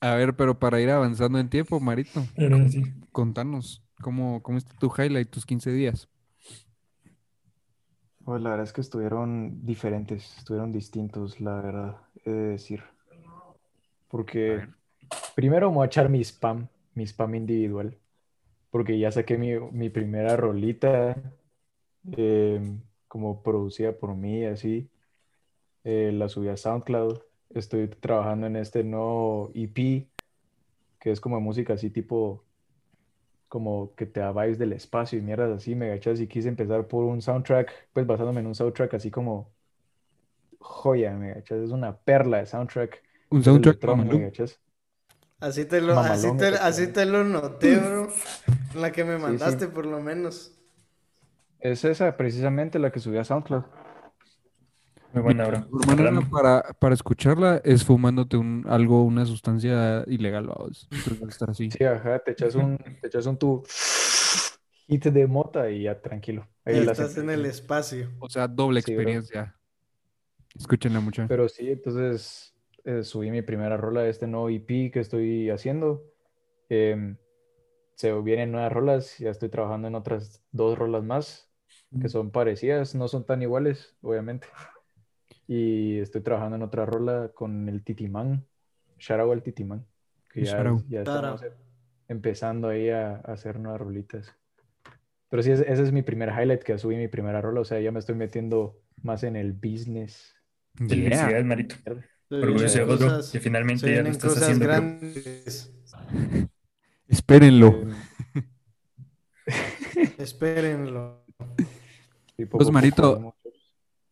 A 0.00 0.14
ver, 0.14 0.34
pero 0.34 0.58
para 0.58 0.80
ir 0.80 0.90
avanzando 0.90 1.38
en 1.38 1.48
tiempo, 1.48 1.78
Marito, 1.78 2.26
Pero 2.34 2.68
sí. 2.68 2.82
contanos, 3.12 3.84
¿cómo, 4.02 4.42
cómo 4.42 4.58
está 4.58 4.74
tu 4.78 4.92
highlight, 4.98 5.30
tus 5.30 5.46
15 5.46 5.70
días? 5.72 6.08
Pues 8.26 8.42
la 8.42 8.50
verdad 8.50 8.64
es 8.64 8.72
que 8.72 8.80
estuvieron 8.80 9.64
diferentes, 9.64 10.36
estuvieron 10.36 10.72
distintos, 10.72 11.40
la 11.40 11.60
verdad, 11.60 11.96
he 12.24 12.30
de 12.32 12.48
decir. 12.48 12.82
Porque 14.08 14.66
primero 15.36 15.70
me 15.70 15.76
voy 15.76 15.84
a 15.84 15.86
echar 15.86 16.08
mi 16.08 16.20
spam, 16.24 16.66
mi 16.94 17.04
spam 17.06 17.36
individual. 17.36 17.96
Porque 18.72 18.98
ya 18.98 19.12
saqué 19.12 19.38
mi, 19.38 19.56
mi 19.70 19.90
primera 19.90 20.36
rolita, 20.36 21.16
eh, 22.16 22.60
como 23.06 23.44
producida 23.44 23.92
por 23.92 24.16
mí, 24.16 24.44
así. 24.44 24.90
Eh, 25.84 26.10
la 26.12 26.28
subí 26.28 26.48
a 26.48 26.56
SoundCloud. 26.56 27.20
Estoy 27.50 27.86
trabajando 27.86 28.48
en 28.48 28.56
este 28.56 28.82
nuevo 28.82 29.52
EP, 29.54 30.08
que 30.98 31.12
es 31.12 31.20
como 31.20 31.40
música 31.40 31.74
así 31.74 31.90
tipo, 31.90 32.42
como 33.56 33.94
que 33.94 34.06
te 34.06 34.20
vibes 34.20 34.58
del 34.58 34.72
espacio 34.74 35.18
y 35.18 35.22
mierdas 35.22 35.50
así, 35.56 35.74
me 35.74 35.88
gachas 35.90 36.20
y 36.20 36.28
quise 36.28 36.48
empezar 36.48 36.86
por 36.88 37.04
un 37.04 37.22
soundtrack, 37.22 37.90
pues 37.92 38.06
basándome 38.06 38.40
en 38.40 38.46
un 38.48 38.54
soundtrack 38.54 38.94
así 38.94 39.10
como 39.10 39.54
joya, 40.60 41.12
me 41.14 41.32
gachas, 41.34 41.58
es 41.62 41.70
una 41.70 41.96
perla 41.98 42.38
de 42.38 42.46
soundtrack. 42.46 43.02
Un 43.30 43.42
soundtrack 43.44 43.84
electrónico, 43.84 44.12
me 44.12 44.24
mamalón. 44.24 44.24
gachas. 44.24 44.60
Así 45.40 45.64
te 45.66 45.80
lo, 45.80 45.94
así 46.00 46.32
Mamalón, 46.32 46.36
te, 46.36 46.48
así 46.48 46.88
pedo. 46.88 46.92
te 46.92 47.04
lo 47.06 47.24
noté, 47.24 47.76
bro. 47.78 48.08
La 48.74 48.92
que 48.92 49.04
me 49.04 49.18
Sí, 49.24 49.38
mandaste, 49.38 49.68
sí. 49.68 49.68
por 49.68 49.86
lo 49.86 50.00
menos. 50.00 50.52
Es 51.58 51.84
esa 51.84 52.16
precisamente 52.16 52.78
la 52.78 52.90
que 52.90 52.98
subí 52.98 53.18
a 53.18 53.24
SoundCloud. 53.24 53.64
Muy 55.16 55.22
buena, 55.22 55.46
bro. 55.46 55.66
Manera 55.86 56.20
para, 56.30 56.62
para 56.78 56.94
escucharla 56.94 57.62
es 57.64 57.82
fumándote 57.84 58.36
un, 58.36 58.66
algo, 58.68 59.02
una 59.02 59.24
sustancia 59.24 60.04
ilegal, 60.06 60.46
vamos. 60.46 60.86
Estar 61.26 61.48
así. 61.48 61.70
Sí, 61.70 61.84
ajá, 61.84 62.18
te 62.18 62.32
echas 62.32 62.54
un, 62.54 62.76
te 63.00 63.06
echas 63.06 63.24
un 63.24 63.38
tu 63.38 63.62
hit 64.88 65.04
de 65.06 65.26
mota 65.26 65.70
y 65.70 65.84
ya 65.84 65.98
tranquilo. 66.02 66.46
Ahí 66.66 66.84
la 66.84 66.92
Estás 66.92 67.16
en 67.16 67.30
el 67.30 67.46
espacio. 67.46 68.10
O 68.18 68.28
sea, 68.28 68.46
doble 68.46 68.82
Sí, 68.82 68.92
bro. 68.92 69.00
experiencia. 69.00 69.56
Escúchenla 70.54 71.00
mucho. 71.00 71.24
Pero 71.26 71.48
sí, 71.48 71.70
entonces 71.70 72.54
eh, 72.84 73.02
subí 73.02 73.30
mi 73.30 73.40
primera 73.40 73.78
rola 73.78 74.02
de 74.02 74.10
este 74.10 74.26
nuevo 74.26 74.50
EP 74.50 74.90
que 74.92 75.00
estoy 75.00 75.48
haciendo. 75.48 76.04
Em, 76.68 77.16
se 77.94 78.12
vienen 78.20 78.52
nuevas 78.52 78.70
rolas, 78.70 79.16
ya 79.18 79.30
estoy 79.30 79.48
trabajando 79.48 79.88
en 79.88 79.94
otras 79.94 80.42
dos 80.52 80.78
rolas 80.78 81.04
más 81.04 81.50
que 82.00 82.08
son 82.08 82.30
parecidas, 82.30 82.94
no 82.94 83.08
son 83.08 83.24
tan 83.24 83.42
iguales, 83.42 83.96
obviamente. 84.02 84.48
Y 85.48 85.98
estoy 85.98 86.22
trabajando 86.22 86.56
en 86.56 86.62
otra 86.62 86.84
rola 86.86 87.30
con 87.34 87.68
el 87.68 87.82
Titimán, 87.84 88.44
shout 88.98 89.20
out 89.20 89.32
al 89.32 89.42
Titimán, 89.42 89.86
que 90.32 90.44
ya, 90.44 90.62
ya 90.88 90.98
estamos 91.00 91.42
em- 91.42 91.52
empezando 92.08 92.68
ahí 92.68 92.90
a, 92.90 93.16
a 93.16 93.32
hacer 93.32 93.58
nuevas 93.60 93.80
rolitas. 93.80 94.34
Pero 95.28 95.42
sí, 95.42 95.50
ese, 95.50 95.70
ese 95.70 95.82
es 95.82 95.92
mi 95.92 96.02
primer 96.02 96.30
highlight, 96.30 96.62
que 96.62 96.78
subí 96.78 96.96
mi 96.96 97.08
primera 97.08 97.40
rola, 97.40 97.60
o 97.60 97.64
sea, 97.64 97.80
ya 97.80 97.92
me 97.92 97.98
estoy 97.98 98.14
metiendo 98.14 98.80
más 99.02 99.22
en 99.22 99.36
el 99.36 99.52
business. 99.52 100.34
Yeah. 100.78 100.88
Felicidades, 100.88 101.44
Marito. 101.44 101.76
Orgulloso 102.28 102.78
de 102.78 102.84
bro, 102.84 102.96
cosas, 102.98 103.30
que 103.30 103.40
finalmente 103.40 103.94
ya 103.94 104.02
lo 104.02 104.08
estás 104.08 104.30
cosas 104.34 104.42
haciendo, 104.44 104.64
bro. 104.66 104.74
grandes. 104.74 105.72
Espérenlo. 107.08 107.86
Espérenlo. 110.18 111.24
sí, 112.36 112.46
poco 112.46 112.58
Pues, 112.58 112.70
Marito. 112.70 113.35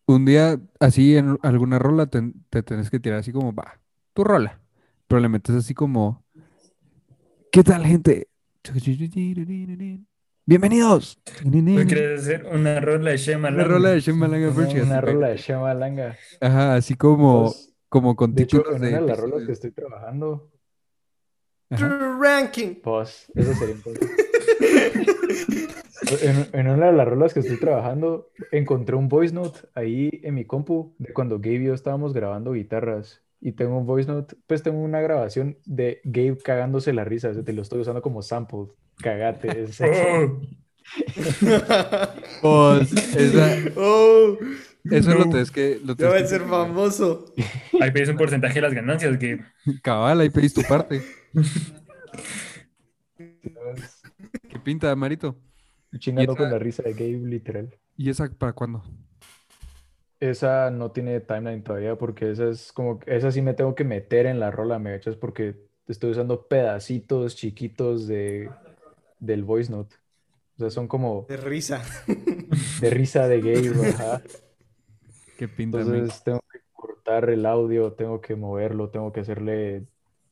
Un 0.07 0.25
día, 0.27 0.61
así 0.81 1.17
en 1.17 1.39
alguna 1.43 1.79
rola, 1.79 2.07
te, 2.07 2.21
te 2.51 2.63
tenés 2.63 2.91
que 2.91 3.01
tirar 3.01 3.21
así 3.21 3.33
como, 3.33 3.55
va, 3.55 3.81
tu 4.13 4.23
rola. 4.23 4.61
Pero 5.07 5.21
le 5.21 5.29
metes 5.29 5.55
así 5.55 5.73
como, 5.75 6.25
¿qué 7.51 7.63
tal, 7.63 7.85
gente? 7.87 8.29
Bienvenidos. 10.47 11.19
Quieres 11.25 12.21
hacer 12.21 12.47
una 12.53 12.81
rola 12.81 13.11
de 13.13 13.17
Shema 13.17 13.49
Una 13.49 13.65
rola 13.65 13.91
de 13.91 14.01
Shem 14.01 14.17
Malanga 14.17 14.51
Una, 14.51 14.83
una 14.83 15.01
rola 15.01 15.29
de 15.29 15.37
Shema 15.39 15.73
Langa. 15.75 16.17
Ajá, 16.41 16.75
así 16.75 16.95
como, 16.97 17.45
Pues, 17.45 17.75
como 17.89 18.15
con 18.15 18.35
de 18.35 18.43
hecho, 18.43 18.59
títulos 18.59 18.77
en 18.77 18.83
de 18.83 18.89
una 18.89 19.01
de 19.01 19.07
las 19.07 19.19
rolas 19.19 19.43
episodios. 19.43 19.47
que 19.47 19.53
estoy 19.53 19.71
trabajando, 19.71 20.51
Ajá. 21.71 22.17
Ranking. 22.21 22.75
pues, 22.83 23.31
eso 23.35 23.55
sería 23.55 23.75
entonces. 23.75 24.11
En, 26.23 26.47
en 26.53 26.69
una 26.69 26.87
de 26.87 26.93
las 26.93 27.09
rolas 27.09 27.33
que 27.33 27.41
estoy 27.41 27.59
trabajando, 27.59 28.31
encontré 28.53 28.95
un 28.97 29.09
voice 29.09 29.33
note 29.35 29.61
ahí 29.75 30.11
en 30.23 30.35
mi 30.35 30.45
compu 30.45 30.95
de 30.99 31.13
cuando 31.15 31.39
Gabe 31.39 31.63
y 31.63 31.65
yo 31.67 31.75
estábamos 31.75 32.13
grabando 32.13 32.53
guitarras. 32.53 33.23
Y 33.41 33.53
tengo 33.53 33.79
un 33.79 33.87
voice 33.87 34.11
note, 34.11 34.37
pues 34.47 34.63
tengo 34.63 34.79
una 34.81 35.01
grabación 35.01 35.59
de 35.65 36.01
Gabe 36.05 36.39
cagándose 36.39 36.93
la 36.93 37.05
risa. 37.05 37.31
o 37.31 37.35
sea, 37.35 37.43
te 37.45 37.53
lo 37.53 37.63
estoy 37.63 37.81
usando 37.81 38.03
como 38.03 38.23
sample. 38.23 38.67
Cagate. 38.99 39.63
es- 39.65 39.81
Oh, 42.43 42.77
Pues, 42.79 43.17
esa- 43.17 43.57
Oh, 43.77 44.37
eso 44.91 45.11
lo 45.13 45.25
No. 45.25 45.31
tenés 45.31 45.51
que, 45.51 45.81
lo 45.83 45.95
ya 45.97 46.09
tenés 46.09 46.13
va 46.13 46.19
a 46.19 46.27
ser 46.29 46.43
famoso. 46.43 47.33
ahí 47.81 47.91
pedís 47.91 48.11
un 48.11 48.19
porcentaje 48.19 48.55
de 48.57 48.61
las 48.63 48.75
ganancias, 48.75 49.17
que 49.17 49.41
Cabal, 49.83 50.21
ahí 50.21 50.29
pedís 50.31 50.53
tu 50.53 50.63
parte. 50.63 51.01
¿Qué 54.55 54.61
pinta, 54.61 54.95
Marito? 54.97 55.37
Chingando 55.99 56.33
esa- 56.35 56.43
con 56.45 56.51
la 56.51 56.59
risa 56.59 56.83
de 56.83 56.93
Gabe, 56.95 57.27
literal. 57.27 57.75
¿Y 57.97 58.11
esa 58.11 58.29
para 58.31 58.53
cuándo? 58.53 58.83
Esa 60.21 60.71
no 60.71 60.91
tiene 60.93 61.21
timeline 61.21 61.63
todavía 61.63 61.97
porque 61.99 62.31
esa 62.31 62.49
es 62.49 62.73
como, 62.73 63.01
esa 63.07 63.31
sí 63.31 63.43
me 63.43 63.53
tengo 63.55 63.75
que 63.75 63.85
meter 63.85 64.27
en 64.27 64.41
la 64.41 64.51
rola, 64.51 64.79
me 64.79 64.95
echas 64.95 65.17
porque 65.17 65.57
estoy 65.87 66.13
usando 66.13 66.47
pedacitos 66.49 67.37
chiquitos 67.37 68.07
de, 68.07 68.51
del 69.19 69.45
voice 69.45 69.71
note. 69.71 69.97
O 70.57 70.61
sea, 70.61 70.71
son 70.71 70.89
como 70.89 71.27
De 71.29 71.37
risa. 71.37 71.83
de 72.81 72.91
risa 72.91 73.29
de 73.29 73.41
gay, 73.43 73.69
bro, 73.69 73.83
ajá. 73.95 74.23
Qué 75.39 75.49
pinta. 75.49 75.79
Entonces 75.81 76.23
tengo 76.25 76.41
que 76.53 76.61
cortar 76.73 77.29
el 77.31 77.47
audio, 77.47 77.93
tengo 77.95 78.21
que 78.21 78.37
moverlo, 78.37 78.91
tengo 78.91 79.13
que 79.13 79.21
hacerle 79.21 79.87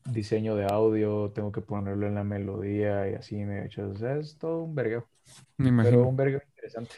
diseño 0.04 0.56
de 0.56 0.64
audio, 0.66 1.30
tengo 1.34 1.52
que 1.52 1.60
ponerlo 1.60 2.06
en 2.06 2.14
la 2.16 2.24
melodía 2.24 3.08
y 3.10 3.14
así 3.14 3.36
me 3.36 3.64
echas. 3.64 3.86
O 3.90 3.96
sea, 3.96 4.16
es 4.16 4.36
todo 4.38 4.62
un 4.64 4.74
vergueo, 4.74 5.08
Me 5.56 5.66
pero 5.66 5.68
imagino. 5.68 6.08
un 6.08 6.16
vergueo 6.16 6.42
interesante. 6.54 6.96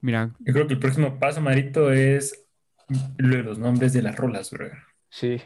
Mira, 0.00 0.30
Yo 0.40 0.52
creo 0.52 0.66
que 0.66 0.74
el 0.74 0.80
próximo 0.80 1.18
paso, 1.18 1.40
Marito, 1.40 1.92
es 1.92 2.44
lo 3.18 3.36
de 3.36 3.42
los 3.42 3.58
nombres 3.58 3.92
de 3.92 4.02
las 4.02 4.16
rolas, 4.16 4.50
bro. 4.50 4.68
Sí, 5.08 5.40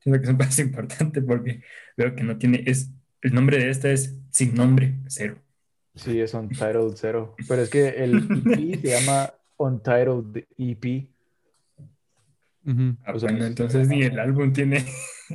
Siento 0.00 0.18
que 0.20 0.24
es 0.24 0.30
un 0.30 0.38
paso 0.38 0.62
importante 0.68 1.22
porque 1.22 1.62
veo 1.96 2.14
que 2.14 2.22
no 2.24 2.36
tiene, 2.36 2.62
es, 2.66 2.90
el 3.20 3.34
nombre 3.34 3.58
de 3.58 3.70
esta 3.70 3.90
es 3.90 4.16
sin 4.30 4.54
nombre, 4.54 4.94
cero. 5.06 5.38
sí, 5.94 6.20
es 6.20 6.34
Untitled 6.34 6.94
Zero. 6.96 7.34
Pero 7.48 7.62
es 7.62 7.70
que 7.70 7.88
el 7.88 8.16
EP 8.16 8.80
se 8.80 8.88
llama 8.88 9.32
Untitled 9.56 10.44
EP. 10.58 11.08
ujú, 12.66 12.96
Ah, 13.04 13.12
O 13.14 13.18
sea, 13.18 13.28
bueno, 13.30 13.44
ni 13.44 13.46
entonces 13.46 13.88
ni 13.88 14.02
el 14.02 14.18
álbum 14.18 14.52
tiene. 14.52 14.84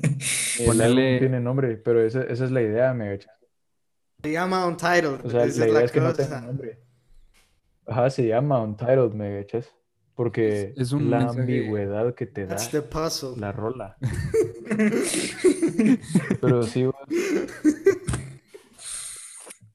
El 0.59 0.65
Ponerle- 0.65 1.07
álbum 1.07 1.19
tiene 1.19 1.39
nombre, 1.39 1.77
pero 1.77 2.01
esa, 2.01 2.23
esa 2.23 2.45
es 2.45 2.51
la 2.51 2.61
idea, 2.61 2.93
me 2.93 3.13
echas. 3.13 3.33
Se 4.23 4.31
llama 4.31 4.65
Untitled. 4.65 5.25
O 5.25 5.29
sea, 5.29 5.43
esa 5.45 5.59
la 5.61 5.65
idea 5.67 5.79
la 5.79 5.85
es 5.85 5.91
que 5.91 5.99
no 6.01 6.13
tenga 6.13 6.41
nombre. 6.41 6.79
Ajá, 7.85 8.09
se 8.09 8.27
llama 8.27 8.61
Untitled, 8.61 9.13
me 9.13 9.39
echas. 9.39 9.73
Porque 10.15 10.73
Es- 10.75 10.87
es 10.87 10.91
un 10.93 11.11
la 11.11 11.19
mensaje- 11.19 11.41
ambigüedad 11.41 12.15
que 12.15 12.25
te 12.25 12.47
da 12.47 12.55
That's 12.55 12.71
the 12.71 12.81
puzzle. 12.81 13.39
la 13.39 13.51
rola. 13.51 13.95
Pero 16.41 16.63
sí, 16.63 16.85
güey. 16.85 16.95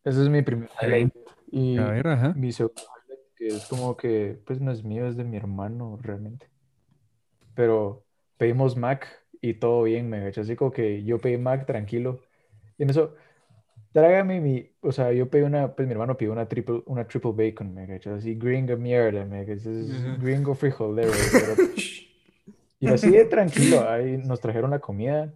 Ese 0.04 0.22
es 0.22 0.28
mi 0.28 0.42
primer 0.42 0.68
highlight. 0.80 1.14
Y 1.50 1.78
a 1.78 1.90
ver, 1.90 2.08
ajá. 2.08 2.32
mi 2.34 2.50
segundo 2.52 2.82
highlight, 2.82 3.26
que 3.36 3.46
es 3.48 3.66
como 3.66 3.96
que, 3.96 4.40
pues 4.44 4.60
no 4.60 4.72
es 4.72 4.82
mío, 4.82 5.06
es 5.06 5.16
de 5.16 5.24
mi 5.24 5.36
hermano 5.36 5.98
realmente. 6.02 6.50
Pero 7.54 8.04
pedimos 8.36 8.76
Mac 8.76 9.06
y 9.42 9.54
todo 9.54 9.82
bien, 9.82 10.08
me 10.08 10.26
echas. 10.28 10.46
Así 10.46 10.56
como 10.56 10.70
que 10.70 11.02
yo 11.04 11.18
pedí 11.18 11.36
Mac 11.36 11.66
tranquilo. 11.66 12.20
Y 12.78 12.84
en 12.84 12.90
eso, 12.90 13.14
trágame 13.92 14.40
mi, 14.40 14.70
o 14.80 14.92
sea, 14.92 15.12
yo 15.12 15.28
pedí 15.28 15.42
una, 15.42 15.74
pues 15.74 15.86
mi 15.86 15.92
hermano 15.92 16.16
pidió 16.16 16.32
una 16.32 16.48
triple, 16.48 16.82
una 16.86 17.06
triple 17.06 17.32
bacon, 17.32 17.74
me 17.74 17.86
cachas, 17.86 18.20
así 18.20 18.34
gringo 18.36 18.76
mierda, 18.76 19.24
me 19.26 19.44
cachas, 19.44 19.66
es 19.66 20.20
gringo 20.20 20.54
frijolero, 20.54 21.10
pero- 21.32 21.68
y 22.80 22.86
así 22.86 23.10
de 23.10 23.24
tranquilo, 23.26 23.82
ahí 23.90 24.16
nos 24.16 24.40
trajeron 24.40 24.70
la 24.70 24.78
comida 24.78 25.34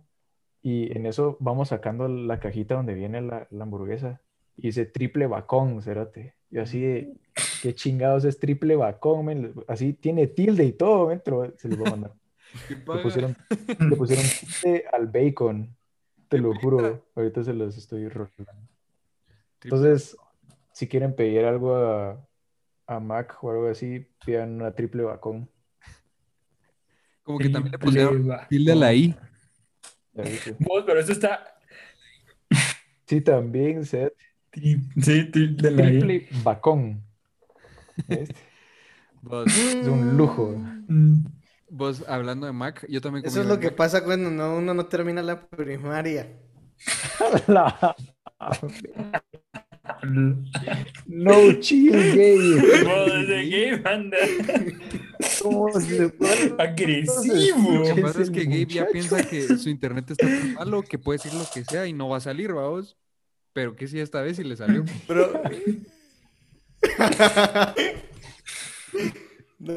y 0.63 0.97
en 0.97 1.07
eso 1.07 1.37
vamos 1.41 1.69
sacando 1.69 2.09
la 2.09 2.41
cajita 2.41 2.77
donde 2.77 2.95
viene 2.95 3.21
la, 3.21 3.47
la 3.51 3.65
hamburguesa 3.65 4.21
y 4.57 4.69
dice 4.69 4.87
triple 4.87 5.27
bacón, 5.27 5.83
cérate, 5.83 6.35
y 6.51 6.59
así 6.59 6.81
de, 6.81 7.13
qué 7.61 7.75
chingados 7.75 8.25
es 8.25 8.39
triple 8.39 8.77
bacón, 8.77 9.27
men? 9.27 9.53
así 9.67 9.93
tiene 9.93 10.29
tilde 10.29 10.65
y 10.65 10.73
todo, 10.73 11.09
men, 11.09 11.21
pero 11.25 11.53
se 11.59 11.69
los 11.69 11.77
voy 11.77 11.89
a 11.89 11.91
mandar. 11.91 12.13
Le 12.69 13.03
pusieron, 13.03 13.37
le 13.79 13.97
pusieron 13.97 14.25
tilde 14.25 14.85
al 14.93 15.07
bacon, 15.07 15.77
te 16.29 16.39
lo 16.39 16.55
juro. 16.55 17.05
Ahorita 17.15 17.45
se 17.45 17.53
los 17.53 17.77
estoy 17.77 18.09
rolando. 18.09 18.69
Entonces, 19.63 20.17
si 20.73 20.87
quieren 20.89 21.15
pedir 21.15 21.45
algo 21.45 21.77
a, 21.77 22.25
a 22.87 23.01
Mac 23.01 23.43
o 23.43 23.51
algo 23.51 23.69
así, 23.69 24.07
pidan 24.25 24.55
una 24.55 24.73
triple 24.73 25.03
bacón. 25.03 25.49
Como 27.23 27.39
que 27.39 27.49
también 27.49 27.73
le 27.73 27.79
pusieron 27.79 28.31
tilde 28.49 28.73
a 28.73 28.77
la 28.77 28.95
I. 28.95 29.17
Vos, 30.61 30.85
pero 30.87 31.01
eso 31.01 31.13
está. 31.13 31.59
Sí, 33.07 33.21
también, 33.21 33.85
Seth. 33.85 34.15
Sí, 34.53 35.31
tilde 35.31 35.71
la 35.71 35.91
I. 35.91 35.99
Triple 35.99 36.29
bacón. 36.45 37.03
¿Ves? 38.07 38.31
Es 39.49 39.89
un 39.89 40.17
lujo. 40.17 40.55
Mm. 40.87 41.25
Vos, 41.69 42.05
hablando 42.09 42.47
de 42.47 42.53
Mac, 42.53 42.85
yo 42.89 43.01
también 43.01 43.25
Eso 43.27 43.41
es 43.41 43.47
lo 43.47 43.55
Mac. 43.55 43.63
que 43.63 43.71
pasa 43.73 44.05
cuando 44.05 44.31
no- 44.31 44.57
uno 44.57 44.75
no 44.75 44.87
termina 44.87 45.23
la 45.23 45.47
primaria. 45.49 46.39
La- 47.47 47.97
No 51.07 51.53
chill, 51.61 51.93
gay. 51.93 52.59
Agresivo. 56.59 57.85
Lo 57.89 57.95
que 57.95 58.03
pasa 58.03 58.23
es 58.23 58.31
que 58.31 58.45
Gabe 58.45 58.67
ya 58.67 58.87
piensa 58.89 59.23
que 59.23 59.43
su 59.43 59.69
internet 59.69 60.11
está 60.11 60.27
tan 60.27 60.55
malo 60.55 60.83
que 60.83 60.99
puede 60.99 61.19
decir 61.19 61.35
lo 61.35 61.45
que 61.53 61.65
sea 61.65 61.87
y 61.87 61.93
no 61.93 62.09
va 62.09 62.17
a 62.19 62.21
salir, 62.21 62.53
vamos. 62.53 62.97
Pero 63.53 63.75
que 63.77 63.87
sí, 63.89 63.99
esta 64.01 64.21
vez 64.23 64.37
sí 64.37 64.45
le 64.45 64.57
salió. 64.57 64.85
Bro. 65.09 65.43
No, 69.59 69.73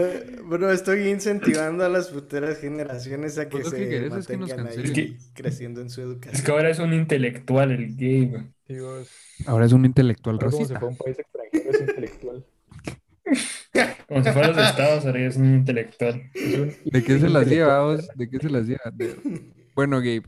Bro, 0.46 0.72
estoy 0.72 1.08
incentivando 1.08 1.86
a 1.86 1.90
las 1.90 2.10
futuras 2.10 2.60
generaciones 2.60 3.38
a 3.38 3.48
que 3.48 3.60
que 3.60 3.64
se 3.64 3.78
es 3.78 3.90
que 3.90 4.10
mantengan 4.10 4.68
ahí 4.68 5.18
creciendo 5.34 5.82
en 5.82 5.90
su 5.90 6.02
Es 6.02 6.08
educación. 6.08 6.46
que 6.46 6.52
ahora 6.52 6.70
es 6.70 6.80
un 6.80 6.94
intelectual 6.94 7.72
el. 7.72 7.96
Dios, 7.96 9.10
Ahora 9.46 9.66
es 9.66 9.74
un 9.74 9.86
intelectual 9.86 10.36
ahora 10.36 10.50
como 10.52 10.66
se 10.66 10.68
racista. 10.68 10.80
fue 10.80 10.88
a 10.88 10.92
un 10.92 10.98
país 10.98 11.20
extranjero 11.20 11.72
es 11.72 11.82
intelectual. 11.82 12.46
Como 14.08 14.24
si 14.24 14.32
fuera 14.32 14.48
los 14.50 14.58
estados, 14.58 15.06
ahora 15.06 15.20
es 15.20 15.38
un 15.38 15.56
intelectual. 15.56 16.22
Es 16.34 16.54
un 16.56 16.76
¿De 16.86 17.04
qué 17.04 17.20
se 17.20 17.30
las 17.30 17.48
lleva, 17.48 17.80
intelectual. 17.80 17.96
vos? 17.98 18.10
¿De 18.16 18.30
qué 18.30 18.40
se 18.40 18.50
las 18.50 18.66
lleva? 18.68 18.82
De- 18.94 19.16
Bueno, 19.76 19.98
Gabe, 20.00 20.24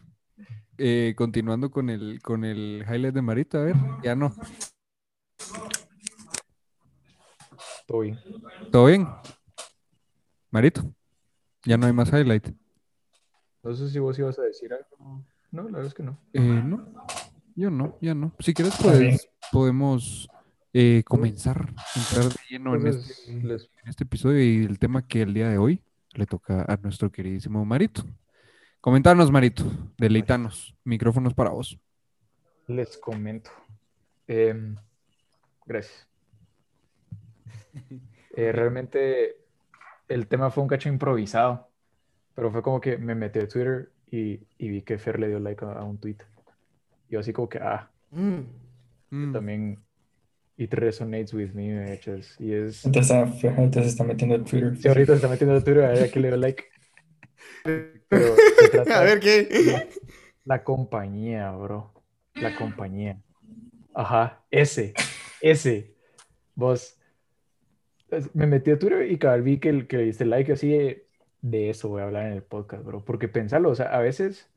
eh, 0.78 1.14
continuando 1.18 1.72
con 1.72 1.90
el, 1.90 2.22
con 2.22 2.46
el 2.46 2.86
highlight 2.90 3.14
de 3.16 3.22
Marito, 3.22 3.60
a 3.60 3.64
ver, 3.64 3.76
ya 4.04 4.16
no. 4.16 4.34
Todo 7.88 8.00
bien. 8.02 8.20
¿Todo 8.72 8.86
bien? 8.86 9.08
Marito, 10.52 10.84
ya 11.66 11.78
no 11.78 11.88
hay 11.88 11.94
más 11.94 12.12
highlight. 12.12 12.50
No 13.64 13.74
sé 13.74 13.90
si 13.90 14.00
vos 14.00 14.20
ibas 14.20 14.38
a 14.38 14.44
decir 14.44 14.74
algo. 14.74 15.24
No, 15.52 15.64
la 15.64 15.72
verdad 15.72 15.86
es 15.86 15.94
que 15.94 16.04
no. 16.04 16.18
Eh, 16.34 16.42
no, 16.42 17.06
yo 17.56 17.72
no, 17.72 17.98
ya 18.02 18.14
no. 18.14 18.34
Si 18.40 18.54
quieres, 18.54 18.76
pues 18.82 19.30
podemos 19.52 20.30
eh, 20.74 21.04
comenzar, 21.06 21.74
entrar 21.96 22.26
de 22.26 22.40
lleno 22.50 22.76
en 22.76 22.88
este, 22.88 23.32
en 23.32 23.52
este 23.86 24.04
episodio 24.04 24.44
y 24.44 24.66
el 24.66 24.78
tema 24.78 25.08
que 25.08 25.22
el 25.22 25.34
día 25.34 25.50
de 25.50 25.58
hoy 25.58 25.82
le 26.14 26.26
toca 26.26 26.66
a 26.68 26.78
nuestro 26.78 27.12
queridísimo 27.12 27.64
Marito. 27.64 28.04
Comentanos, 28.82 29.32
Marito, 29.32 29.64
deleitanos. 29.98 30.76
Micrófonos 30.84 31.34
para 31.34 31.52
vos. 31.52 31.80
les 32.68 32.98
comento. 32.98 33.52
Em, 34.28 34.76
gracias. 35.66 36.08
Eh, 38.34 38.54
realmente 38.54 39.41
el 40.14 40.28
tema 40.28 40.52
fue 40.52 40.64
un 40.64 40.70
cacho 40.70 40.90
improvisado, 40.90 41.70
pero 42.36 42.52
fue 42.52 42.62
como 42.62 42.82
que 42.82 42.98
me 42.98 43.16
metí 43.16 43.40
a 43.40 43.48
Twitter 43.48 43.92
y, 44.10 44.48
y 44.58 44.70
vi 44.70 44.82
que 44.82 44.98
Fer 44.98 45.20
le 45.20 45.28
dio 45.28 45.40
like 45.40 45.64
a, 45.66 45.74
a 45.74 45.84
un 45.84 45.98
tweet. 46.00 46.18
Yo 47.10 47.20
así 47.20 47.34
como 47.34 47.50
que, 47.50 47.60
ah, 47.60 47.92
Mm. 48.12 48.42
Mm, 49.10 49.34
también 49.34 49.80
it 50.58 50.74
resonates 50.74 51.34
with 51.34 51.54
me, 51.54 51.74
me 51.74 51.94
echas. 51.94 52.36
Y 52.40 52.54
es... 52.54 52.86
Entonces, 52.86 53.12
ah, 53.12 53.32
ahorita 53.58 53.82
se 53.82 53.88
está 53.88 54.04
metiendo 54.04 54.36
en 54.36 54.46
Twitter. 54.46 54.78
Si 54.78 54.88
ahorita 54.88 55.14
se 55.14 55.16
está 55.16 55.28
metiendo 55.28 55.56
a 55.56 55.64
Twitter, 55.64 55.84
a 55.84 55.90
ver 55.90 56.12
a 56.14 56.20
le 56.20 56.28
dio 56.28 56.38
like. 56.38 56.66
Pero 57.64 58.36
se 58.60 58.70
trata 58.72 59.00
A 59.00 59.04
ver 59.04 59.20
qué. 59.20 59.48
la, 59.66 59.88
la 60.44 60.64
compañía, 60.64 61.52
bro. 61.52 61.94
La 62.36 62.56
compañía. 62.56 63.22
Ajá, 63.94 64.44
ese, 64.52 64.94
ese. 65.42 65.96
Vos. 66.56 66.98
Me 68.34 68.48
metí 68.48 68.72
a 68.72 68.80
Twitter 68.80 69.10
y 69.12 69.18
cabal 69.18 69.42
vi 69.42 69.60
que, 69.60 69.70
el- 69.70 69.88
que 69.88 69.98
le 69.98 70.04
diste 70.04 70.26
like 70.26 70.52
así 70.54 70.70
de, 70.70 71.08
de 71.42 71.70
eso 71.70 71.90
voy 71.90 72.02
a 72.02 72.06
hablar 72.06 72.26
en 72.28 72.34
el 72.34 72.44
podcast, 72.44 72.84
bro. 72.84 73.04
Porque 73.06 73.28
pensarlo, 73.28 73.70
o 73.70 73.76
sea, 73.76 73.88
a 73.96 74.00
veces. 74.00 74.48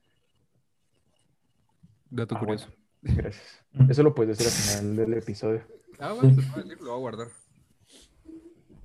dato 2.11 2.35
Ah, 2.37 2.41
curioso. 2.41 2.69
Gracias. 3.03 3.63
Eso 3.91 4.03
lo 4.03 4.15
puedes 4.15 4.39
decir 4.39 4.53
al 4.53 4.85
final 4.85 4.97
del 4.97 5.19
episodio. 5.19 5.63
Ah, 5.99 6.13
bueno, 6.13 6.41
se 6.41 6.49
puede 6.51 6.65
decir, 6.65 6.81
lo 6.83 6.91
voy 6.91 6.97
a 6.97 7.01
guardar. 7.01 7.29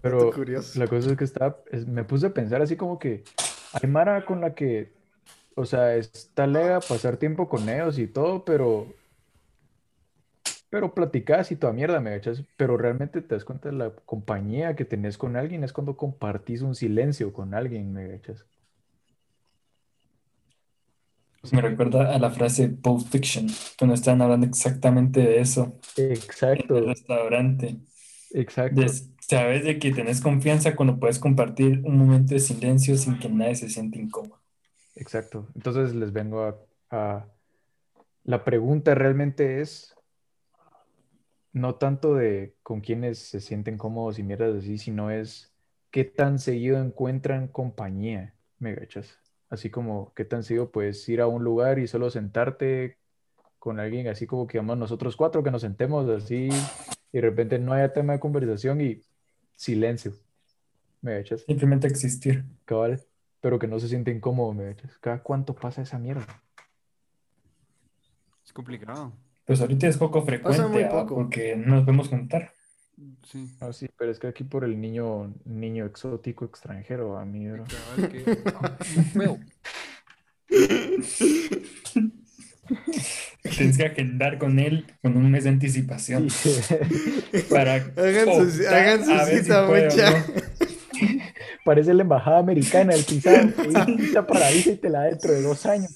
Pero 0.02 0.32
la 0.76 0.88
cosa 0.88 1.12
es 1.12 1.18
que 1.18 1.24
está, 1.24 1.58
es- 1.72 1.88
me 1.88 2.04
puse 2.04 2.28
a 2.28 2.34
pensar 2.34 2.62
así 2.62 2.76
como 2.76 3.00
que 3.00 3.24
hay 3.74 3.90
Mara 3.90 4.26
con 4.26 4.40
la 4.42 4.56
que, 4.56 4.92
o 5.56 5.66
sea, 5.66 5.96
está 5.96 6.48
lega 6.48 6.80
pasar 6.80 7.18
tiempo 7.18 7.50
con 7.50 7.68
ellos 7.68 8.00
y 8.00 8.08
todo, 8.08 8.46
pero, 8.46 8.88
pero 10.70 10.94
platicas 10.94 11.52
y 11.52 11.56
toda 11.56 11.74
mierda, 11.74 12.00
me 12.00 12.16
echas, 12.16 12.44
pero 12.58 12.78
realmente 12.78 13.22
te 13.22 13.36
das 13.36 13.46
cuenta 13.46 13.70
de 13.70 13.76
la 13.76 13.92
compañía 14.06 14.76
que 14.76 14.86
tenés 14.86 15.18
con 15.18 15.36
alguien 15.36 15.64
es 15.64 15.74
cuando 15.74 15.98
compartís 15.98 16.62
un 16.62 16.76
silencio 16.76 17.34
con 17.34 17.54
alguien, 17.54 17.94
me 17.94 18.14
echas. 18.16 18.46
Me 21.52 21.62
recuerda 21.62 22.14
a 22.14 22.20
la 22.20 22.30
frase 22.32 22.68
Pulp 22.70 23.08
Fiction, 23.08 23.48
cuando 23.78 23.94
están 23.96 24.22
hablando 24.22 24.46
exactamente 24.46 25.22
de 25.22 25.40
eso 25.40 25.80
en 25.98 26.12
Exacto, 26.12 26.78
el 26.78 26.86
restaurante. 26.88 27.78
exacto. 28.32 28.82
De- 28.82 28.92
Sabes 29.22 29.64
de 29.64 29.78
que 29.80 29.92
tenés 29.92 30.22
confianza 30.22 30.76
cuando 30.76 31.00
puedes 31.00 31.20
compartir 31.20 31.82
un 31.86 31.98
momento 32.00 32.34
de 32.34 32.40
silencio 32.40 32.98
sin 32.98 33.20
que 33.20 33.30
nadie 33.30 33.56
se 33.56 33.70
siente 33.70 34.00
incómodo. 34.00 34.42
Exacto. 34.96 35.48
Entonces 35.56 35.96
les 35.96 36.12
vengo 36.14 36.44
a, 36.44 36.58
a- 36.92 37.28
La 38.24 38.46
pregunta 38.46 38.96
realmente 38.96 39.62
es 39.62 39.94
no 41.52 41.76
tanto 41.76 42.16
de 42.16 42.56
con 42.64 42.82
quiénes 42.82 43.20
se 43.20 43.42
sienten 43.42 43.78
cómodos 43.78 44.20
y 44.20 44.24
mierdas 44.24 44.56
así, 44.56 44.78
sino 44.78 45.12
es 45.12 45.54
qué 45.92 46.04
tan 46.04 46.40
seguido 46.40 46.82
encuentran 46.82 47.48
compañía, 47.48 48.36
¿me 48.60 48.76
gachas? 48.76 49.20
Así 49.50 49.70
como 49.70 50.14
qué 50.14 50.26
tan 50.26 50.44
seguido 50.44 50.72
puedes 50.72 51.08
ir 51.10 51.22
a 51.22 51.28
un 51.28 51.44
lugar 51.44 51.80
y 51.80 51.88
solo 51.88 52.10
sentarte 52.10 52.98
con 53.58 53.80
alguien 53.80 54.08
así 54.08 54.26
como 54.26 54.48
que 54.48 54.58
vamos 54.58 54.78
nosotros 54.78 55.16
cuatro, 55.16 55.44
que 55.44 55.52
nos 55.52 55.62
sentemos 55.62 56.08
así 56.10 56.50
y 57.12 57.18
de 57.18 57.22
repente 57.22 57.60
no 57.60 57.74
haya 57.74 57.92
tema 57.92 58.14
de 58.14 58.20
conversación 58.20 58.82
y 58.82 59.02
silencio, 59.56 60.14
¿me 61.02 61.16
gachas? 61.16 61.42
Simplemente 61.42 61.88
existir. 61.88 62.46
Cabal, 62.66 63.02
pero 63.42 63.58
que 63.58 63.68
no 63.68 63.80
se 63.80 63.88
siente 63.88 64.12
incómodo, 64.12 64.54
¿me 64.54 64.66
gachas? 64.66 64.98
¿Cada 65.00 65.24
cuánto 65.24 65.56
pasa 65.56 65.82
esa 65.82 65.98
mierda? 65.98 66.26
Es 68.46 68.54
complicado. 68.54 69.14
Pues 69.50 69.60
ahorita 69.62 69.88
es 69.88 69.98
poco 69.98 70.22
frecuente, 70.22 70.62
muy 70.68 70.84
ah, 70.84 70.90
poco. 70.90 71.16
porque 71.16 71.56
no 71.56 71.78
nos 71.78 71.84
podemos 71.84 72.08
juntar. 72.08 72.52
Sí. 73.24 73.50
Ah, 73.60 73.74
sí, 73.74 73.88
pero 73.98 74.12
es 74.12 74.20
que 74.20 74.28
aquí 74.28 74.44
por 74.44 74.64
el 74.64 74.80
niño, 74.80 75.34
niño 75.44 75.88
exótico 75.88 76.46
extranjero, 76.46 77.18
a 77.18 77.26
mí, 77.26 77.48
Feo. 79.12 79.40
Tienes 83.42 83.78
que 83.78 83.86
agendar 83.88 84.38
con 84.38 84.60
él 84.60 84.86
con 85.02 85.18
un 85.18 85.32
mes 85.32 85.46
de 85.46 85.50
anticipación 85.50 86.28
para 87.50 87.74
Hagan 87.98 88.52
su, 88.52 88.68
hagan 88.68 89.04
su 89.04 89.18
si 89.32 89.40
cita, 89.40 89.66
mucha. 89.66 90.12
no. 90.12 90.18
Parece 91.66 91.96
la 91.96 92.04
embajada 92.04 92.38
americana, 92.38 92.94
el 92.94 93.04
pisado, 93.04 93.50
cita 93.98 94.28
para 94.28 94.52
visa 94.52 94.74
y 94.74 94.76
te 94.76 94.92
la 94.92 95.00
da 95.00 95.06
dentro 95.06 95.32
de 95.32 95.42
dos 95.42 95.66
años. 95.66 95.90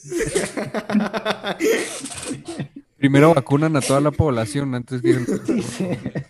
Primero 3.03 3.33
vacunan 3.33 3.75
a 3.75 3.81
toda 3.81 3.99
la 3.99 4.11
población 4.11 4.73
antes 4.75 5.01
que... 5.01 5.19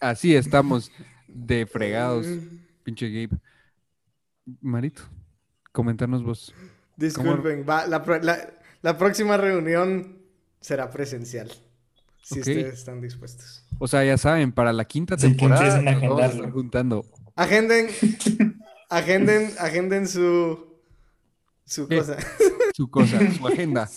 Así 0.00 0.34
estamos 0.34 0.90
de 1.28 1.66
fregados, 1.66 2.26
pinche 2.82 3.08
Gabe. 3.08 3.38
Marito, 4.60 5.02
comentanos 5.70 6.24
vos. 6.24 6.52
Disculpen, 6.96 7.64
va, 7.68 7.86
la, 7.86 8.02
pro- 8.02 8.20
la- 8.20 8.54
la 8.82 8.98
próxima 8.98 9.36
reunión 9.36 10.18
será 10.60 10.90
presencial. 10.90 11.52
Si 12.24 12.40
ustedes 12.40 12.74
están 12.74 13.00
dispuestos. 13.00 13.64
O 13.78 13.86
sea, 13.86 14.04
ya 14.04 14.18
saben, 14.18 14.50
para 14.50 14.72
la 14.72 14.84
quinta 14.84 15.16
Sí, 15.16 15.28
que 15.28 15.36
temporada 15.38 15.78
a 15.78 15.80
nos 15.80 15.84
vamos 15.84 15.94
a 15.94 15.96
agendarlo. 16.24 16.26
estar 16.40 16.50
juntando. 16.50 17.04
Agenden, 17.36 17.86
agenden, 18.90 19.52
agenden 19.60 20.08
su, 20.08 20.76
su 21.64 21.86
¿Qué? 21.86 21.98
cosa. 21.98 22.16
Su 22.72 22.90
cosa, 22.90 23.18
su 23.38 23.46
agenda. 23.46 23.88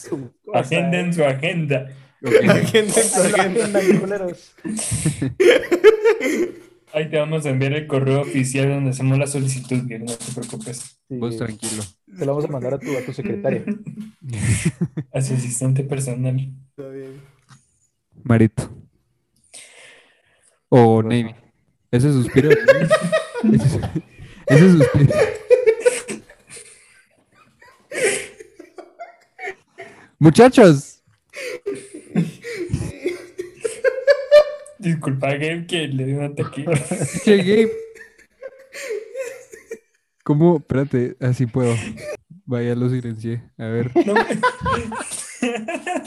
Agenden 0.53 1.13
su 1.13 1.23
agenda. 1.23 1.87
Ok. 2.23 2.33
Agenden 2.49 2.91
su 2.91 3.21
agenda. 3.21 3.69
Ahí 6.93 7.09
te 7.09 7.17
vamos 7.17 7.45
a 7.45 7.49
enviar 7.49 7.73
el 7.73 7.87
correo 7.87 8.21
oficial 8.21 8.69
donde 8.69 8.91
hacemos 8.91 9.17
la 9.19 9.27
solicitud, 9.27 9.81
bien, 9.83 10.05
no 10.05 10.13
te 10.13 10.31
preocupes. 10.33 10.97
Vos 11.09 11.35
tranquilo. 11.35 11.83
Te 12.17 12.25
lo 12.25 12.31
vamos 12.33 12.45
a 12.45 12.47
mandar 12.47 12.75
a 12.75 12.79
tu, 12.79 12.89
a 12.97 13.01
tu 13.05 13.11
secretaria. 13.11 13.65
A 15.11 15.21
su 15.21 15.33
asistente 15.33 15.83
personal. 15.83 16.53
Está 16.69 16.87
bien. 16.87 17.21
Marito. 18.23 18.73
O 20.69 21.03
Navy. 21.03 21.35
Ese 21.91 22.13
suspiro. 22.13 22.49
ese, 22.51 23.79
ese 24.47 24.71
suspiro. 24.71 25.13
Muchachos, 30.25 31.03
Disculpa, 34.79 35.33
Gabe, 35.33 35.67
que 35.67 35.87
le 35.87 36.03
di 36.03 36.13
un 36.13 36.23
ataque. 36.23 36.65
che, 37.23 37.37
Gabe. 37.37 37.71
¿Cómo? 40.23 40.57
Espérate, 40.57 41.15
así 41.19 41.45
puedo. 41.45 41.75
Vaya, 42.45 42.73
lo 42.73 42.89
silencié. 42.89 43.43
A 43.59 43.65
ver. 43.65 43.91
No 44.03 44.15
me- 44.15 44.25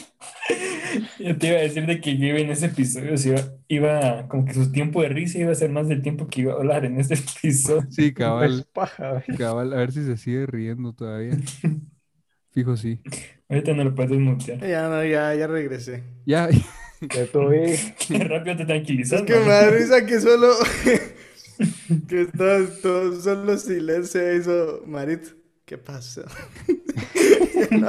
Yo 1.21 1.39
te 1.39 1.47
iba 1.47 1.59
a 1.59 1.61
decir 1.61 1.87
de 1.87 2.01
que 2.01 2.14
Gabe 2.16 2.41
en 2.43 2.51
ese 2.51 2.66
episodio 2.66 3.16
se 3.16 3.29
iba, 3.29 3.41
iba, 3.69 4.27
como 4.27 4.45
que 4.47 4.55
su 4.55 4.73
tiempo 4.73 5.01
de 5.03 5.11
risa 5.11 5.39
iba 5.39 5.53
a 5.53 5.55
ser 5.55 5.71
más 5.71 5.87
del 5.87 6.03
tiempo 6.03 6.27
que 6.27 6.41
iba 6.41 6.55
a 6.55 6.57
hablar 6.57 6.85
en 6.85 6.99
este 6.99 7.14
episodio. 7.14 7.87
Sí, 7.89 8.12
cabal. 8.12 8.66
paja. 8.73 9.23
Cabal, 9.39 9.73
a 9.75 9.77
ver 9.77 9.93
si 9.93 10.05
se 10.05 10.16
sigue 10.16 10.45
riendo 10.47 10.93
todavía. 10.93 11.39
Fijo, 12.51 12.77
sí. 12.77 13.01
Ahorita 13.49 13.72
no 13.74 13.84
lo 13.84 13.94
puedes 13.94 14.18
mutear. 14.18 14.61
Ya, 14.66 14.88
no, 14.88 15.05
ya, 15.05 15.34
ya 15.34 15.46
regresé. 15.46 16.05
Ya, 16.26 16.49
Ya 17.01 17.22
estoy. 17.22 17.76
Rápido 18.18 18.57
te 18.57 18.62
Es 18.62 18.66
tranquilizas. 18.66 19.22
que 19.22 19.34
me 19.38 19.46
da 19.49 19.70
risa 19.70 20.05
que 20.05 20.20
solo. 20.20 20.53
que 22.09 22.24
todo, 22.26 22.66
todo 22.82 23.20
solo 23.20 23.57
silencio 23.57 24.34
hizo 24.34 24.82
Marito. 24.86 25.30
¿Qué 25.64 25.78
pasó? 25.78 26.24
No, 27.70 27.88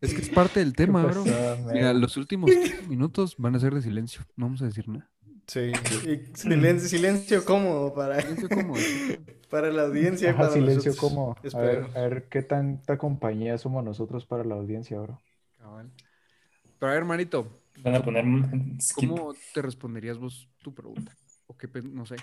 es 0.00 0.14
que 0.14 0.22
es 0.22 0.28
parte 0.30 0.60
del 0.60 0.74
tema, 0.74 1.04
bro. 1.04 1.24
Mira, 1.72 1.92
los 1.92 2.16
últimos 2.16 2.50
cinco 2.50 2.88
minutos 2.88 3.34
van 3.38 3.56
a 3.56 3.60
ser 3.60 3.74
de 3.74 3.82
silencio. 3.82 4.22
No 4.36 4.46
vamos 4.46 4.62
a 4.62 4.66
decir 4.66 4.88
nada. 4.88 5.10
Sí. 5.50 5.72
Y 6.08 6.36
silencio, 6.36 6.88
silencio 6.88 7.44
cómodo 7.44 7.92
para, 7.94 8.20
Silencio 8.20 8.48
cómodo. 8.48 8.80
para 9.50 9.70
la 9.70 9.82
audiencia. 9.82 10.30
Ajá, 10.30 10.38
para 10.38 10.52
silencio 10.52 10.92
nosotros. 10.92 10.96
como. 10.96 11.36
A 11.52 11.60
ver, 11.62 11.86
a 11.96 12.00
ver 12.02 12.28
qué 12.28 12.42
tanta 12.42 12.98
compañía 12.98 13.58
somos 13.58 13.84
nosotros 13.84 14.24
para 14.26 14.44
la 14.44 14.54
audiencia, 14.54 15.00
bro. 15.00 15.20
Cabal. 15.58 15.90
Pero 16.78 16.92
a 16.92 16.94
ver, 16.94 17.04
Marito, 17.04 17.46
Van 17.82 17.94
a 17.94 18.02
poner 18.02 18.24
skip. 18.80 19.08
¿cómo 19.08 19.34
te 19.54 19.62
responderías 19.62 20.18
vos 20.18 20.48
tu 20.62 20.74
pregunta? 20.74 21.12
O 21.46 21.56
qué, 21.56 21.68
no 21.82 22.06
sé, 22.06 22.16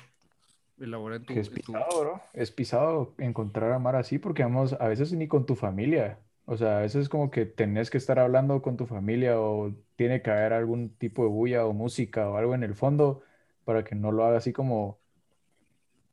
elabora 0.79 1.17
en 1.17 1.25
tu... 1.25 1.33
Que 1.33 1.39
es 1.41 1.47
en 1.47 1.53
tu- 1.55 1.73
pisado, 1.73 1.99
bro. 2.01 2.21
Es 2.33 2.51
pisado 2.51 3.13
encontrar 3.17 3.71
a 3.71 3.79
Mar 3.79 3.95
así 3.95 4.19
porque 4.19 4.43
vamos, 4.43 4.73
a 4.73 4.87
veces 4.87 5.11
ni 5.13 5.27
con 5.27 5.45
tu 5.45 5.55
familia. 5.55 6.19
O 6.45 6.55
sea, 6.57 6.77
a 6.77 6.81
veces 6.81 7.09
como 7.09 7.29
que 7.29 7.45
tenés 7.45 7.89
que 7.89 7.97
estar 7.97 8.19
hablando 8.19 8.61
con 8.61 8.77
tu 8.77 8.85
familia 8.85 9.39
o 9.39 9.73
tiene 9.97 10.21
que 10.21 10.31
haber 10.31 10.53
algún 10.53 10.95
tipo 10.95 11.23
de 11.23 11.29
bulla 11.29 11.65
o 11.65 11.73
música 11.73 12.29
o 12.29 12.37
algo 12.37 12.55
en 12.55 12.63
el 12.63 12.75
fondo 12.75 13.23
para 13.65 13.83
que 13.83 13.95
no 13.95 14.11
lo 14.13 14.23
haga 14.25 14.37
así 14.37 14.53
como 14.53 14.99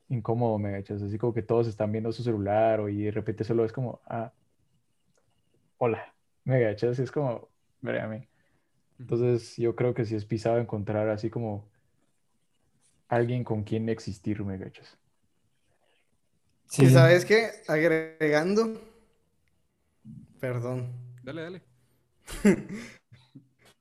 incómodo, 0.09 0.59
me 0.59 0.79
echas. 0.79 1.03
Así 1.03 1.19
como 1.19 1.35
que 1.35 1.43
todos 1.43 1.69
están 1.69 1.93
viendo 1.93 2.11
su 2.11 2.23
celular 2.23 2.81
o 2.81 2.89
y 2.89 3.05
de 3.05 3.11
repente 3.11 3.45
solo 3.45 3.65
es 3.65 3.73
como, 3.73 4.01
ah, 4.07 4.33
hola, 5.79 6.15
me 6.45 6.69
echas. 6.71 6.99
Es 6.99 7.13
como, 7.13 7.49
mí. 7.83 8.27
Entonces 8.99 9.57
yo 9.59 9.77
creo 9.77 9.93
que 9.93 10.07
sí 10.07 10.15
es 10.15 10.25
pisado 10.25 10.59
encontrar 10.59 11.09
así 11.11 11.29
como 11.29 11.69
alguien 13.09 13.45
con 13.45 13.65
quien 13.65 13.91
existir, 13.91 14.43
me 14.45 14.57
gachas. 14.57 14.97
Sí. 16.69 16.87
¿Y 16.87 16.91
sabes 16.91 17.27
qué? 17.27 17.51
Agregando. 17.69 18.81
Perdón. 20.41 20.91
Dale, 21.23 21.43
dale. 21.43 21.63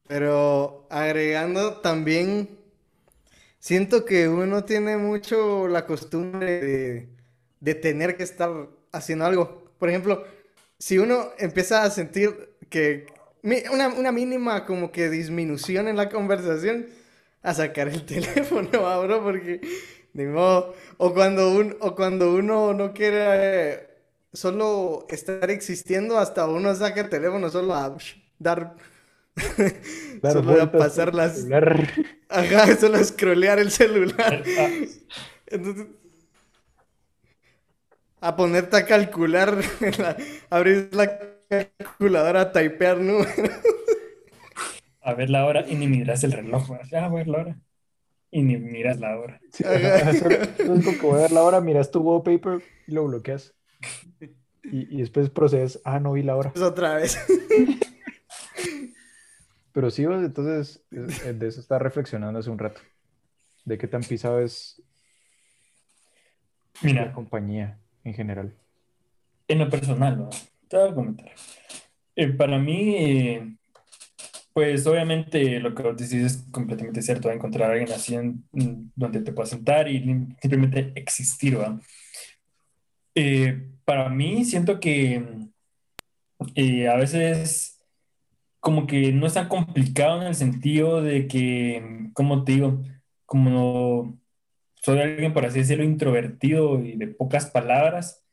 Pero 0.08 0.86
agregando 0.90 1.82
también, 1.82 2.50
siento 3.60 4.06
que 4.06 4.28
uno 4.30 4.64
tiene 4.66 4.98
mucho 4.98 5.68
la 5.68 5.86
costumbre 5.86 6.60
de, 6.62 7.10
de 7.60 7.76
tener 7.76 8.18
que 8.18 8.24
estar 8.24 8.52
haciendo 8.92 9.26
algo. 9.26 9.72
Por 9.80 9.90
ejemplo, 9.90 10.26
si 10.78 10.98
uno 10.98 11.30
empieza 11.40 11.84
a 11.84 11.90
sentir 11.92 12.56
que 12.70 13.08
una, 13.44 13.90
una 13.90 14.12
mínima 14.12 14.66
como 14.66 14.92
que 14.92 15.10
disminución 15.10 15.88
en 15.88 15.98
la 15.98 16.10
conversación, 16.10 16.88
a 17.42 17.54
sacar 17.54 17.90
el 17.90 18.06
teléfono, 18.08 18.70
¿va, 18.82 19.00
bro, 19.00 19.24
porque 19.24 19.62
ni 20.14 20.26
modo. 20.26 20.74
O 20.98 21.14
cuando, 21.14 21.52
un, 21.52 21.78
o 21.82 21.96
cuando 21.96 22.34
uno 22.34 22.74
no 22.74 22.94
quiere 22.94 23.74
eh, 23.74 23.88
solo 24.34 25.06
estar 25.10 25.50
existiendo, 25.52 26.18
hasta 26.18 26.48
uno 26.48 26.74
saca 26.76 27.02
el 27.02 27.10
teléfono 27.10 27.50
solo 27.50 27.74
a 27.76 27.96
dar... 28.40 28.76
Dar 30.22 30.34
solo 30.34 30.62
a 30.62 30.72
pasar 30.72 31.14
las... 31.14 31.46
Ajá, 32.30 32.76
solo 32.78 32.98
a 32.98 33.04
scrollear 33.04 33.60
el 33.60 33.72
celular. 33.72 34.44
Ah, 34.58 34.70
Entonces, 35.48 35.88
a 38.22 38.36
ponerte 38.36 38.78
a 38.78 38.86
calcular, 38.86 39.58
la- 40.00 40.18
abrir 40.50 40.90
la 40.94 41.20
calculadora, 41.50 42.42
a 42.42 42.52
typear 42.52 42.98
números. 43.00 43.30
a 45.02 45.14
ver 45.14 45.30
la 45.30 45.46
hora 45.46 45.66
y 45.68 45.76
ni 45.76 45.88
miras 45.88 46.24
el 46.24 46.32
reloj. 46.32 46.70
Ya, 46.92 47.06
a 47.06 47.10
ver 47.10 47.28
la 47.28 47.40
hora. 47.40 47.60
Y 48.32 48.42
ni 48.42 48.58
miras 48.58 49.00
la 49.00 49.18
hora. 49.20 49.40
Sí, 49.52 49.64
que 49.64 49.70
voy 51.02 51.20
a 51.20 51.22
ver 51.24 51.32
la 51.32 51.44
hora, 51.44 51.62
miras 51.62 51.92
tu 51.92 52.00
wallpaper 52.02 52.64
y 52.88 52.94
lo 52.94 53.06
bloqueas. 53.06 53.54
Y, 54.64 54.96
y 54.96 55.02
después 55.02 55.30
procedes, 55.30 55.82
ah, 55.84 56.00
no 56.00 56.14
vi 56.14 56.24
la 56.24 56.36
hora. 56.36 56.52
otra 56.62 56.96
vez. 56.96 57.20
Pero 59.74 59.90
sí, 59.92 60.04
entonces, 60.04 60.84
eh, 60.92 61.34
de 61.34 61.48
eso 61.48 61.60
está 61.60 61.80
reflexionando 61.80 62.40
hace 62.40 62.50
un 62.50 62.60
rato. 62.60 62.82
de 63.66 63.78
qué 63.78 63.88
tan 63.88 64.02
pisado 64.02 64.42
es 64.42 64.82
la 66.82 66.88
Mira, 66.90 67.14
compañía 67.14 67.80
en 68.04 68.14
general. 68.14 68.54
en 69.48 69.60
lo 69.60 69.70
personal, 69.70 70.18
¿no? 70.18 70.30
Te 70.68 70.78
voy 70.78 70.90
a 70.90 70.94
comentar. 70.94 71.32
Eh, 72.16 72.28
para 72.34 72.60
mí, 72.60 72.96
eh, 72.98 73.56
pues 74.54 74.86
obviamente 74.86 75.60
lo 75.60 75.74
que 75.74 75.82
vos 75.84 75.96
decís 75.98 76.14
es 76.24 76.38
completamente 76.52 77.02
cierto, 77.02 77.30
¿va? 77.30 77.34
encontrar 77.34 77.70
a 77.70 77.74
alguien 77.74 77.92
así 77.92 78.16
en- 78.16 78.44
donde 78.96 79.22
te 79.22 79.32
puedas 79.32 79.50
sentar 79.52 79.88
y 79.88 80.00
simplemente 80.42 80.92
existir, 80.96 81.58
¿va? 81.60 81.80
Eh, 83.16 83.70
para 83.86 84.10
mí 84.10 84.44
siento 84.46 84.80
que 84.80 85.24
eh, 86.56 86.88
a 86.90 86.96
veces 86.98 87.73
como 88.64 88.88
que 88.88 89.12
no 89.12 89.28
es 89.28 89.34
tan 89.34 89.50
complicado 89.50 90.22
en 90.22 90.28
el 90.30 90.36
sentido 90.36 91.02
de 91.02 91.28
que, 91.28 92.10
como 92.14 92.46
te 92.46 92.54
digo, 92.54 92.82
como 93.26 94.18
soy 94.82 95.00
alguien, 95.00 95.34
por 95.34 95.46
así 95.46 95.60
decirlo, 95.60 95.84
introvertido 95.84 96.82
y 96.82 96.96
de 96.96 97.08
pocas 97.08 97.48
palabras, 97.48 98.24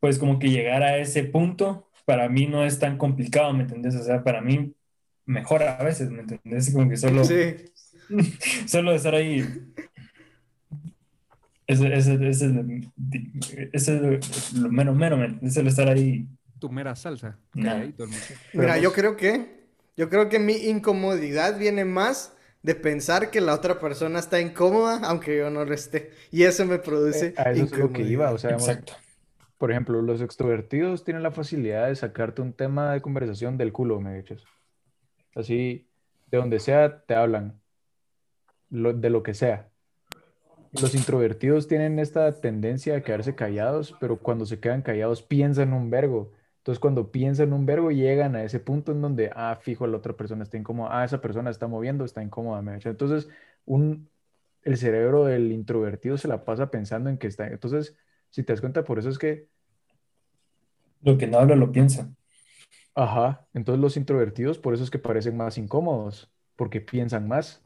pues 0.00 0.18
como 0.18 0.38
que 0.38 0.48
llegar 0.48 0.82
a 0.82 0.96
ese 0.96 1.24
punto 1.24 1.90
para 2.06 2.30
mí 2.30 2.46
no 2.46 2.64
es 2.64 2.78
tan 2.78 2.96
complicado, 2.96 3.52
¿me 3.52 3.64
entendés? 3.64 3.94
O 3.96 4.02
sea, 4.02 4.24
para 4.24 4.40
mí 4.40 4.72
mejor 5.26 5.62
a 5.62 5.82
veces, 5.82 6.08
¿me 6.08 6.22
entendés? 6.22 6.72
Como 6.72 6.88
que 6.88 6.96
solo, 6.96 7.22
Sí. 7.22 7.56
solo 8.66 8.94
estar 8.94 9.14
ahí. 9.14 9.44
Ese, 11.66 11.94
ese, 11.94 12.28
ese, 12.28 12.54
ese 13.74 14.16
es 14.16 14.52
lo 14.54 14.70
menos, 14.70 14.96
menos, 14.96 15.18
¿me 15.18 15.26
entendés? 15.26 15.52
Solo 15.52 15.68
estar 15.68 15.88
ahí. 15.88 16.26
Tu 16.58 16.70
mera 16.70 16.96
salsa. 16.96 17.38
Nah. 17.52 17.84
Mira, 18.54 18.78
yo 18.78 18.90
creo 18.94 19.18
que, 19.18 19.65
yo 19.96 20.08
creo 20.10 20.28
que 20.28 20.38
mi 20.38 20.54
incomodidad 20.54 21.58
viene 21.58 21.84
más 21.84 22.34
de 22.62 22.74
pensar 22.74 23.30
que 23.30 23.40
la 23.40 23.54
otra 23.54 23.78
persona 23.78 24.18
está 24.18 24.40
incómoda, 24.40 25.00
aunque 25.04 25.38
yo 25.38 25.50
no 25.50 25.64
lo 25.64 25.72
esté. 25.72 26.10
Y 26.30 26.42
eso 26.42 26.64
me 26.66 26.78
produce 26.78 27.28
Eh, 27.28 27.34
a 27.36 27.52
eso 27.52 27.64
es 27.64 27.72
lo 27.72 27.92
que 27.92 28.02
iba, 28.02 28.30
o 28.32 28.38
sea, 28.38 28.50
digamos, 28.50 28.68
Exacto. 28.68 28.92
por 29.58 29.70
ejemplo, 29.70 30.02
los 30.02 30.20
extrovertidos 30.20 31.04
tienen 31.04 31.22
la 31.22 31.30
facilidad 31.30 31.86
de 31.88 31.96
sacarte 31.96 32.42
un 32.42 32.52
tema 32.52 32.92
de 32.92 33.00
conversación 33.00 33.56
del 33.56 33.72
culo, 33.72 34.00
me 34.00 34.18
echas. 34.18 34.42
Así, 35.34 35.86
de 36.30 36.38
donde 36.38 36.58
sea, 36.58 37.02
te 37.04 37.14
hablan, 37.14 37.60
lo- 38.70 38.92
de 38.94 39.10
lo 39.10 39.22
que 39.22 39.34
sea. 39.34 39.68
Los 40.72 40.94
introvertidos 40.94 41.68
tienen 41.68 41.98
esta 41.98 42.40
tendencia 42.40 42.96
a 42.96 43.00
quedarse 43.02 43.34
callados, 43.34 43.94
pero 44.00 44.18
cuando 44.18 44.44
se 44.44 44.58
quedan 44.60 44.82
callados 44.82 45.22
piensan 45.22 45.72
un 45.72 45.88
vergo. 45.88 46.32
Entonces, 46.66 46.80
cuando 46.80 47.12
piensan 47.12 47.52
un 47.52 47.64
vergo, 47.64 47.92
llegan 47.92 48.34
a 48.34 48.42
ese 48.42 48.58
punto 48.58 48.90
en 48.90 49.00
donde, 49.00 49.30
ah, 49.36 49.56
fijo, 49.60 49.86
la 49.86 49.98
otra 49.98 50.16
persona 50.16 50.42
está 50.42 50.56
incómoda, 50.56 51.00
ah, 51.00 51.04
esa 51.04 51.20
persona 51.20 51.48
está 51.50 51.68
moviendo, 51.68 52.04
está 52.04 52.24
incómoda, 52.24 52.60
me. 52.60 52.74
Entonces, 52.74 53.28
un, 53.64 54.10
el 54.62 54.76
cerebro 54.76 55.24
del 55.26 55.52
introvertido 55.52 56.18
se 56.18 56.26
la 56.28 56.44
pasa 56.44 56.70
pensando 56.72 57.08
en 57.08 57.18
que 57.18 57.28
está. 57.28 57.46
Entonces, 57.46 57.96
si 58.30 58.42
te 58.42 58.52
das 58.52 58.60
cuenta, 58.60 58.82
por 58.84 58.98
eso 58.98 59.08
es 59.10 59.18
que, 59.18 59.48
Lo 61.02 61.16
que 61.16 61.26
no 61.28 61.38
habla 61.38 61.56
lo 61.56 61.70
piensa. 61.72 62.12
ajá, 62.96 63.46
entonces 63.54 63.80
los 63.80 63.96
introvertidos, 63.96 64.58
por 64.58 64.74
eso 64.74 64.82
es 64.82 64.90
que 64.90 64.98
parecen 64.98 65.36
más 65.36 65.58
incómodos, 65.58 66.32
porque 66.56 66.80
piensan 66.80 67.28
más. 67.28 67.64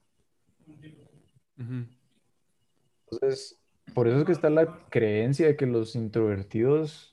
Entonces, 3.11 3.61
por 3.95 4.09
eso 4.09 4.19
es 4.19 4.25
que 4.25 4.33
está 4.33 4.51
la 4.51 4.87
creencia 4.91 5.47
de 5.47 5.57
que 5.57 5.67
los 5.67 5.97
introvertidos, 5.97 7.10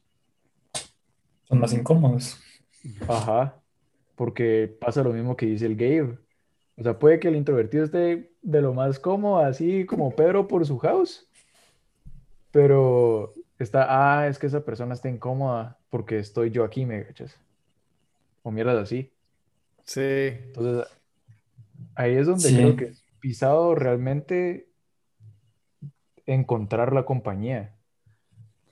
Son 1.48 1.60
más 1.60 1.74
incómodos. 1.74 2.40
ajá, 3.08 3.56
porque 4.16 4.76
pasa 4.80 5.04
lo 5.04 5.14
mismo 5.14 5.36
que 5.36 5.46
dice 5.46 5.66
el 5.66 5.76
Gabe. 5.76 6.18
O 6.78 6.84
sea, 6.84 6.98
puede 7.00 7.20
que 7.20 7.28
el 7.30 7.36
introvertido 7.36 7.84
esté 7.84 8.32
de 8.42 8.62
lo 8.62 8.74
más 8.74 9.00
cómodo, 9.00 9.40
así 9.40 9.86
como 9.86 10.16
Pedro 10.16 10.48
por 10.48 10.66
su 10.66 10.78
house, 10.78 11.28
pero 12.52 13.34
está, 13.60 13.88
ah, 14.20 14.28
es 14.28 14.38
que 14.38 14.48
esa 14.48 14.64
persona 14.64 14.94
está 14.94 15.10
incómoda 15.10 15.78
porque 15.90 16.20
estoy 16.20 16.52
yo 16.52 16.64
aquí, 16.64 16.86
me 16.86 17.06
cachas. 17.06 17.36
O 18.44 18.52
mierdas 18.52 18.78
así. 18.78 19.12
Sí. 19.84 20.02
Entonces, 20.02 20.88
ahí 21.96 22.16
es 22.16 22.28
donde 22.28 22.48
Sí. 22.50 22.56
creo 22.56 22.76
que 22.76 22.86
es 22.86 23.04
pisado 23.20 23.74
realmente 23.76 24.70
encontrar 26.26 26.94
la 26.94 27.06
compañía. 27.06 27.76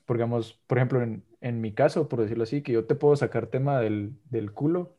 Porque, 0.06 0.20
digamos, 0.24 0.54
por 0.68 0.78
ejemplo, 0.78 1.02
en, 1.02 1.24
en 1.46 1.62
mi 1.62 1.74
caso, 1.74 2.10
por 2.10 2.22
decirlo 2.22 2.44
así, 2.44 2.64
que 2.64 2.72
yo 2.72 2.86
te 2.86 2.96
puedo 2.96 3.16
sacar 3.16 3.46
tema 3.48 3.80
del, 3.80 4.14
del 4.32 4.52
culo. 4.52 4.98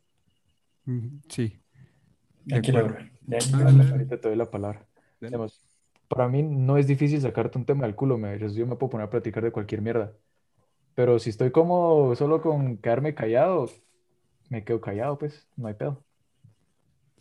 Sí. 1.28 1.59
De 2.44 2.57
Aquí 2.57 2.70
lo 2.70 2.78
acuerdo. 2.78 2.99
Ya- 3.26 3.38
Ah. 3.53 3.88
Ahorita 3.90 4.20
te 4.20 4.28
doy 4.28 4.36
la 4.36 4.49
palabra. 4.49 4.86
Digamos, 5.20 5.61
para 6.07 6.28
mí 6.28 6.44
no 6.44 6.76
es 6.78 6.86
difícil 6.86 7.20
sacarte 7.20 7.59
un 7.59 7.64
tema 7.64 7.84
del 7.84 7.97
culo, 7.97 8.16
me, 8.16 8.38
yo 8.38 8.66
me 8.66 8.76
puedo 8.76 8.90
poner 8.90 9.09
a 9.09 9.11
platicar 9.11 9.42
de 9.42 9.51
cualquier 9.51 9.82
mierda. 9.82 10.12
Pero 10.94 11.18
si 11.18 11.30
estoy 11.30 11.51
cómodo 11.51 12.14
solo 12.14 12.40
con 12.40 12.76
quedarme 12.76 13.14
callado, 13.16 13.68
me 14.49 14.62
quedo 14.62 14.80
callado, 14.80 15.18
pues, 15.18 15.49
no 15.57 15.66
hay 15.66 15.74
pedo. 15.74 16.05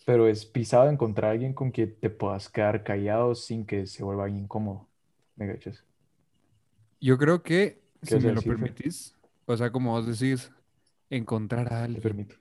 Pero 0.05 0.28
es 0.28 0.45
pisado 0.45 0.88
encontrar 0.88 1.30
a 1.30 1.32
alguien 1.34 1.53
con 1.53 1.71
quien 1.71 1.95
te 1.99 2.11
puedas 2.11 2.47
quedar 2.47 2.84
callado 2.84 3.34
sin 3.34 3.65
que 3.65 3.88
se 3.88 4.03
vuelva 4.03 4.30
incómodo. 4.30 4.88
¿Me 5.36 5.47
cachas? 5.51 5.84
Yo 7.01 7.17
creo 7.17 7.41
que, 7.41 7.80
¿Qué 7.80 7.84
si 8.06 8.16
me 8.16 8.34
lo 8.34 8.41
permitís, 8.41 9.16
o 9.45 9.58
sea, 9.58 9.72
como 9.72 9.91
vos 9.91 10.06
decís, 10.06 10.51
encontrar 11.10 11.68
a 11.68 11.70
Te 11.70 11.84
alguien. 11.84 12.01
permito. 12.01 12.36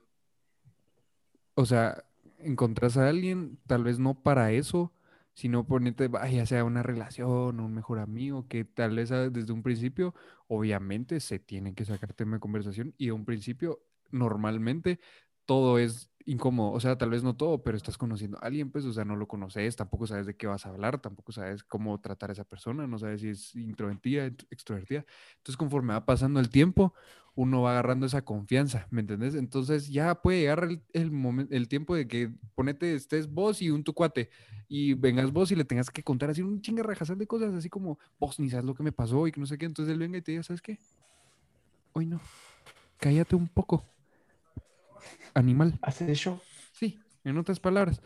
O 1.55 1.65
sea, 1.65 2.03
encontrás 2.39 2.97
a 2.97 3.07
alguien, 3.09 3.57
tal 3.67 3.83
vez 3.83 3.99
no 3.99 4.13
para 4.21 4.51
eso, 4.51 4.91
sino 5.33 5.65
ponerte, 5.65 6.07
vaya, 6.07 6.37
ya 6.37 6.45
sea 6.45 6.63
una 6.63 6.83
relación, 6.83 7.59
un 7.59 7.73
mejor 7.73 7.99
amigo, 7.99 8.47
que 8.47 8.63
tal 8.65 8.95
vez 8.95 9.11
ah, 9.11 9.29
desde 9.29 9.51
un 9.53 9.63
principio, 9.63 10.15
obviamente 10.47 11.19
se 11.19 11.39
tiene 11.39 11.73
que 11.73 11.85
sacar 11.85 12.13
tema 12.13 12.37
de 12.37 12.39
conversación 12.39 12.93
y 12.97 13.07
de 13.07 13.11
un 13.11 13.25
principio, 13.25 13.81
normalmente, 14.11 14.99
todo 15.45 15.79
es 15.79 16.09
incómodo. 16.25 16.71
O 16.71 16.79
sea, 16.79 16.97
tal 16.97 17.11
vez 17.11 17.23
no 17.23 17.35
todo, 17.35 17.63
pero 17.63 17.77
estás 17.77 17.97
conociendo 17.97 18.37
a 18.41 18.47
alguien, 18.47 18.71
pues, 18.71 18.85
o 18.85 18.93
sea, 18.93 19.05
no 19.05 19.15
lo 19.15 19.27
conoces, 19.27 19.75
tampoco 19.75 20.07
sabes 20.07 20.25
de 20.25 20.35
qué 20.35 20.47
vas 20.47 20.65
a 20.65 20.69
hablar, 20.69 20.99
tampoco 20.99 21.31
sabes 21.31 21.63
cómo 21.63 21.99
tratar 22.01 22.29
a 22.31 22.33
esa 22.33 22.43
persona, 22.43 22.87
no 22.87 22.97
sabes 22.97 23.21
si 23.21 23.29
es 23.29 23.55
introvertida, 23.55 24.25
extrovertida. 24.49 25.05
Entonces, 25.37 25.57
conforme 25.57 25.93
va 25.93 26.05
pasando 26.05 26.39
el 26.39 26.49
tiempo, 26.49 26.93
uno 27.35 27.61
va 27.61 27.71
agarrando 27.71 28.05
esa 28.05 28.23
confianza, 28.23 28.87
¿me 28.91 29.01
entendés? 29.01 29.35
Entonces 29.35 29.89
ya 29.89 30.21
puede 30.21 30.39
llegar 30.39 30.69
el, 30.93 31.11
momento, 31.11 31.53
el 31.53 31.67
tiempo 31.67 31.93
de 31.93 32.07
que 32.07 32.31
ponete, 32.55 32.95
estés 32.95 33.27
vos 33.29 33.61
y 33.61 33.69
un 33.69 33.83
tu 33.83 33.93
cuate, 33.93 34.29
y 34.69 34.93
vengas 34.93 35.31
vos 35.31 35.51
y 35.51 35.55
le 35.55 35.65
tengas 35.65 35.91
que 35.91 36.01
contar 36.01 36.29
así 36.29 36.41
un 36.41 36.61
chinga 36.61 36.81
de 36.83 37.27
cosas, 37.27 37.53
así 37.53 37.69
como, 37.69 37.99
vos 38.19 38.39
ni 38.39 38.49
sabes 38.49 38.65
lo 38.65 38.73
que 38.73 38.83
me 38.83 38.93
pasó 38.93 39.27
y 39.27 39.33
que 39.33 39.39
no 39.39 39.45
sé 39.45 39.57
qué, 39.57 39.65
entonces 39.65 39.91
él 39.91 39.99
venga 39.99 40.17
y 40.17 40.21
te 40.21 40.31
diga, 40.31 40.43
¿sabes 40.43 40.61
qué? 40.61 40.79
Hoy 41.91 42.05
no, 42.05 42.21
cállate 42.97 43.35
un 43.35 43.49
poco, 43.49 43.85
animal, 45.33 45.81
¿Haces 45.81 46.09
eso? 46.09 46.41
sí, 46.73 46.99
en 47.23 47.37
otras 47.37 47.59
palabras, 47.61 48.01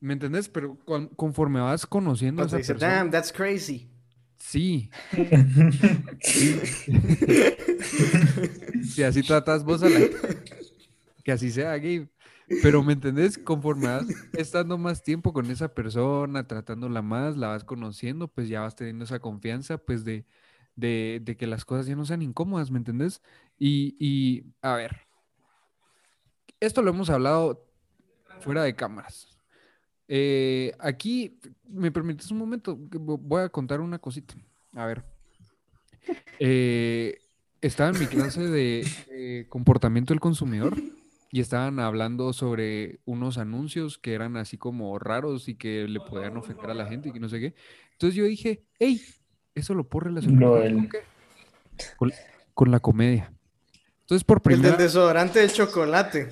¿me 0.00 0.14
entendés? 0.14 0.48
Pero 0.50 0.78
con- 0.84 1.08
conforme 1.10 1.60
vas 1.60 1.86
conociendo 1.86 2.42
a 2.44 2.46
esa 2.46 2.60
dice, 2.62 2.64
persona, 2.64 3.00
damn, 3.00 3.10
that's 3.10 3.30
crazy. 3.32 3.88
sí, 4.38 4.94
Si 8.86 9.02
así 9.02 9.22
tratas 9.24 9.64
vos 9.64 9.82
a 9.82 9.90
la 9.90 10.06
que 11.22 11.32
así 11.32 11.50
sea, 11.50 11.76
Gabe. 11.78 12.08
Pero 12.60 12.82
¿me 12.82 12.92
entendés? 12.94 13.38
Conforme 13.38 13.88
vas 13.88 14.06
estando 14.32 14.78
más 14.78 15.02
tiempo 15.02 15.32
con 15.32 15.50
esa 15.50 15.74
persona, 15.74 16.46
tratándola 16.46 17.02
más, 17.02 17.36
la 17.36 17.48
vas 17.48 17.64
conociendo, 17.64 18.28
pues 18.28 18.48
ya 18.48 18.60
vas 18.62 18.74
teniendo 18.76 19.04
esa 19.04 19.20
confianza, 19.20 19.78
pues 19.78 20.04
de, 20.04 20.26
de, 20.76 21.20
de 21.22 21.36
que 21.36 21.46
las 21.46 21.64
cosas 21.64 21.86
ya 21.86 21.96
no 21.96 22.04
sean 22.06 22.22
incómodas, 22.22 22.70
¿me 22.70 22.78
entendés? 22.78 23.22
Y, 23.58 23.96
y, 23.98 24.44
a 24.62 24.74
ver, 24.76 25.03
esto 26.66 26.82
lo 26.82 26.90
hemos 26.90 27.10
hablado 27.10 27.64
fuera 28.40 28.62
de 28.64 28.74
cámaras. 28.74 29.28
Eh, 30.08 30.72
aquí, 30.80 31.38
¿me 31.68 31.90
permites 31.90 32.30
un 32.30 32.38
momento? 32.38 32.76
Voy 32.78 33.42
a 33.42 33.48
contar 33.48 33.80
una 33.80 33.98
cosita. 33.98 34.34
A 34.74 34.86
ver. 34.86 35.04
Eh, 36.38 37.18
estaba 37.60 37.90
en 37.90 37.98
mi 37.98 38.06
clase 38.06 38.42
de 38.42 38.86
eh, 39.10 39.46
comportamiento 39.48 40.12
del 40.12 40.20
consumidor 40.20 40.74
y 41.30 41.40
estaban 41.40 41.80
hablando 41.80 42.32
sobre 42.32 43.00
unos 43.06 43.38
anuncios 43.38 43.98
que 43.98 44.12
eran 44.14 44.36
así 44.36 44.58
como 44.58 44.98
raros 44.98 45.48
y 45.48 45.54
que 45.54 45.88
le 45.88 46.00
podían 46.00 46.36
ofender 46.36 46.70
a 46.70 46.74
la 46.74 46.86
gente 46.86 47.08
y 47.08 47.12
que 47.12 47.20
no 47.20 47.28
sé 47.28 47.40
qué. 47.40 47.54
Entonces 47.92 48.14
yo 48.16 48.24
dije, 48.24 48.62
hey, 48.78 49.00
eso 49.54 49.74
lo 49.74 49.88
puedo 49.88 50.06
relacionar 50.06 50.42
con, 50.48 50.60
del- 50.60 50.74
¿con 50.74 50.88
qué? 50.90 50.98
Con- 51.96 52.12
con 52.52 52.70
la 52.70 52.80
comedia. 52.80 53.32
Entonces 54.02 54.24
por 54.24 54.38
El 54.44 54.50
del 54.50 54.60
primera... 54.60 54.76
desodorante 54.76 55.38
de 55.40 55.48
chocolate. 55.48 56.28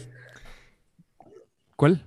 ¿Cuál? 1.82 2.06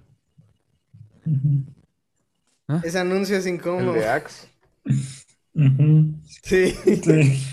Ese 2.81 2.97
anuncio 2.97 3.35
es 3.35 3.45
El 3.45 3.55
incómodo. 3.55 3.91
de 3.91 4.07
Axe. 4.07 4.47
Sí. 6.43 6.71
Sí. 6.71 7.43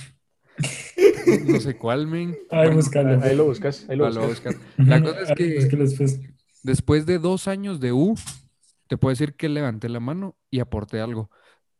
No 1.48 1.58
sé 1.58 1.76
cuál, 1.76 2.06
men. 2.06 2.38
Bueno. 2.48 2.80
Ahí 3.24 3.34
lo 3.34 3.46
buscas, 3.46 3.88
ahí 3.88 3.96
lo 3.96 4.06
ah, 4.06 4.24
buscas. 4.24 4.56
La 4.76 5.02
cosa 5.02 5.22
es 5.22 5.32
que 5.32 5.56
búscalo 5.56 5.82
después. 5.82 6.20
después 6.62 7.06
de 7.06 7.18
dos 7.18 7.48
años 7.48 7.80
de 7.80 7.90
U, 7.90 8.14
te 8.86 8.96
puedo 8.96 9.10
decir 9.10 9.34
que 9.34 9.48
levanté 9.48 9.88
la 9.88 9.98
mano 9.98 10.36
y 10.48 10.60
aporté 10.60 11.00
algo. 11.00 11.28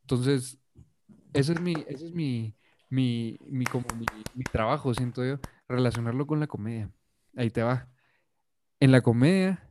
Entonces, 0.01 0.59
eso 1.35 1.53
es 1.53 1.61
mi, 1.61 1.75
ese 1.87 2.07
es 2.07 2.13
mi, 2.15 2.57
mi, 2.91 3.39
mi, 3.47 3.65
como 3.65 3.87
mi, 3.97 4.07
mi 4.35 4.43
trabajo, 4.43 4.93
siento 4.93 5.25
yo, 5.25 5.39
relacionarlo 5.69 6.27
con 6.27 6.41
la 6.41 6.49
comedia. 6.49 6.91
Ahí 7.37 7.51
te 7.51 7.63
va. 7.63 7.87
En 8.81 8.91
la 8.91 9.03
comedia 9.03 9.69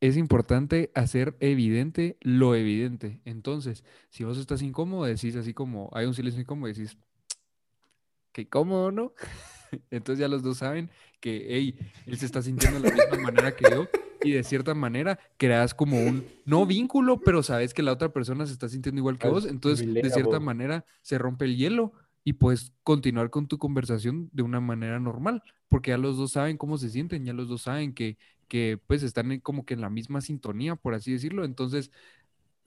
es 0.00 0.16
importante 0.16 0.90
hacer 0.94 1.36
evidente 1.40 2.16
lo 2.20 2.54
evidente. 2.54 3.20
Entonces, 3.24 3.84
si 4.08 4.24
vos 4.24 4.38
estás 4.38 4.62
incómodo, 4.62 5.04
decís 5.04 5.36
así 5.36 5.52
como, 5.52 5.90
hay 5.92 6.06
un 6.06 6.14
silencio 6.14 6.40
incómodo, 6.40 6.72
decís, 6.72 6.96
qué 8.32 8.42
incómodo, 8.42 8.90
¿no? 8.90 9.12
Entonces 9.90 10.20
ya 10.20 10.28
los 10.28 10.42
dos 10.42 10.58
saben 10.58 10.90
que, 11.20 11.46
hey, 11.50 11.78
él 12.06 12.18
se 12.18 12.26
está 12.26 12.42
sintiendo 12.42 12.80
de 12.80 12.88
la 12.88 12.94
misma 12.94 13.18
manera 13.18 13.54
que 13.54 13.70
yo 13.70 13.86
y 14.22 14.32
de 14.32 14.42
cierta 14.42 14.74
manera 14.74 15.18
creas 15.36 15.74
como 15.74 16.02
un, 16.02 16.26
no 16.44 16.66
vínculo, 16.66 17.20
pero 17.20 17.42
sabes 17.42 17.74
que 17.74 17.82
la 17.82 17.92
otra 17.92 18.12
persona 18.12 18.46
se 18.46 18.52
está 18.52 18.68
sintiendo 18.68 19.00
igual 19.00 19.18
que 19.18 19.28
vos. 19.28 19.46
Entonces, 19.46 19.92
de 19.92 20.10
cierta 20.10 20.40
manera, 20.40 20.84
se 21.02 21.18
rompe 21.18 21.44
el 21.44 21.56
hielo 21.56 21.92
y 22.24 22.34
puedes 22.34 22.72
continuar 22.82 23.30
con 23.30 23.48
tu 23.48 23.58
conversación 23.58 24.28
de 24.32 24.42
una 24.42 24.60
manera 24.60 24.98
normal, 25.00 25.42
porque 25.68 25.90
ya 25.90 25.98
los 25.98 26.16
dos 26.16 26.32
saben 26.32 26.56
cómo 26.58 26.76
se 26.76 26.90
sienten, 26.90 27.24
ya 27.24 27.32
los 27.32 27.48
dos 27.48 27.62
saben 27.62 27.94
que, 27.94 28.18
que 28.50 28.80
pues 28.88 29.04
están 29.04 29.38
como 29.40 29.64
que 29.64 29.74
en 29.74 29.80
la 29.80 29.90
misma 29.90 30.20
sintonía, 30.20 30.74
por 30.76 30.94
así 30.94 31.12
decirlo. 31.12 31.44
Entonces, 31.44 31.92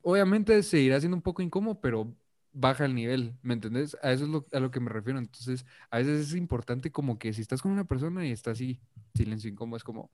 obviamente 0.01 0.63
se 0.63 0.79
irá 0.79 0.95
haciendo 0.95 1.17
un 1.17 1.21
poco 1.21 1.41
incómodo, 1.41 1.81
pero 1.81 2.15
baja 2.53 2.85
el 2.85 2.95
nivel, 2.95 3.35
¿me 3.41 3.53
entendés? 3.53 3.97
A 4.01 4.13
eso 4.13 4.23
es 4.23 4.29
lo, 4.29 4.45
a 4.53 4.59
lo 4.61 4.71
que 4.71 4.79
me 4.79 4.89
refiero. 4.89 5.19
Entonces, 5.19 5.65
a 5.89 5.97
veces 5.97 6.29
es 6.29 6.35
importante 6.35 6.89
como 6.91 7.19
que 7.19 7.33
si 7.33 7.41
estás 7.41 7.61
con 7.61 7.71
una 7.71 7.83
persona 7.83 8.25
y 8.25 8.31
está 8.31 8.51
así, 8.51 8.79
silencio 9.13 9.49
incómodo, 9.49 9.75
es 9.75 9.83
como, 9.83 10.09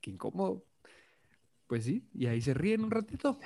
qué 0.00 0.10
incómodo. 0.10 0.64
Pues 1.66 1.84
sí, 1.84 2.08
y 2.14 2.26
ahí 2.26 2.40
se 2.40 2.54
ríen 2.54 2.84
un 2.84 2.90
ratito. 2.90 3.38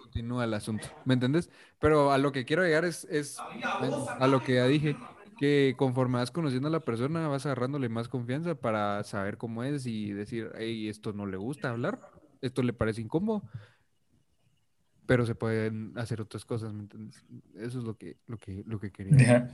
Continúa 0.00 0.44
el 0.44 0.54
asunto, 0.54 0.88
¿me 1.04 1.14
entendés? 1.14 1.50
Pero 1.78 2.10
a 2.10 2.18
lo 2.18 2.32
que 2.32 2.46
quiero 2.46 2.62
llegar 2.62 2.86
es, 2.86 3.04
es 3.04 3.38
a 3.38 4.26
lo 4.26 4.42
que 4.42 4.54
ya 4.54 4.66
dije, 4.66 4.96
que 5.42 5.74
conforme 5.76 6.18
vas 6.18 6.30
conociendo 6.30 6.68
a 6.68 6.70
la 6.70 6.84
persona, 6.84 7.26
vas 7.26 7.46
agarrándole 7.46 7.88
más 7.88 8.06
confianza 8.06 8.54
para 8.54 9.02
saber 9.02 9.38
cómo 9.38 9.64
es 9.64 9.86
y 9.86 10.12
decir, 10.12 10.52
hey, 10.56 10.88
esto 10.88 11.12
no 11.12 11.26
le 11.26 11.36
gusta 11.36 11.70
hablar, 11.70 11.98
esto 12.42 12.62
le 12.62 12.72
parece 12.72 13.00
incómodo, 13.00 13.42
pero 15.04 15.26
se 15.26 15.34
pueden 15.34 15.94
hacer 15.98 16.20
otras 16.20 16.44
cosas, 16.44 16.72
¿me 16.72 16.82
entiendes? 16.82 17.24
Eso 17.56 17.80
es 17.80 17.84
lo 17.84 17.98
que, 17.98 18.18
lo 18.28 18.38
que, 18.38 18.62
lo 18.68 18.78
que 18.78 18.92
quería. 18.92 19.16
Deja- 19.16 19.48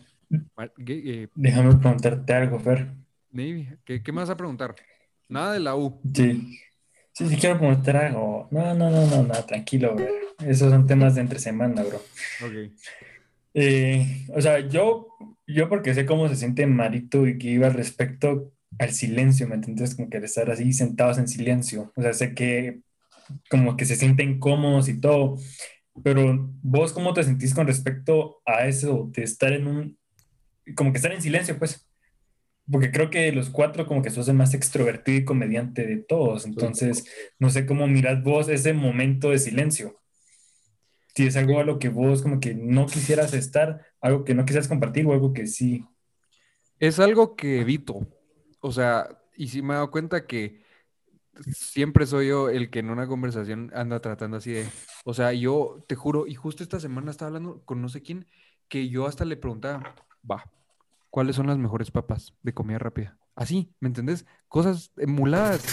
Mar- 0.55 0.75
¿qué, 0.85 1.23
eh, 1.23 1.29
déjame 1.35 1.75
preguntarte 1.77 2.35
algo, 2.35 2.61
Fer. 2.61 2.93
¿qué, 3.87 4.03
qué 4.03 4.13
me 4.13 4.21
vas 4.21 4.29
a 4.29 4.37
preguntar? 4.37 4.75
Nada 5.27 5.55
de 5.55 5.61
la 5.61 5.75
U. 5.75 6.03
Sí. 6.13 6.59
Sí, 7.13 7.29
sí, 7.31 7.37
quiero 7.39 7.59
preguntar 7.59 7.97
algo. 7.97 8.47
No, 8.51 8.75
no, 8.75 8.91
no, 8.91 9.07
no, 9.07 9.23
no, 9.23 9.35
tranquilo, 9.47 9.95
bro. 9.95 10.05
Esos 10.41 10.71
son 10.71 10.87
temas 10.87 11.15
de 11.15 11.23
entre 11.23 11.39
semana, 11.39 11.83
bro. 11.83 11.97
Ok. 12.45 12.75
Eh, 13.55 14.27
o 14.35 14.41
sea, 14.41 14.61
yo, 14.61 15.09
yo 15.47 15.69
porque 15.69 15.95
sé 15.95 16.07
cómo 16.07 16.29
se 16.29 16.37
siente 16.37 16.67
Marito 16.67 17.27
y 17.27 17.39
que 17.39 17.49
iba 17.49 17.69
respecto 17.71 18.53
al 18.79 18.91
silencio, 18.93 19.49
¿me 19.49 19.57
entiendes? 19.57 19.95
Como 19.95 20.09
que 20.11 20.19
estar 20.19 20.51
así 20.51 20.73
sentados 20.73 21.19
en 21.19 21.29
silencio. 21.29 21.93
O 21.97 22.03
sea, 22.03 22.13
sé 22.13 22.35
que 22.35 22.81
como 23.51 23.77
que 23.77 23.85
se 23.85 23.97
sienten 23.97 24.39
cómodos 24.39 24.89
y 24.89 25.01
todo, 25.01 25.39
pero 26.03 26.51
vos 26.63 26.93
cómo 26.93 27.13
te 27.15 27.25
sentís 27.25 27.55
con 27.55 27.67
respecto 27.67 28.41
a 28.47 28.67
eso 28.67 29.11
de 29.13 29.23
estar 29.25 29.53
en 29.53 29.67
un, 29.67 29.99
como 30.77 30.93
que 30.93 30.99
estar 30.99 31.13
en 31.13 31.23
silencio, 31.23 31.59
pues. 31.59 31.85
Porque 32.71 32.93
creo 32.93 33.09
que 33.09 33.33
los 33.33 33.49
cuatro 33.49 33.87
como 33.87 34.03
que 34.03 34.11
sos 34.11 34.29
el 34.29 34.35
más 34.35 34.53
extrovertido 34.53 35.19
y 35.19 35.25
comediante 35.25 35.87
de 35.87 35.97
todos. 35.97 36.45
Entonces, 36.45 37.07
no 37.39 37.49
sé 37.49 37.65
cómo 37.65 37.87
mirás 37.87 38.23
vos 38.23 38.49
ese 38.51 38.75
momento 38.75 39.31
de 39.31 39.39
silencio. 39.39 39.99
Si 41.19 41.27
es 41.27 41.37
algo 41.37 41.59
a 41.59 41.65
lo 41.65 41.81
que 41.81 41.89
vos 41.89 42.23
como 42.23 42.39
que 42.39 42.55
no 42.55 42.87
quisieras 42.87 43.35
estar, 43.35 43.85
algo 44.01 44.23
que 44.23 44.35
no 44.35 44.45
quisieras 44.45 44.69
compartir 44.69 45.05
o 45.05 45.13
algo 45.13 45.33
que 45.33 45.49
sí. 45.49 45.85
Es 46.79 47.01
algo 47.01 47.35
que 47.35 47.61
evito. 47.61 48.07
O 48.61 48.71
sea, 48.71 49.19
y 49.37 49.49
sí 49.49 49.61
me 49.61 49.75
he 49.75 49.75
dado 49.75 49.91
cuenta 49.91 50.29
que 50.29 50.63
siempre 51.51 52.07
soy 52.07 52.29
yo 52.29 52.51
el 52.51 52.71
que 52.71 52.79
en 52.79 52.91
una 52.91 53.09
conversación 53.09 53.73
anda 53.75 53.99
tratando 54.01 54.37
así 54.37 54.53
de. 54.53 54.69
O 55.05 55.13
sea, 55.13 55.33
yo 55.33 55.85
te 55.89 55.97
juro, 55.97 56.29
y 56.29 56.37
justo 56.37 56.63
esta 56.63 56.79
semana 56.79 57.11
estaba 57.11 57.31
hablando 57.31 57.65
con 57.65 57.83
no 57.83 57.89
sé 57.89 58.01
quién, 58.01 58.25
que 58.69 58.89
yo 58.89 59.09
hasta 59.09 59.25
le 59.25 59.37
preguntaba, 59.37 59.97
va, 60.31 60.45
¿cuáles 61.11 61.35
son 61.35 61.49
las 61.49 61.59
mejores 61.59 61.91
papas 61.91 62.33
de 62.45 62.55
comida 62.55 62.79
rápida? 62.79 63.19
Así, 63.35 63.75
¿me 63.81 63.89
entendés? 63.89 64.25
Cosas 64.47 64.93
emuladas. 64.97 65.65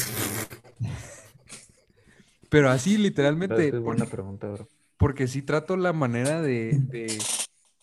Pero 2.49 2.71
así, 2.71 2.97
literalmente. 2.97 3.67
Es 3.67 3.79
buena 3.79 4.07
pregunta, 4.07 4.49
bro. 4.49 4.67
Porque 4.97 5.27
sí 5.27 5.41
trato 5.41 5.77
la 5.77 5.93
manera 5.93 6.41
de, 6.41 6.79
de- 6.79 7.17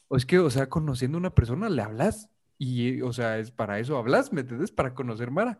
o 0.09 0.17
es 0.17 0.27
que, 0.27 0.39
o 0.39 0.51
sea, 0.51 0.69
conociendo 0.69 1.17
a 1.17 1.21
una 1.21 1.35
persona 1.35 1.69
le 1.69 1.83
hablas 1.83 2.29
y, 2.59 3.01
o 3.03 3.13
sea, 3.13 3.39
es 3.39 3.51
para 3.51 3.79
eso 3.79 3.97
hablas, 3.97 4.33
¿me 4.33 4.43
entiendes? 4.43 4.71
Para 4.71 4.95
conocer 4.95 5.31
Mara. 5.31 5.59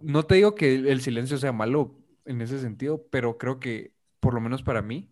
No 0.00 0.24
te 0.24 0.36
digo 0.36 0.54
que 0.54 0.74
el, 0.74 1.00
silencio 1.00 1.38
sea 1.38 1.52
malo 1.52 1.94
en 2.24 2.40
ese 2.40 2.60
sentido, 2.60 3.06
pero 3.10 3.38
creo 3.38 3.60
que, 3.60 3.92
por 4.20 4.34
lo 4.34 4.40
menos 4.40 4.62
para 4.62 4.82
mí, 4.82 5.10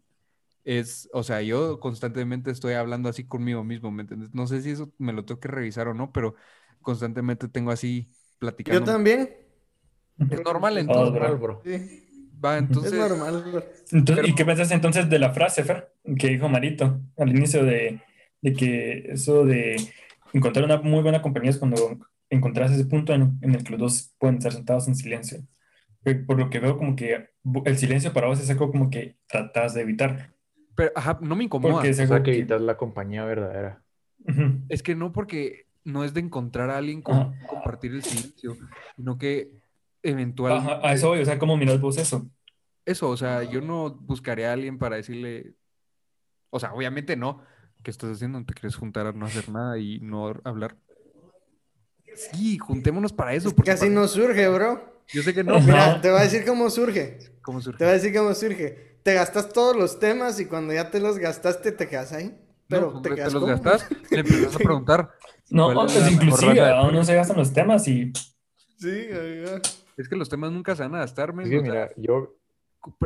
es, 0.65 1.09
o 1.13 1.23
sea, 1.23 1.43
yo 1.43 1.81
constantemente 1.81 2.51
estoy 2.51 2.75
hablando 2.75 3.09
así 3.09 3.25
conmigo 3.25 3.63
mismo, 3.63 3.91
¿me 3.91 4.03
entiendes? 4.03 4.35
No 4.35 4.47
sé 4.47 4.63
si 4.63 4.71
eso 4.71 4.93
me 4.99 5.13
lo 5.13 5.25
tengo 5.25 5.41
que 5.41 5.49
revisar 5.49 5.89
o 5.89 5.95
no, 5.95 6.13
pero 6.13 6.35
constantemente 6.83 7.49
tengo 7.49 7.71
así 7.71 8.11
platicando. 8.39 8.81
Yo 8.81 8.93
también. 8.93 9.37
Es 10.31 10.43
normal 10.43 10.77
Es 10.79 10.85
entonces. 10.85 11.09
Oh, 11.09 11.13
normal, 11.13 11.37
bro. 11.37 11.61
Sí, 11.65 12.06
Va, 12.45 12.59
entonces. 12.59 12.93
es 12.93 12.99
normal. 12.99 13.65
Entonces, 13.93 14.17
Pero- 14.17 14.29
¿Y 14.29 14.35
qué 14.35 14.45
pensás 14.45 14.71
entonces 14.71 15.09
de 15.09 15.19
la 15.19 15.33
frase, 15.33 15.65
Fer, 15.65 15.93
que 16.19 16.29
dijo 16.29 16.49
Marito 16.49 17.01
al 17.17 17.31
inicio 17.31 17.65
de, 17.65 18.01
de 18.43 18.53
que 18.53 19.11
eso 19.13 19.45
de 19.45 19.77
encontrar 20.33 20.65
una 20.65 20.81
muy 20.81 21.03
buena 21.03 21.23
compañía 21.23 21.51
es 21.51 21.59
cuando 21.59 21.99
encontrás 22.29 22.73
ese 22.73 22.85
punto 22.87 23.15
en, 23.15 23.39
en 23.43 23.55
el 23.55 23.65
que 23.65 23.71
los 23.73 23.81
dos 23.81 24.15
pueden 24.19 24.37
estar 24.39 24.53
sentados 24.53 24.87
en 24.89 24.97
silencio? 24.97 25.41
Por 26.27 26.39
lo 26.39 26.51
que 26.51 26.61
veo, 26.61 26.77
como 26.77 26.95
que 26.95 27.31
el 27.65 27.79
silencio 27.79 28.13
para 28.13 28.29
vos 28.29 28.39
es 28.41 28.49
algo 28.51 28.71
como 28.71 28.91
que 28.91 29.17
tratás 29.27 29.75
de 29.75 29.81
evitar. 29.81 30.31
Pero, 30.77 30.93
ajá, 30.95 31.19
no 31.21 31.35
me 31.35 31.45
incomoda. 31.45 31.75
Porque 31.75 31.89
es 31.89 31.99
O 31.99 32.03
algo 32.03 32.15
sea, 32.15 32.23
que 32.23 32.37
evitas 32.37 32.61
la 32.61 32.77
compañía 32.77 33.25
verdadera. 33.25 33.83
Es 34.69 34.83
que 34.83 34.95
no 34.95 35.13
porque 35.13 35.67
no 35.85 36.05
es 36.05 36.15
de 36.15 36.21
encontrar 36.21 36.71
a 36.71 36.79
alguien 36.79 37.01
con 37.03 37.35
compartir 37.47 37.93
el 37.93 38.03
silencio, 38.03 38.57
sino 38.97 39.19
que 39.19 39.51
eventualmente 40.11 40.73
Ajá, 40.73 40.89
a 40.89 40.93
eso 40.93 41.09
voy, 41.09 41.21
o 41.21 41.25
sea, 41.25 41.39
¿cómo 41.39 41.57
miras 41.57 41.81
vos 41.81 41.99
eso? 41.99 42.29
eso, 42.85 43.09
o 43.11 43.17
sea, 43.17 43.43
yo 43.43 43.61
no 43.61 43.91
buscaré 43.91 44.47
a 44.47 44.53
alguien 44.53 44.79
para 44.79 44.97
decirle, 44.97 45.55
o 46.51 46.61
sea, 46.61 46.73
obviamente 46.73 47.17
no, 47.17 47.43
¿qué 47.83 47.91
estás 47.91 48.11
haciendo? 48.11 48.45
¿Te 48.45 48.55
quieres 48.55 48.77
juntar 48.77 49.07
a 49.07 49.13
no 49.13 49.27
hacer 49.27 49.49
nada 49.49 49.79
y 49.79 50.01
no 50.01 50.33
hablar? 50.45 50.77
Sí, 52.15 52.59
juntémonos 52.59 53.13
para 53.13 53.35
eso, 53.35 53.55
porque 53.55 53.71
Casi 53.73 53.87
para- 53.87 53.95
no 53.95 54.09
surge, 54.09 54.49
bro. 54.49 54.93
yo 55.13 55.23
sé 55.23 55.35
que 55.35 55.45
no, 55.45 55.61
Mira, 55.61 56.01
te 56.01 56.11
voy 56.11 56.19
a 56.21 56.23
decir 56.23 56.45
cómo 56.47 56.71
surge. 56.71 57.19
¿cómo 57.43 57.59
Te 57.61 57.65
surge? 57.65 57.85
voy 57.85 57.89
a 57.89 57.93
decir 57.93 58.15
cómo 58.15 58.35
surge. 58.35 58.99
Te 59.03 59.15
gastas 59.15 59.49
todos 59.51 59.77
los 59.77 59.99
temas 60.01 60.41
y 60.41 60.47
cuando 60.47 60.73
ya 60.73 60.91
te 60.91 60.99
los 61.01 61.19
gastaste 61.19 61.73
te 61.73 61.89
quedas 61.89 62.13
ahí. 62.13 62.35
Pero 62.69 62.93
No, 62.93 63.03
te 63.03 63.11
te, 63.11 63.17
quedas 63.17 63.33
los 63.33 63.45
gastas, 63.45 63.87
le 64.11 64.21
empiezas 64.21 64.55
a 64.57 64.59
preguntar. 64.59 65.11
No, 65.51 65.73
¿Cuál 65.73 65.89
es 65.89 65.95
pues 65.95 66.11
inclusive 66.11 66.61
aún 66.71 66.95
no 66.95 67.05
se 67.05 67.15
gastan 67.15 67.37
los 67.37 67.53
temas 67.53 67.87
y 67.87 68.13
Sí, 68.79 68.89
oiga. 68.89 69.61
Es 69.97 70.09
que 70.09 70.17
los 70.17 70.29
temas 70.29 70.53
nunca 70.53 70.77
se 70.77 70.83
van 70.83 70.95
a 70.95 70.99
gastar, 70.99 71.33
men, 71.33 71.49
que 71.49 71.59
o 71.59 71.61
sea, 71.63 71.71
mira, 71.71 71.91
yo, 71.97 72.37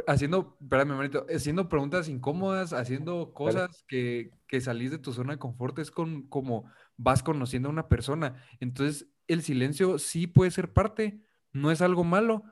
haciendo, 0.06 0.56
espérame, 0.60 0.96
manito, 0.96 1.26
haciendo 1.34 1.68
preguntas 1.68 2.08
incómodas, 2.08 2.72
haciendo 2.72 3.32
cosas 3.32 3.84
que, 3.88 4.30
que 4.46 4.60
salís 4.60 4.90
de 4.90 4.98
tu 4.98 5.12
zona 5.12 5.34
de 5.34 5.38
confort, 5.38 5.78
es 5.78 5.90
con, 5.90 6.22
como 6.22 6.70
vas 6.96 7.22
conociendo 7.22 7.68
a 7.68 7.72
una 7.72 7.88
persona. 7.88 8.44
Entonces, 8.60 9.08
el 9.28 9.42
silencio 9.42 9.98
sí 9.98 10.26
puede 10.26 10.50
ser 10.50 10.72
parte, 10.72 11.20
no 11.52 11.70
es 11.70 11.80
algo 11.80 12.04
malo, 12.04 12.44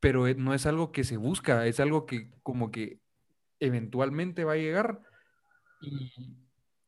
pero 0.00 0.26
eh, 0.26 0.34
no 0.34 0.54
es 0.54 0.66
algo 0.66 0.92
que 0.92 1.04
se 1.04 1.16
busca, 1.16 1.66
es 1.66 1.80
algo 1.80 2.06
que 2.06 2.30
como 2.42 2.70
que 2.70 3.00
eventualmente 3.60 4.44
va 4.44 4.52
a 4.52 4.56
llegar 4.56 5.00
y, 5.80 6.12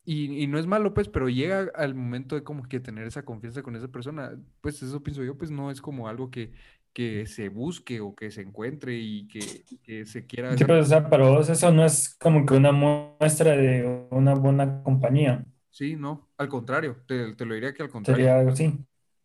y, 0.05 0.43
y 0.43 0.47
no 0.47 0.59
es 0.59 0.67
malo, 0.67 0.95
pues, 0.95 1.09
pero 1.09 1.29
llega 1.29 1.71
al 1.75 1.95
momento 1.95 2.37
de 2.37 2.45
como 2.45 2.63
que 2.63 2.79
tener 2.79 3.07
esa 3.07 3.25
confianza 3.25 3.63
con 3.63 3.75
esa 3.75 3.89
persona, 3.89 4.39
pues 4.61 4.83
eso 4.83 5.03
pienso 5.03 5.25
yo, 5.25 5.37
pues 5.37 5.51
no 5.51 5.71
es 5.71 5.81
como 5.81 6.09
algo 6.09 6.31
que, 6.31 6.53
que 6.93 7.27
se 7.27 7.49
busque 7.49 8.01
o 8.01 8.15
que 8.15 8.31
se 8.31 8.43
encuentre 8.43 8.97
y 8.99 9.29
que, 9.29 9.65
que 9.83 10.05
se 10.07 10.27
quiera... 10.27 10.57
Sí, 10.57 10.65
pero, 10.65 10.81
o 10.81 10.85
sea, 10.85 11.09
para 11.09 11.29
vos 11.29 11.49
eso 11.49 11.71
no 11.71 11.85
es 11.85 12.15
como 12.17 12.45
que 12.45 12.55
una 12.55 12.73
muestra 12.73 13.57
de 13.57 14.07
una 14.11 14.35
buena 14.35 14.83
compañía. 14.83 15.45
Sí, 15.71 15.95
no, 15.97 16.29
al 16.37 16.49
contrario, 16.49 16.97
te, 17.07 17.35
te 17.37 17.47
lo 17.47 17.55
diría 17.55 17.73
que 17.73 17.83
al 17.85 17.91
contrario. 17.91 18.25
Sería 18.25 18.39
algo 18.41 18.53
así. 18.53 18.77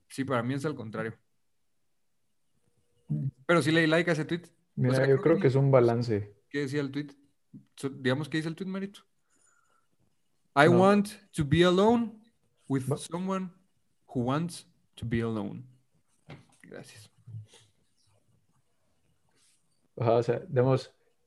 Sí, 0.10 0.24
para 0.24 0.44
mí 0.44 0.54
es 0.54 0.64
al 0.66 0.76
contrario. 0.76 1.18
Pero 3.46 3.62
sí 3.62 3.72
le 3.72 3.82
di 3.82 3.88
like 3.88 4.10
a 4.10 4.14
ese 4.14 4.26
tweet. 4.26 4.44
mira, 4.76 4.96
sea, 4.96 5.08
yo 5.08 5.18
creo 5.18 5.36
que 5.36 5.42
que 5.44 5.48
es 5.48 5.56
un 5.56 5.72
balance. 5.72 6.34
¿Qué 6.50 6.60
decía 6.62 6.82
el 6.82 6.92
tweet? 6.92 7.08
So- 7.76 7.90
digamos 7.90 8.30
que 8.30 8.38
dice 8.38 8.50
el 8.50 8.56
tweet, 8.56 8.68
Marito. 8.68 9.02
I 10.56 10.66
No. 10.70 10.80
want 10.80 11.10
to 11.36 11.44
be 11.44 11.64
alone 11.64 12.14
with 12.68 12.84
someone 12.98 13.50
who 14.08 14.22
wants 14.22 14.68
to 14.96 15.06
be 15.06 15.22
alone. 15.22 15.64
Gracias. 16.62 17.10
O 19.96 20.24
sea, 20.24 20.42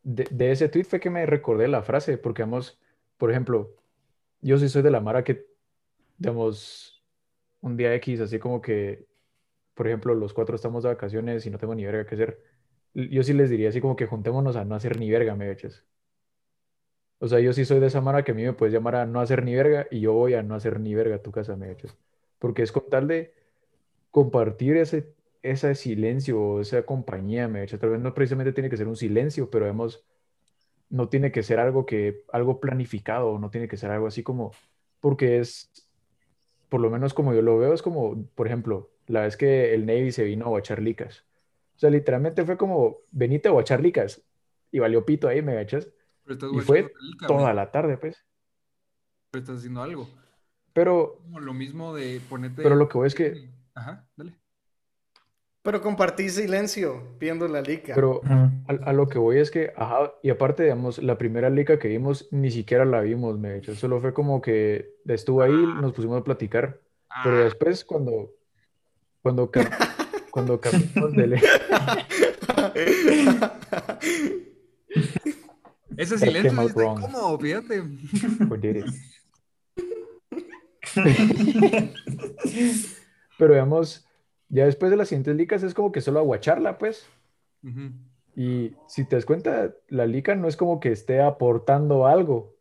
de, 0.03 0.53
ese 0.53 0.69
tweet 0.69 0.85
fue 0.85 1.01
que 1.01 1.11
me 1.11 1.27
recordé 1.27 1.69
la 1.69 1.83
frase, 1.83 2.19
porque, 2.19 2.43
digamos, 2.43 2.81
por 3.17 3.31
ejemplo, 3.31 3.75
yo 4.43 4.59
sí 4.59 4.69
soy 4.69 4.83
de 4.83 4.91
la 4.91 5.01
Mara 5.01 5.25
que, 5.25 5.47
digamos, 6.19 7.05
un 7.61 7.77
día 7.77 7.95
X, 7.97 8.21
así 8.21 8.39
como 8.39 8.61
que, 8.63 9.07
por 9.75 9.89
ejemplo, 9.89 10.15
los 10.15 10.35
cuatro 10.35 10.57
estamos 10.57 10.85
de 10.85 10.91
vacaciones 10.91 11.47
y 11.47 11.51
no 11.51 11.59
tengo 11.59 11.75
ni 11.75 11.85
verga 11.87 12.07
que 12.07 12.15
hacer. 12.17 12.43
Yo 12.95 13.23
sí 13.23 13.33
les 13.35 13.51
diría 13.51 13.71
así 13.71 13.81
como 13.81 13.97
que 13.97 14.07
juntémonos 14.07 14.57
a 14.57 14.65
no 14.65 14.75
hacer 14.75 14.99
ni 14.99 15.11
verga, 15.11 15.37
me 15.37 15.51
echas. 15.53 15.85
O 17.21 17.29
sea, 17.29 17.41
yo 17.41 17.53
sí 17.53 17.65
soy 17.65 17.81
de 17.81 17.87
esa 17.89 18.01
Mara 18.01 18.25
que 18.25 18.33
a 18.33 18.35
mí 18.35 18.45
me 18.45 18.53
puedes 18.53 18.73
llamar 18.73 18.97
a 18.97 19.07
no 19.07 19.21
hacer 19.21 19.45
ni 19.45 19.55
verga 19.55 19.87
y 19.91 20.01
yo 20.01 20.13
voy 20.13 20.35
a 20.35 20.43
no 20.43 20.55
hacer 20.55 20.81
ni 20.81 20.95
verga 20.95 21.17
a 21.17 21.23
tu 21.23 21.33
casa, 21.33 21.57
me 21.57 21.71
echas. 21.73 21.97
Porque 22.39 22.63
es 22.63 22.73
con 22.73 22.89
tal 22.89 23.09
de 23.09 23.35
compartir 24.11 24.77
ese, 24.77 25.15
ese 25.43 25.75
silencio 25.75 26.41
o 26.41 26.61
esa 26.61 26.83
compañía, 26.85 27.49
me. 27.49 27.67
Tal 27.67 27.91
vez 27.91 28.01
no 28.01 28.15
precisamente 28.15 28.53
tiene 28.53 28.71
que 28.71 28.77
ser 28.77 28.89
un 28.89 28.97
silencio, 28.97 29.51
pero 29.51 29.67
hemos 29.67 30.05
no 30.91 31.09
tiene 31.09 31.33
que 31.33 31.43
ser 31.43 31.61
algo 31.61 31.87
que, 31.87 32.25
algo 32.33 32.61
planificado, 32.61 33.39
no 33.39 33.51
tiene 33.51 33.69
que 33.69 33.77
ser 33.77 33.91
algo 33.91 34.07
así 34.07 34.23
como, 34.23 34.53
porque 35.01 35.39
es, 35.39 35.71
por 36.69 36.81
lo 36.81 36.91
menos 36.91 37.15
como 37.15 37.35
yo 37.35 37.43
lo 37.43 37.59
veo, 37.59 37.75
es 37.75 37.83
como, 37.83 38.25
por 38.35 38.47
ejemplo, 38.47 38.91
la 39.07 39.23
vez 39.23 39.37
que 39.37 39.75
el 39.75 39.87
Navy 39.87 40.13
se 40.13 40.25
vino 40.25 40.47
a 40.47 40.49
guachar 40.49 40.81
licas. 40.81 41.25
O 41.77 41.79
sea, 41.79 41.91
literalmente 41.91 42.45
fue 42.45 42.57
como, 42.57 42.99
venite 43.11 43.49
a 43.49 43.53
guachar 43.53 43.81
licas. 43.81 44.23
Y 44.71 44.81
valió 44.81 45.07
pito 45.07 45.29
ahí, 45.29 45.41
me 45.41 45.55
gachas. 45.55 45.89
Y 46.27 46.61
fue 46.61 46.93
lica, 47.01 47.27
toda 47.27 47.55
la 47.55 47.71
tarde, 47.71 47.97
pues. 47.97 48.27
pero 49.31 49.43
estás 49.43 49.59
haciendo 49.59 49.83
algo. 49.83 50.09
Pero, 50.75 51.21
Como 51.23 51.41
lo 51.41 51.55
mismo 51.55 51.95
de 51.95 52.21
ponerte. 52.29 52.63
pero 52.63 52.75
lo 52.75 52.89
que 52.89 52.99
voy 52.99 53.07
es 53.07 53.15
que, 53.15 53.51
Ajá, 53.75 54.07
dale. 54.17 54.35
Pero 55.63 55.81
compartí 55.83 56.29
silencio 56.31 57.03
viendo 57.19 57.47
la 57.49 57.61
lica. 57.61 57.95
pero 57.95 58.21
a, 58.25 58.51
a 58.69 58.93
lo 58.93 59.09
que 59.09 59.19
voy 59.19 59.39
es 59.39 59.51
que, 59.51 59.73
ajá, 59.77 60.13
y 60.23 60.31
aparte, 60.31 60.63
digamos, 60.63 60.99
la 61.03 61.19
primera 61.19 61.51
liga 61.51 61.79
que 61.79 61.89
vimos, 61.89 62.29
ni 62.31 62.51
siquiera 62.51 62.85
la 62.85 63.01
vimos, 63.01 63.39
me 63.39 63.55
gachas. 63.57 63.79
Solo 63.79 64.01
fue 64.01 64.15
como 64.15 64.41
que 64.41 64.95
estuvo 65.07 65.43
ahí, 65.43 65.53
nos 65.53 65.93
pusimos 65.93 66.21
a 66.21 66.25
platicar. 66.25 66.81
Pero 67.25 67.41
Ah, 67.41 67.45
después, 67.45 67.85
cuando, 67.85 68.31
cuando, 69.23 69.51
ca- 69.51 69.61
cuando 70.31 70.61
cambiamos 70.61 71.13
de 71.13 71.27
ley, 71.27 71.41
ese 75.97 76.19
silencio 76.19 76.69
wrong. 76.69 76.99
incómodo, 77.01 77.39
fíjate. 77.39 77.83
we 78.49 78.59
did 78.59 78.77
it. 78.77 78.87
Pero 83.39 83.55
digamos, 83.55 84.08
ya 84.49 84.65
después 84.65 84.91
de 84.91 84.97
las 84.97 85.09
siguientes 85.09 85.37
licas 85.37 85.63
es 85.63 85.75
como 85.75 85.93
que 85.93 86.01
solo 86.01 86.21
aguacharla, 86.21 86.79
pues. 86.79 87.07
Y 88.35 88.77
si 88.87 89.05
te 89.05 89.17
das 89.17 89.25
cuenta, 89.25 89.75
la 89.89 90.07
lica 90.07 90.35
no 90.35 90.49
es 90.49 90.57
como 90.57 90.81
que 90.81 90.93
esté 90.93 91.21
aportando 91.21 92.07
algo. 92.07 92.55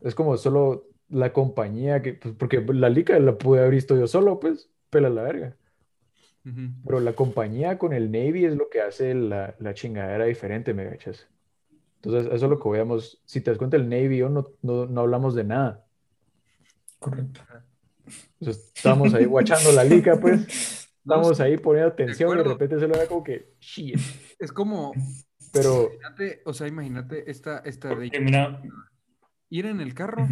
Es 0.00 0.14
como 0.14 0.36
solo 0.36 0.88
la 1.08 1.32
compañía 1.32 2.02
que, 2.02 2.14
pues, 2.14 2.34
porque 2.36 2.60
la 2.60 2.88
lica 2.88 3.18
la 3.18 3.38
pude 3.38 3.60
haber 3.60 3.72
visto 3.72 3.96
yo 3.96 4.06
solo, 4.06 4.40
pues, 4.40 4.70
pela 4.90 5.08
la 5.08 5.22
verga. 5.22 5.56
Pero 6.84 7.00
la 7.00 7.14
compañía 7.14 7.78
con 7.78 7.94
el 7.94 8.12
Navy 8.12 8.44
es 8.44 8.54
lo 8.54 8.68
que 8.68 8.82
hace 8.82 9.14
la, 9.14 9.54
la 9.60 9.72
chingadera 9.72 10.26
diferente, 10.26 10.74
me 10.74 10.84
gachas. 10.84 11.26
Entonces, 12.02 12.26
eso 12.26 12.44
es 12.44 12.50
lo 12.50 12.58
que 12.58 12.68
veamos. 12.68 13.22
Si 13.24 13.40
te 13.40 13.50
das 13.50 13.56
cuenta, 13.56 13.78
el 13.78 13.88
Navy 13.88 14.16
y 14.16 14.18
yo 14.18 14.28
no, 14.28 14.50
no, 14.60 14.84
no 14.84 15.00
hablamos 15.00 15.34
de 15.34 15.44
nada. 15.44 15.86
Correcto. 16.98 17.40
Sea, 18.40 18.50
estábamos 18.50 19.14
ahí 19.14 19.24
guachando 19.24 19.72
la 19.72 19.84
lica, 19.84 20.18
pues. 20.20 20.46
Sí, 21.06 21.42
ahí 21.42 21.58
poniendo 21.58 21.90
atención 21.90 22.32
y 22.32 22.38
de 22.38 22.44
repente 22.44 22.78
se 22.78 22.88
lo 22.88 22.94
era 22.94 23.06
como 23.06 23.22
que, 23.22 23.54
shit. 23.60 23.98
Es 24.38 24.52
como, 24.52 24.94
Pero, 25.52 25.82
imagínate, 25.82 26.42
o 26.46 26.54
sea, 26.54 26.66
imagínate 26.66 27.30
esta, 27.30 27.58
esta 27.58 27.94
de 27.94 28.20
mira, 28.20 28.62
ir 29.50 29.66
en 29.66 29.80
el 29.82 29.92
carro, 29.92 30.26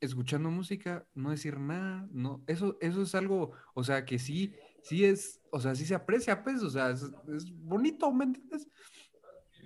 escuchando 0.00 0.50
música, 0.50 1.06
no 1.14 1.30
decir 1.30 1.58
nada, 1.58 2.06
no, 2.12 2.42
eso, 2.46 2.76
eso 2.80 3.02
es 3.02 3.14
algo, 3.14 3.52
o 3.74 3.82
sea, 3.82 4.04
que 4.04 4.18
sí, 4.18 4.52
sí 4.82 5.06
es, 5.06 5.40
o 5.50 5.58
sea, 5.58 5.74
sí 5.74 5.86
se 5.86 5.94
aprecia, 5.94 6.44
pues, 6.44 6.62
o 6.62 6.70
sea, 6.70 6.90
es, 6.90 7.02
es 7.34 7.50
bonito, 7.58 8.12
¿me 8.12 8.24
entiendes? 8.24 8.68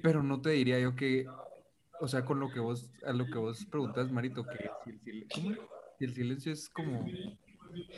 Pero 0.02 0.22
no 0.22 0.40
te 0.40 0.50
diría 0.50 0.78
yo 0.78 0.94
que, 0.94 1.26
o 2.00 2.06
sea, 2.08 2.24
con 2.24 2.40
lo 2.40 2.50
que 2.50 2.60
vos, 2.60 2.90
a 3.04 3.12
lo 3.12 3.26
que 3.26 3.38
vos 3.38 3.66
preguntas, 3.66 4.10
Marito, 4.10 4.44
que 4.46 4.70
si 4.84 4.92
sil- 5.02 5.26
¿cómo? 5.34 5.50
Si 6.02 6.06
el 6.06 6.14
silencio 6.14 6.52
es 6.52 6.68
como, 6.68 7.06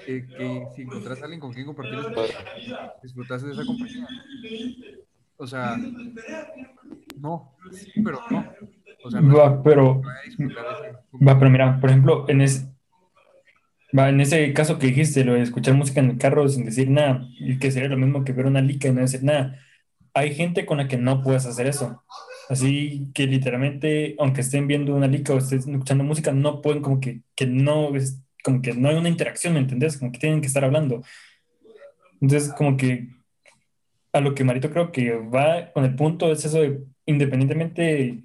eh, 0.07 0.27
que 0.29 0.67
si 0.77 0.83
encontrás 0.83 1.23
a 1.23 1.25
alguien 1.25 1.41
con 1.41 1.55
quien 1.55 1.65
compartir 1.65 2.01
disfrutas 3.03 3.43
de 3.43 3.53
esa 3.53 3.65
compañía. 3.65 4.07
O 5.39 5.47
sea, 5.47 5.79
no, 7.17 7.57
sí, 7.73 7.91
pero 8.05 8.21
no. 8.29 8.45
O 9.03 9.11
sea, 9.11 9.23
no 9.23 9.33
es 9.33 9.39
va, 9.39 9.63
pero, 9.63 10.03
que 10.37 10.45
va, 11.25 11.39
pero 11.39 11.51
mira, 11.51 11.81
por 11.81 11.89
ejemplo, 11.89 12.27
en 12.29 12.43
ese, 12.43 12.69
va, 13.99 14.11
en 14.11 14.21
ese 14.21 14.53
caso 14.53 14.79
que 14.79 14.89
dijiste, 14.89 15.25
lo 15.25 15.33
de 15.33 15.41
escuchar 15.41 15.73
música 15.73 16.01
en 16.01 16.11
el 16.11 16.19
carro 16.19 16.47
sin 16.47 16.67
decir 16.67 16.91
nada, 16.91 17.27
y 17.41 17.59
que 17.59 17.71
sería 17.71 17.89
lo 17.89 17.97
mismo 17.97 18.23
que 18.23 18.35
ver 18.35 18.45
una 18.45 18.61
lica 18.61 18.89
y 18.89 18.93
no 18.93 19.01
decir 19.01 19.25
nada. 19.25 19.59
Hay 20.13 20.35
gente 20.35 20.67
con 20.67 20.77
la 20.77 20.89
que 20.89 20.99
no 20.99 21.23
puedes 21.23 21.47
hacer 21.47 21.67
eso. 21.67 22.05
Así 22.49 23.11
que 23.15 23.27
literalmente, 23.27 24.17
aunque 24.19 24.43
estén 24.43 24.67
viendo 24.67 24.95
una 24.95 25.07
lica 25.07 25.33
o 25.35 25.39
estén 25.39 25.59
escuchando 25.59 26.05
música, 26.05 26.33
no 26.33 26.61
pueden 26.61 26.83
como 26.83 27.01
que, 27.01 27.23
que 27.35 27.47
no, 27.47 27.95
es 27.97 28.21
como 28.43 28.61
que 28.61 28.75
no 28.75 28.89
hay 28.89 28.97
una 28.97 29.09
interacción, 29.09 29.55
¿me 29.55 29.61
entendés? 29.61 29.97
Como 29.97 30.13
que 30.13 30.19
tienen 30.19 30.41
que 30.41 30.47
estar 30.47 30.65
hablando. 30.65 31.03
Entonces, 32.21 32.53
como 32.53 32.77
que 32.77 33.09
a 34.13 34.21
lo 34.21 34.35
que 34.35 34.45
Marito 34.45 34.71
creo 34.71 34.93
que 34.93 35.13
va 35.17 35.73
con 35.73 35.85
el 35.85 35.97
punto 35.97 36.31
es 36.31 36.45
eso 36.45 36.61
de, 36.61 36.85
independientemente, 37.07 38.23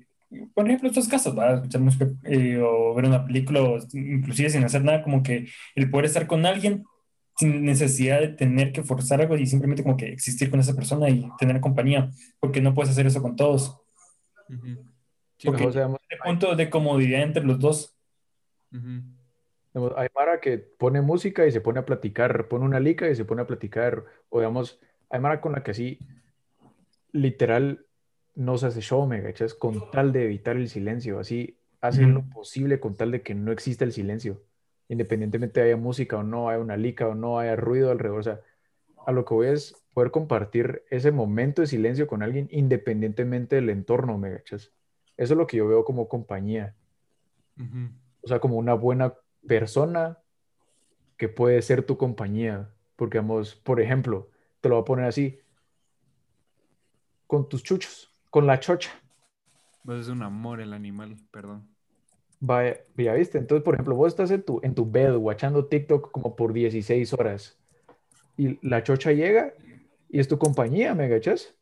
por 0.54 0.68
ejemplo, 0.68 0.90
estos 0.90 1.08
casos, 1.08 1.38
va 1.38 1.50
a 1.50 1.54
escuchar 1.56 1.82
música 1.82 2.08
eh, 2.26 2.62
o 2.62 2.94
ver 2.94 3.06
una 3.06 3.26
película, 3.26 3.62
o 3.64 3.80
inclusive 3.94 4.50
sin 4.50 4.64
hacer 4.64 4.84
nada, 4.84 5.02
como 5.02 5.24
que 5.24 5.48
el 5.76 5.90
poder 5.90 6.06
estar 6.06 6.28
con 6.28 6.46
alguien 6.46 6.84
sin 7.38 7.64
necesidad 7.64 8.20
de 8.20 8.28
tener 8.28 8.74
que 8.74 8.84
forzar 8.84 9.22
algo 9.22 9.38
y 9.38 9.48
simplemente 9.48 9.82
como 9.82 9.96
que 9.96 10.10
existir 10.10 10.50
con 10.52 10.60
esa 10.60 10.76
persona 10.76 11.10
y 11.10 11.26
tener 11.40 11.62
compañía, 11.62 12.12
porque 12.40 12.62
no 12.62 12.74
puedes 12.74 12.92
hacer 12.92 13.08
eso 13.08 13.22
con 13.22 13.36
todos. 13.36 13.80
Ujú. 14.50 14.84
Sí, 15.38 15.48
Porque- 15.48 15.64
El 15.64 16.20
punto 16.24 16.56
de 16.56 16.70
comodidad 16.70 17.22
entre 17.22 17.44
los 17.44 17.60
dos. 17.60 17.96
hay 19.96 20.08
Mara 20.16 20.42
que 20.42 20.58
pone 20.58 21.02
música 21.02 21.46
y 21.46 21.52
se 21.52 21.62
pone 21.62 21.80
a 21.80 21.86
platicar, 21.86 22.48
pone 22.48 22.66
una 22.66 22.80
lica 22.80 23.10
y 23.10 23.16
se 23.16 23.24
pone 23.26 23.42
a 23.44 23.48
platicar, 23.48 24.04
o 24.30 24.40
digamos, 24.40 24.80
hay 25.10 25.20
Mara 25.20 25.40
con 25.42 25.54
la 25.54 25.64
que 25.64 25.72
así, 25.72 26.00
literal, 27.12 27.86
no 28.36 28.58
se 28.58 28.68
hace 28.68 28.82
show, 28.82 29.06
me 29.08 29.22
gachas, 29.22 29.54
con 29.54 29.90
tal 29.92 30.12
de 30.12 30.26
evitar 30.26 30.56
el 30.58 30.70
silencio, 30.70 31.20
así, 31.20 31.58
hacen 31.82 32.14
lo 32.14 32.24
posible 32.24 32.80
con 32.80 32.96
tal 32.96 33.12
de 33.12 33.22
que 33.22 33.34
no 33.36 33.52
exista 33.52 33.86
el 33.86 33.92
silencio, 33.94 34.42
independientemente 34.90 35.62
haya 35.62 35.78
música 35.78 36.18
o 36.18 36.24
no, 36.24 36.50
haya 36.50 36.60
una 36.60 36.78
lica 36.78 37.08
o 37.08 37.16
no, 37.16 37.40
haya 37.40 37.56
ruido 37.56 37.92
alrededor, 37.92 38.20
o 38.20 38.24
sea, 38.24 38.42
a 39.06 39.12
lo 39.12 39.24
que 39.26 39.34
voy 39.34 39.48
es 39.48 39.76
poder 40.00 40.12
compartir 40.12 40.86
ese 40.90 41.12
momento 41.12 41.62
de 41.62 41.68
silencio 41.68 42.08
con 42.08 42.24
alguien 42.24 42.48
independientemente 42.52 43.58
del 43.58 43.70
entorno, 43.70 44.18
me 44.18 44.30
gachas. 44.30 44.72
Eso 45.18 45.34
es 45.34 45.38
lo 45.38 45.46
que 45.46 45.58
yo 45.58 45.68
veo 45.68 45.84
como 45.84 46.08
compañía. 46.08 46.74
Ujú. 47.58 47.90
O 48.22 48.28
sea, 48.30 48.40
como 48.40 48.56
una 48.56 48.76
buena 48.76 49.14
persona 49.46 50.18
que 51.18 51.28
puede 51.28 51.62
ser 51.62 51.84
tu 51.84 51.98
compañía. 51.98 52.74
Porque, 52.96 53.18
vamos, 53.18 53.56
por 53.56 53.82
ejemplo, 53.82 54.30
te 54.62 54.70
lo 54.70 54.76
voy 54.76 54.84
a 54.84 54.86
poner 54.86 55.06
así, 55.06 55.38
con 57.28 57.50
tus 57.50 57.62
chuchos, 57.62 58.10
con 58.30 58.48
la 58.48 58.58
chocha. 58.58 58.92
Pues 59.84 60.00
es 60.00 60.08
un 60.08 60.24
amor 60.24 60.62
el 60.62 60.72
animal, 60.72 61.18
perdón. 61.30 61.68
Vaya, 62.40 62.78
ya 62.96 63.16
viste. 63.16 63.38
Entonces, 63.38 63.66
por 63.66 63.74
ejemplo, 63.74 63.96
vos 63.96 64.08
estás 64.08 64.32
en 64.32 64.44
tu, 64.44 64.62
en 64.64 64.74
tu 64.74 64.90
bed 64.90 65.18
watchando 65.18 65.66
TikTok 65.66 66.10
como 66.10 66.38
por 66.38 66.54
16 66.54 67.12
horas 67.12 67.60
y 68.40 68.58
la 68.66 68.82
chocha 68.84 69.12
llega 69.12 69.54
y 70.10 70.20
es 70.20 70.28
tu 70.28 70.38
compañía, 70.38 70.94
¿me 70.96 71.06
agachas? 71.06 71.54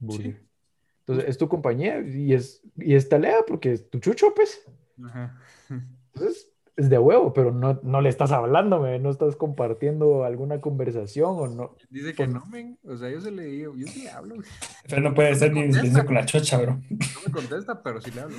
Entonces, 0.00 1.28
es 1.28 1.38
tu 1.38 1.48
compañía 1.48 2.00
y 2.00 2.32
es, 2.34 2.62
y 2.76 2.94
es 2.94 3.08
talea 3.08 3.38
porque 3.46 3.72
es 3.72 3.90
tu 3.90 3.98
chucho, 3.98 4.34
pues. 4.34 4.64
Ajá. 5.04 5.38
Entonces, 6.14 6.52
es 6.76 6.88
de 6.88 6.98
huevo, 6.98 7.32
pero 7.32 7.50
no, 7.50 7.80
no 7.82 8.00
le 8.00 8.08
estás 8.08 8.30
hablando, 8.30 8.78
me, 8.78 8.98
no 9.00 9.10
estás 9.10 9.34
compartiendo 9.34 10.24
alguna 10.24 10.60
conversación 10.60 11.30
o 11.36 11.48
no. 11.48 11.76
Dice 11.90 12.10
que 12.10 12.24
Pues- 12.24 12.28
no, 12.30 12.46
men. 12.46 12.78
O 12.84 12.96
sea, 12.96 13.10
yo 13.10 13.20
se 13.20 13.30
le 13.32 13.44
digo, 13.44 13.74
yo 13.76 13.86
sí 13.88 14.02
le 14.04 14.10
hablo. 14.10 14.36
güey. 14.36 14.46
Pero 14.88 15.02
no 15.02 15.12
puede 15.14 15.34
ser 15.34 15.52
ni 15.52 15.72
silencio 15.72 16.04
con 16.06 16.14
la 16.14 16.24
chocha, 16.24 16.58
bro. 16.58 16.74
No 16.90 17.20
me 17.26 17.32
contesta, 17.32 17.82
pero 17.82 18.00
sí 18.00 18.10
le 18.12 18.20
hablo. 18.20 18.36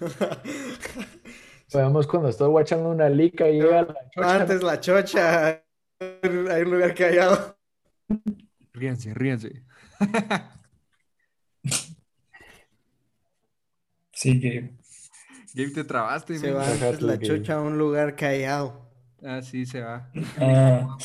Veamos 1.72 2.08
cuando 2.08 2.28
estás 2.28 2.48
watchando 2.48 2.90
una 2.90 3.08
lica 3.08 3.48
y 3.48 3.60
llega 3.60 3.82
la 3.82 3.96
chocha. 4.10 4.40
Antes 4.40 4.62
la 4.64 4.80
chocha. 4.80 5.64
Hay 6.00 6.62
un 6.62 6.70
lugar 6.70 6.94
callado. 6.94 7.58
Ríense, 8.72 9.12
ríense. 9.12 9.62
Sí, 14.12 14.40
que 14.40 14.74
Gabe, 15.54 15.70
te 15.70 15.84
trabaste, 15.84 16.38
Se 16.38 16.52
va 16.52 16.66
antes 16.70 17.02
la 17.02 17.18
chocha 17.18 17.54
a 17.56 17.60
un 17.60 17.78
lugar 17.78 18.16
callado. 18.16 18.88
Ah, 19.22 19.42
sí, 19.42 19.66
se 19.66 19.80
va. 19.80 20.10
Ah. 20.38 20.96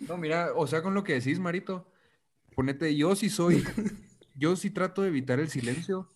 No, 0.00 0.16
mira, 0.16 0.52
o 0.54 0.66
sea, 0.66 0.82
con 0.82 0.94
lo 0.94 1.04
que 1.04 1.14
decís, 1.14 1.38
Marito, 1.38 1.90
ponete, 2.54 2.94
yo 2.96 3.14
sí 3.16 3.28
soy, 3.28 3.64
yo 4.34 4.56
sí 4.56 4.70
trato 4.70 5.02
de 5.02 5.08
evitar 5.08 5.40
el 5.40 5.48
silencio, 5.48 6.08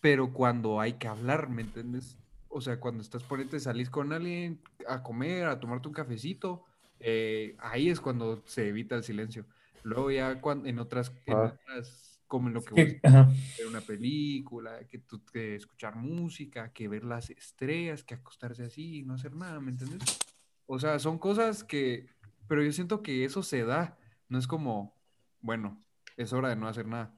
pero 0.00 0.32
cuando 0.32 0.80
hay 0.80 0.94
que 0.94 1.08
hablar, 1.08 1.48
¿me 1.48 1.62
entiendes? 1.62 2.16
O 2.48 2.60
sea, 2.60 2.80
cuando 2.80 3.02
estás, 3.02 3.22
ponete, 3.22 3.60
salís 3.60 3.90
con 3.90 4.12
alguien 4.12 4.60
a 4.88 5.02
comer, 5.02 5.46
a 5.46 5.60
tomarte 5.60 5.88
un 5.88 5.94
cafecito, 5.94 6.64
eh, 7.02 7.56
ahí 7.58 7.88
es 7.90 8.00
cuando 8.00 8.42
se 8.46 8.68
evita 8.68 8.94
el 8.96 9.02
silencio. 9.02 9.44
Luego 9.82 10.10
ya 10.10 10.40
cuando, 10.40 10.68
en 10.68 10.78
otras, 10.78 11.12
en 11.26 11.36
Ah. 11.36 11.58
otras, 11.60 12.22
como 12.28 12.48
en 12.48 12.54
lo 12.54 12.62
que 12.62 13.00
ajá. 13.02 13.28
ver 13.58 13.66
una 13.66 13.80
película, 13.80 14.86
que, 14.88 14.98
tú- 14.98 15.24
que 15.26 15.56
escuchar 15.56 15.96
música, 15.96 16.72
que 16.72 16.88
ver 16.88 17.04
las 17.04 17.30
estrellas, 17.30 18.02
que 18.04 18.14
acostarse 18.14 18.64
así 18.64 18.98
y 18.98 19.02
no 19.02 19.14
hacer 19.14 19.34
nada, 19.34 19.60
¿me 19.60 19.72
entiendes? 19.72 20.00
O 20.66 20.78
sea, 20.78 20.98
son 20.98 21.18
cosas 21.18 21.64
que, 21.64 22.06
pero 22.48 22.62
yo 22.62 22.72
siento 22.72 23.02
que 23.02 23.24
eso 23.24 23.42
se 23.42 23.64
da, 23.64 23.98
no 24.28 24.38
es 24.38 24.46
como, 24.46 24.96
bueno, 25.40 25.78
es 26.16 26.32
hora 26.32 26.48
de 26.48 26.56
no 26.56 26.68
hacer 26.68 26.86
nada. 26.86 27.12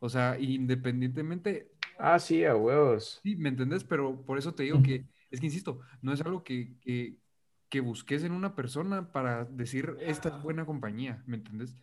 O 0.00 0.08
sea, 0.08 0.38
independientemente, 0.38 1.70
Ah, 1.98 2.18
sí, 2.18 2.44
a 2.44 2.54
huevos. 2.56 3.20
sí, 3.22 3.36
¿me 3.36 3.48
entiendes? 3.48 3.84
Pero 3.84 4.20
por 4.26 4.36
eso 4.36 4.52
te 4.54 4.64
digo 4.64 4.82
que, 4.82 5.06
es 5.30 5.40
que 5.40 5.46
insisto, 5.46 5.80
no 6.02 6.12
es 6.12 6.20
algo 6.20 6.42
que, 6.44 6.76
que, 6.80 7.16
que 7.74 7.80
busques 7.80 8.22
en 8.22 8.30
una 8.30 8.54
persona 8.54 9.10
para 9.10 9.46
decir, 9.46 9.96
esta 9.98 10.28
es 10.28 10.42
buena 10.44 10.64
compañía, 10.64 11.24
¿me 11.26 11.38
entiendes? 11.38 11.74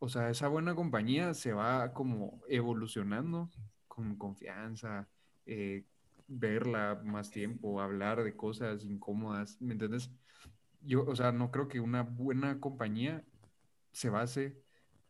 O 0.00 0.08
sea, 0.08 0.28
esa 0.30 0.48
buena 0.48 0.74
compañía 0.74 1.32
se 1.32 1.52
va 1.52 1.92
como 1.92 2.42
evolucionando 2.48 3.48
con 3.86 4.16
confianza, 4.16 5.08
eh, 5.46 5.84
verla 6.26 7.00
más 7.04 7.30
tiempo, 7.30 7.80
hablar 7.80 8.24
de 8.24 8.34
cosas 8.34 8.84
incómodas, 8.84 9.60
¿me 9.60 9.74
entiendes? 9.74 10.10
Yo, 10.80 11.04
o 11.04 11.14
sea, 11.14 11.30
no 11.30 11.52
creo 11.52 11.68
que 11.68 11.78
una 11.78 12.02
buena 12.02 12.58
compañía 12.58 13.22
se 13.92 14.10
base 14.10 14.60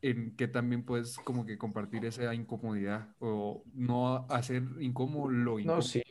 en 0.03 0.37
que 0.37 0.47
también 0.47 0.85
puedes 0.85 1.17
como 1.21 1.47
que 1.47 1.57
compartir 1.57 2.05
esa 2.05 2.35
incomodidad 2.35 3.17
o 3.19 3.65
no 3.73 4.27
hacer 4.29 4.63
incómodo 4.79 5.31
lo 5.31 5.59
incómodo. 5.59 5.79
No, 5.79 5.83
sí. 5.83 6.03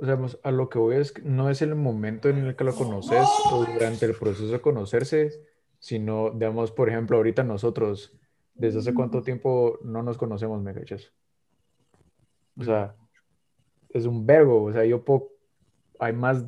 O 0.00 0.06
sea, 0.06 0.18
pues, 0.18 0.38
a 0.42 0.50
lo 0.50 0.70
que 0.70 0.78
voy 0.78 0.96
es 0.96 1.12
que 1.12 1.20
no 1.22 1.50
es 1.50 1.60
el 1.60 1.74
momento 1.74 2.30
en 2.30 2.38
el 2.38 2.56
que 2.56 2.64
lo 2.64 2.74
conoces 2.74 3.28
o 3.52 3.66
durante 3.66 4.06
el 4.06 4.14
proceso 4.14 4.50
de 4.50 4.60
conocerse, 4.60 5.30
sino, 5.78 6.30
digamos, 6.30 6.72
por 6.72 6.88
ejemplo, 6.88 7.18
ahorita 7.18 7.44
nosotros, 7.44 8.16
¿desde 8.54 8.78
hace 8.78 8.94
cuánto 8.94 9.22
tiempo 9.22 9.78
no 9.84 10.02
nos 10.02 10.16
conocemos, 10.16 10.62
me 10.62 10.72
cachas? 10.72 11.12
O 12.56 12.64
sea, 12.64 12.96
es 13.90 14.06
un 14.06 14.24
vergo, 14.24 14.64
o 14.64 14.72
sea, 14.72 14.86
yo 14.86 15.04
puedo, 15.04 15.32
hay 15.98 16.14
más 16.14 16.46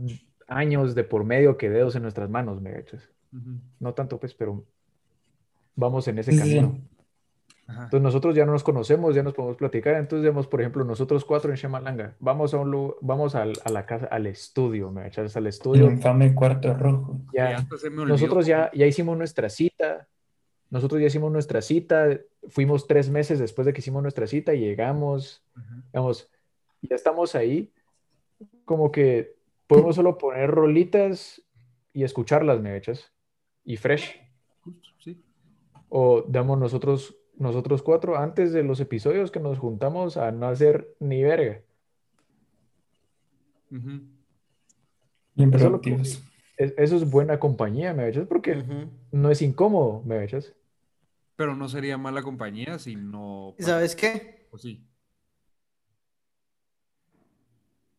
años 0.48 0.94
de 0.94 1.05
por 1.05 1.24
medio 1.24 1.59
que 1.59 1.68
dedos 1.68 1.94
en 1.94 2.03
nuestras 2.03 2.30
manos, 2.30 2.62
me 2.62 2.72
cachas. 2.72 3.11
No 3.78 3.92
tanto, 3.92 4.18
pues, 4.18 4.32
pero 4.32 4.64
vamos 5.76 6.09
en 6.09 6.18
ese 6.18 6.32
sí. 6.32 6.38
camino. 6.38 6.78
Ajá. 7.67 7.85
Entonces 7.85 8.03
nosotros 8.03 8.35
ya 8.35 8.45
no 8.45 8.53
nos 8.53 8.65
conocemos, 8.65 9.15
ya 9.15 9.23
nos 9.23 9.35
podemos 9.35 9.57
platicar. 9.57 9.95
Entonces, 9.95 10.23
digamos, 10.23 10.47
por 10.47 10.61
ejemplo, 10.61 10.85
nosotros 10.85 11.25
cuatro 11.25 11.51
en 11.51 11.57
Shemalanga, 11.57 12.17
vamos 12.19 12.53
a 12.55 12.59
un 12.59 12.71
lu- 12.71 12.97
vamos 13.01 13.35
al, 13.35 13.53
a 13.65 13.71
la 13.71 13.87
casa, 13.87 14.07
al 14.07 14.27
estudio, 14.27 14.91
me 14.91 15.07
echas 15.07 15.37
al 15.37 15.45
El 15.45 15.49
estudio. 15.49 15.91
infame 15.91 16.35
cuarto 16.35 16.75
rojo. 16.75 17.21
Ya, 17.33 17.65
se 17.79 17.89
me 17.91 18.05
nosotros 18.05 18.47
ya, 18.47 18.71
ya 18.75 18.87
hicimos 18.87 19.17
nuestra 19.17 19.49
cita. 19.49 20.09
Nosotros 20.71 21.01
ya 21.01 21.07
hicimos 21.07 21.31
nuestra 21.31 21.63
cita. 21.63 22.19
Fuimos 22.49 22.87
tres 22.87 23.11
meses 23.11 23.39
después 23.39 23.65
de 23.67 23.73
que 23.73 23.81
hicimos 23.81 24.03
nuestra 24.03 24.27
cita 24.27 24.55
y 24.55 24.61
llegamos, 24.61 25.45
Ajá. 25.55 25.83
digamos, 25.93 26.31
ya 26.83 26.97
estamos 26.97 27.35
ahí. 27.35 27.73
Como 28.65 28.91
que 28.91 29.37
podemos 29.67 29.95
solo 29.97 30.19
poner 30.19 30.51
rolitas 30.51 31.43
y 31.93 32.03
escucharlas, 32.05 32.61
me 32.61 32.77
echas. 32.77 33.13
Y 33.65 33.77
fresh. 33.77 34.19
Justo, 34.65 34.89
sí. 34.99 35.23
O 35.89 36.25
damos 36.27 36.59
nosotros, 36.59 37.15
nosotros 37.39 37.83
cuatro, 37.83 38.16
antes 38.16 38.53
de 38.53 38.62
los 38.62 38.80
episodios 38.80 39.30
que 39.30 39.41
nos 39.41 39.59
juntamos 39.59 40.16
a 40.16 40.30
no 40.33 40.47
hacer 40.47 40.95
ni 41.01 41.22
verga. 41.22 41.61
Ujú. 43.70 44.01
Bien 45.35 45.55
Eso 45.55 45.76
es 45.76 45.80
que- 45.80 46.74
eso 46.76 46.97
es 46.97 47.11
buena 47.11 47.41
compañía, 47.41 47.95
me 47.95 48.07
echas, 48.09 48.26
porque 48.26 48.62
no 49.11 49.30
es 49.30 49.43
incómodo, 49.43 50.03
me 50.05 50.22
echas. 50.22 50.53
Pero 51.37 51.57
no 51.57 51.68
sería 51.68 51.97
mala 51.97 52.22
compañía 52.22 52.78
si 52.78 52.95
no... 52.95 53.55
¿Y 53.59 53.62
sabes 53.62 53.97
qué? 53.97 54.47
O 54.51 54.59
sí. 54.59 54.87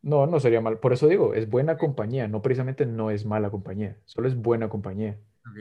No, 0.04 0.28
no 0.28 0.40
sería 0.40 0.62
mal. 0.62 0.80
Por 0.80 0.94
eso 0.94 1.08
digo, 1.08 1.34
es 1.34 1.50
buena 1.50 1.78
compañía, 1.78 2.28
no 2.28 2.42
precisamente 2.42 2.86
no 2.86 3.10
es 3.10 3.26
mala 3.26 3.50
compañía, 3.50 3.98
solo 4.06 4.28
es 4.28 4.36
buena 4.36 4.70
compañía. 4.70 5.18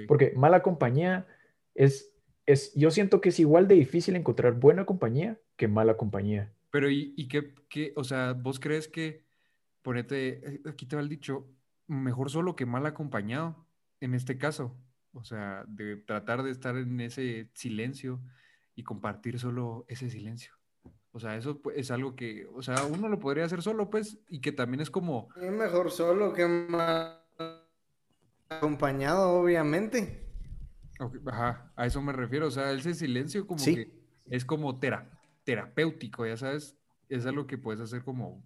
Porque 0.07 0.33
mala 0.37 0.63
compañía 0.63 1.27
es, 1.75 2.12
es, 2.47 2.75
yo 2.75 2.91
siento 2.91 3.21
que 3.21 3.31
es 3.31 3.41
igual 3.41 3.69
de 3.69 3.75
difícil 3.77 4.17
encontrar 4.17 4.55
buena 4.55 4.85
compañía 4.85 5.39
que 5.57 5.69
mala 5.69 5.97
compañía. 5.97 6.53
Pero 6.71 6.91
¿y, 6.91 7.15
y 7.17 7.29
qué, 7.29 7.55
qué- 7.69 7.93
o 7.97 8.05
sea, 8.05 8.33
vos 8.33 8.59
crees 8.59 8.89
que, 8.89 9.25
ponete, 9.83 10.55
eh, 10.57 10.61
aquí 10.69 10.87
te 10.87 10.97
va 10.97 11.03
el 11.03 11.09
dicho, 11.09 11.47
mejor 11.87 12.31
solo 12.31 12.57
que 12.57 12.67
mal 12.67 12.87
acompañado, 12.87 13.67
en 14.01 14.15
este 14.15 14.39
caso? 14.39 14.77
O 15.13 15.25
sea, 15.25 15.65
de 15.69 15.97
tratar 15.97 16.43
de 16.43 16.51
estar 16.51 16.77
en 16.77 17.01
ese 17.01 17.51
silencio 17.55 18.21
y 18.75 18.83
compartir 18.83 19.39
solo 19.39 19.85
ese 19.89 20.09
silencio. 20.11 20.55
O 21.13 21.21
sea, 21.21 21.37
eso 21.37 21.61
pues, 21.61 21.77
es 21.77 21.91
algo 21.91 22.17
que, 22.17 22.47
o 22.55 22.63
sea, 22.63 22.85
uno 22.87 23.09
lo 23.09 23.19
podría 23.19 23.45
hacer 23.45 23.61
solo, 23.63 23.91
pues, 23.91 24.19
y 24.31 24.41
que 24.41 24.53
también 24.53 24.81
es 24.81 24.91
como, 24.91 25.29
Es 25.37 25.53
mejor 25.53 25.91
solo 25.91 26.33
que 26.33 26.47
mal 26.47 27.19
acompañado, 28.49 29.31
obviamente. 29.35 30.22
Ajá, 31.27 31.73
a 31.77 31.87
eso 31.87 32.01
me 32.03 32.13
refiero, 32.13 32.47
o 32.47 32.51
sea, 32.51 32.73
ese 32.73 32.95
silencio 32.95 33.47
como 33.47 33.59
Sí. 33.61 33.75
que 33.75 33.93
es 34.31 34.45
como 34.45 34.79
tera- 34.79 35.11
terapéutico, 35.45 36.27
ya 36.27 36.37
sabes, 36.37 36.77
es 37.09 37.27
algo 37.27 37.47
que 37.47 37.59
puedes 37.59 37.81
hacer 37.81 38.03
como 38.03 38.43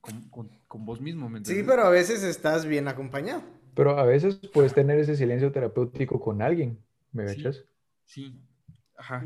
con, 0.00 0.28
con- 0.30 0.50
con 0.66 0.84
vos 0.86 1.00
mismo, 1.00 1.28
¿me 1.28 1.44
Sí, 1.44 1.62
pero 1.66 1.82
a 1.82 1.90
veces 1.90 2.22
estás 2.22 2.64
bien 2.66 2.88
acompañado. 2.88 3.42
Pero 3.74 3.98
a 3.98 4.04
veces 4.04 4.36
puedes 4.52 4.74
tener 4.74 4.98
ese 4.98 5.14
silencio 5.16 5.52
terapéutico 5.52 6.20
con 6.20 6.42
alguien, 6.42 6.78
¿me 7.12 7.28
Sí. 7.28 7.36
cachas? 7.36 7.64
Sí, 8.06 8.40
ajá. 8.96 9.24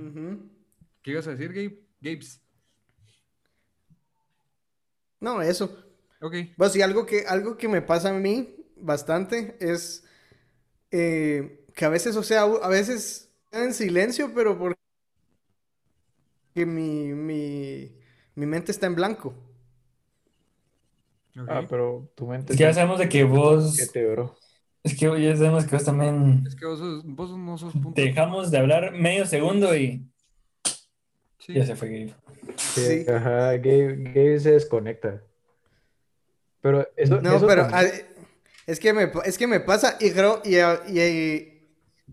¿Qué 1.03 1.13
ibas 1.13 1.27
a 1.27 1.31
decir, 1.31 1.49
Gabe? 1.53 1.81
Gabes. 2.01 2.41
No, 5.21 5.41
eso. 5.43 5.85
Ok. 6.21 6.35
Pues 6.57 6.77
y 6.77 6.83
algo 6.83 7.07
que, 7.07 7.25
algo 7.27 7.57
que 7.57 7.69
me 7.69 7.83
pasa 7.83 8.11
a 8.11 8.13
mí 8.19 8.55
bastante 8.77 9.57
es 9.61 10.05
eh, 10.91 11.64
que 11.75 11.85
a 11.85 11.89
veces, 11.89 12.17
o 12.17 12.23
sea, 12.23 12.43
a 12.43 12.69
veces 12.69 13.29
en 13.53 13.75
silencio, 13.75 14.33
pero 14.35 14.57
porque 14.59 14.77
mi, 16.55 17.13
mi, 17.13 17.93
mi 18.35 18.47
mente 18.47 18.73
está 18.73 18.87
en 18.87 18.95
blanco. 18.95 19.35
Ah, 21.49 21.65
pero 21.69 22.09
tu 22.15 22.27
mente 22.29 22.53
Es 22.53 22.59
que 22.59 22.65
ya 22.65 22.73
sabemos 22.73 22.99
de 23.01 23.09
que 23.09 23.25
vos. 23.25 23.73
paquete, 23.77 24.07
bro. 24.07 24.37
Es 24.85 24.95
que 24.97 25.07
ya 25.23 25.37
sabemos 25.37 25.65
que 25.65 25.75
vos 25.77 25.85
también. 25.85 26.45
Es 26.47 26.55
que 26.55 26.67
vos, 26.67 26.79
sos- 26.79 27.03
vos 27.05 27.37
no 27.37 27.59
sos 27.59 27.73
punto. 27.73 28.01
Dejamos 28.01 28.51
de 28.51 28.59
hablar 28.59 28.93
medio 28.93 29.27
segundo 29.27 29.75
y 29.77 30.07
Sí. 31.41 31.55
ya 31.55 31.67
se 31.67 31.75
fue 31.75 31.89
Gabe. 31.89 32.15
Sí, 32.57 32.81
Sí. 33.05 33.11
Ajá, 33.11 33.53
Gabe, 33.57 33.97
Gabe 33.99 34.41
se 34.41 34.53
desconecta. 34.53 35.23
Pero 36.61 36.87
eso, 36.97 37.21
No, 37.21 37.37
eso 37.37 37.47
pero 37.47 37.67
también- 37.67 38.07
es 38.67 38.79
que 38.81 38.93
me, 38.93 39.11
es 39.25 39.37
que 39.37 39.47
me 39.47 39.61
pasa 39.61 39.97
y, 40.01 40.11
creo- 40.13 40.41
y, 40.45 40.57
y- 40.57 41.01
y 41.01 41.54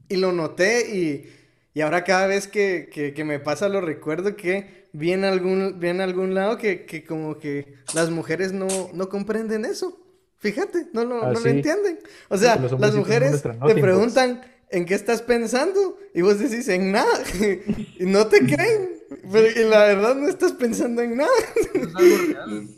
lo 0.09 0.31
noté 0.31 0.95
y, 0.95 1.29
y 1.73 1.81
ahora 1.81 2.03
cada 2.03 2.27
vez 2.27 2.47
que, 2.47 2.89
que- 2.91 3.13
que 3.13 3.23
me 3.23 3.39
pasa 3.39 3.69
lo 3.69 3.81
recuerdo 3.81 4.35
que 4.35 4.87
vi 4.93 5.13
en 5.13 5.23
algún, 5.23 5.79
vi 5.79 5.87
en 5.89 6.01
algún 6.01 6.33
lado 6.35 6.57
que, 6.57 6.85
que 6.85 7.03
como 7.05 7.37
que 7.39 7.75
las 7.93 8.09
mujeres 8.09 8.51
no, 8.51 8.67
no 8.93 9.09
comprenden 9.09 9.65
eso. 9.65 9.97
Fíjate, 10.37 10.87
no 10.93 11.05
lo, 11.05 11.23
Ah, 11.23 11.27
no 11.27 11.39
lo 11.39 11.39
entienden. 11.49 11.99
O 12.29 12.37
sea, 12.37 12.55
las 12.77 12.95
mujeres 12.95 13.43
te 13.65 13.75
preguntan 13.81 14.41
en 14.69 14.85
qué 14.85 14.95
estás 14.95 15.21
pensando 15.21 15.97
y 16.13 16.21
vos 16.21 16.39
decís 16.39 16.67
en 16.69 16.91
nada 16.91 17.23
y 17.99 18.05
no 18.05 18.27
te 18.27 18.45
creen. 18.45 18.89
Pero 19.31 19.47
y 19.49 19.63
la 19.69 19.85
verdad 19.85 20.15
no 20.15 20.27
estás 20.27 20.53
pensando 20.53 21.01
en 21.01 21.17
nada. 21.17 21.29
Es 21.73 21.95
algo 21.95 22.17
real. 22.17 22.69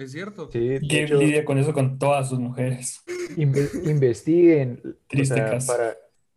Es 0.00 0.12
cierto. 0.12 0.48
sí, 0.50 0.78
Gabe 0.80 1.02
hecho, 1.04 1.16
lidia 1.18 1.44
con 1.44 1.58
eso 1.58 1.72
con 1.72 1.98
todas 1.98 2.28
sus 2.28 2.38
mujeres. 2.38 3.02
inve- 3.36 3.88
investiguen, 3.90 4.80
o 4.84 5.24
sea, 5.24 5.50
caso. 5.50 5.66
para 5.72 5.96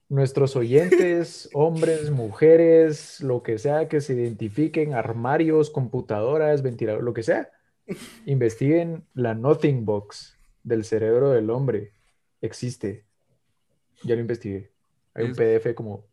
nuestros 0.09 0.55
oyentes, 0.55 1.49
hombres, 1.53 2.11
mujeres, 2.11 3.21
lo 3.21 3.41
que 3.41 3.57
sea 3.57 3.87
que 3.87 4.01
se 4.01 4.13
identifiquen, 4.13 4.93
armarios, 4.93 5.69
computadoras, 5.69 6.61
ventiladores, 6.61 7.03
lo 7.05 7.13
que 7.13 7.23
sea, 7.23 7.49
investiguen 8.25 9.05
la 9.13 9.33
Nothing 9.33 9.85
Box 9.85 10.37
del 10.63 10.83
cerebro 10.83 11.31
del 11.31 11.49
hombre. 11.49 11.91
Existe. 12.41 13.05
Ya 14.03 14.15
lo 14.15 14.21
investigué. 14.21 14.71
Hay 15.13 15.25
un 15.25 15.33
PDF 15.33 15.73
como 15.75 16.05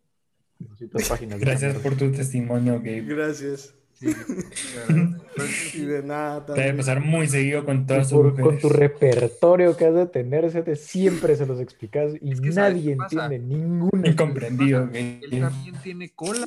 200 0.58 1.08
páginas. 1.08 1.40
Gracias 1.40 1.76
por 1.78 1.96
tu 1.96 2.10
testimonio, 2.12 2.74
Gabe. 2.78 3.00
Gracias. 3.02 3.74
Sí, 4.00 4.06
Y 5.74 5.84
de 5.84 6.02
nada 6.02 6.44
Te 6.46 6.52
debe 6.52 6.56
también. 6.64 6.76
pasar 6.78 7.00
muy 7.00 7.26
seguido 7.28 7.64
con 7.64 7.86
todas 7.86 8.08
tus 8.08 8.18
por- 8.18 8.30
con 8.34 8.40
mujeres. 8.54 8.60
tu 8.62 8.68
repertorio 8.70 9.76
que 9.76 9.84
has 9.86 9.94
de 9.94 10.06
tener, 10.06 10.50
se 10.50 10.62
te- 10.62 10.76
siempre 10.76 11.36
se 11.36 11.46
los 11.46 11.60
explicas 11.60 12.14
y 12.20 12.32
Es 12.32 12.40
que 12.40 12.52
¿sabes 12.52 12.74
nadie 12.76 12.92
entiende 12.92 13.38
ninguna. 13.38 14.08
Incomprendido. 14.08 14.88
Él 14.92 15.20
también 15.40 15.74
tiene 15.82 16.10
cola. 16.10 16.46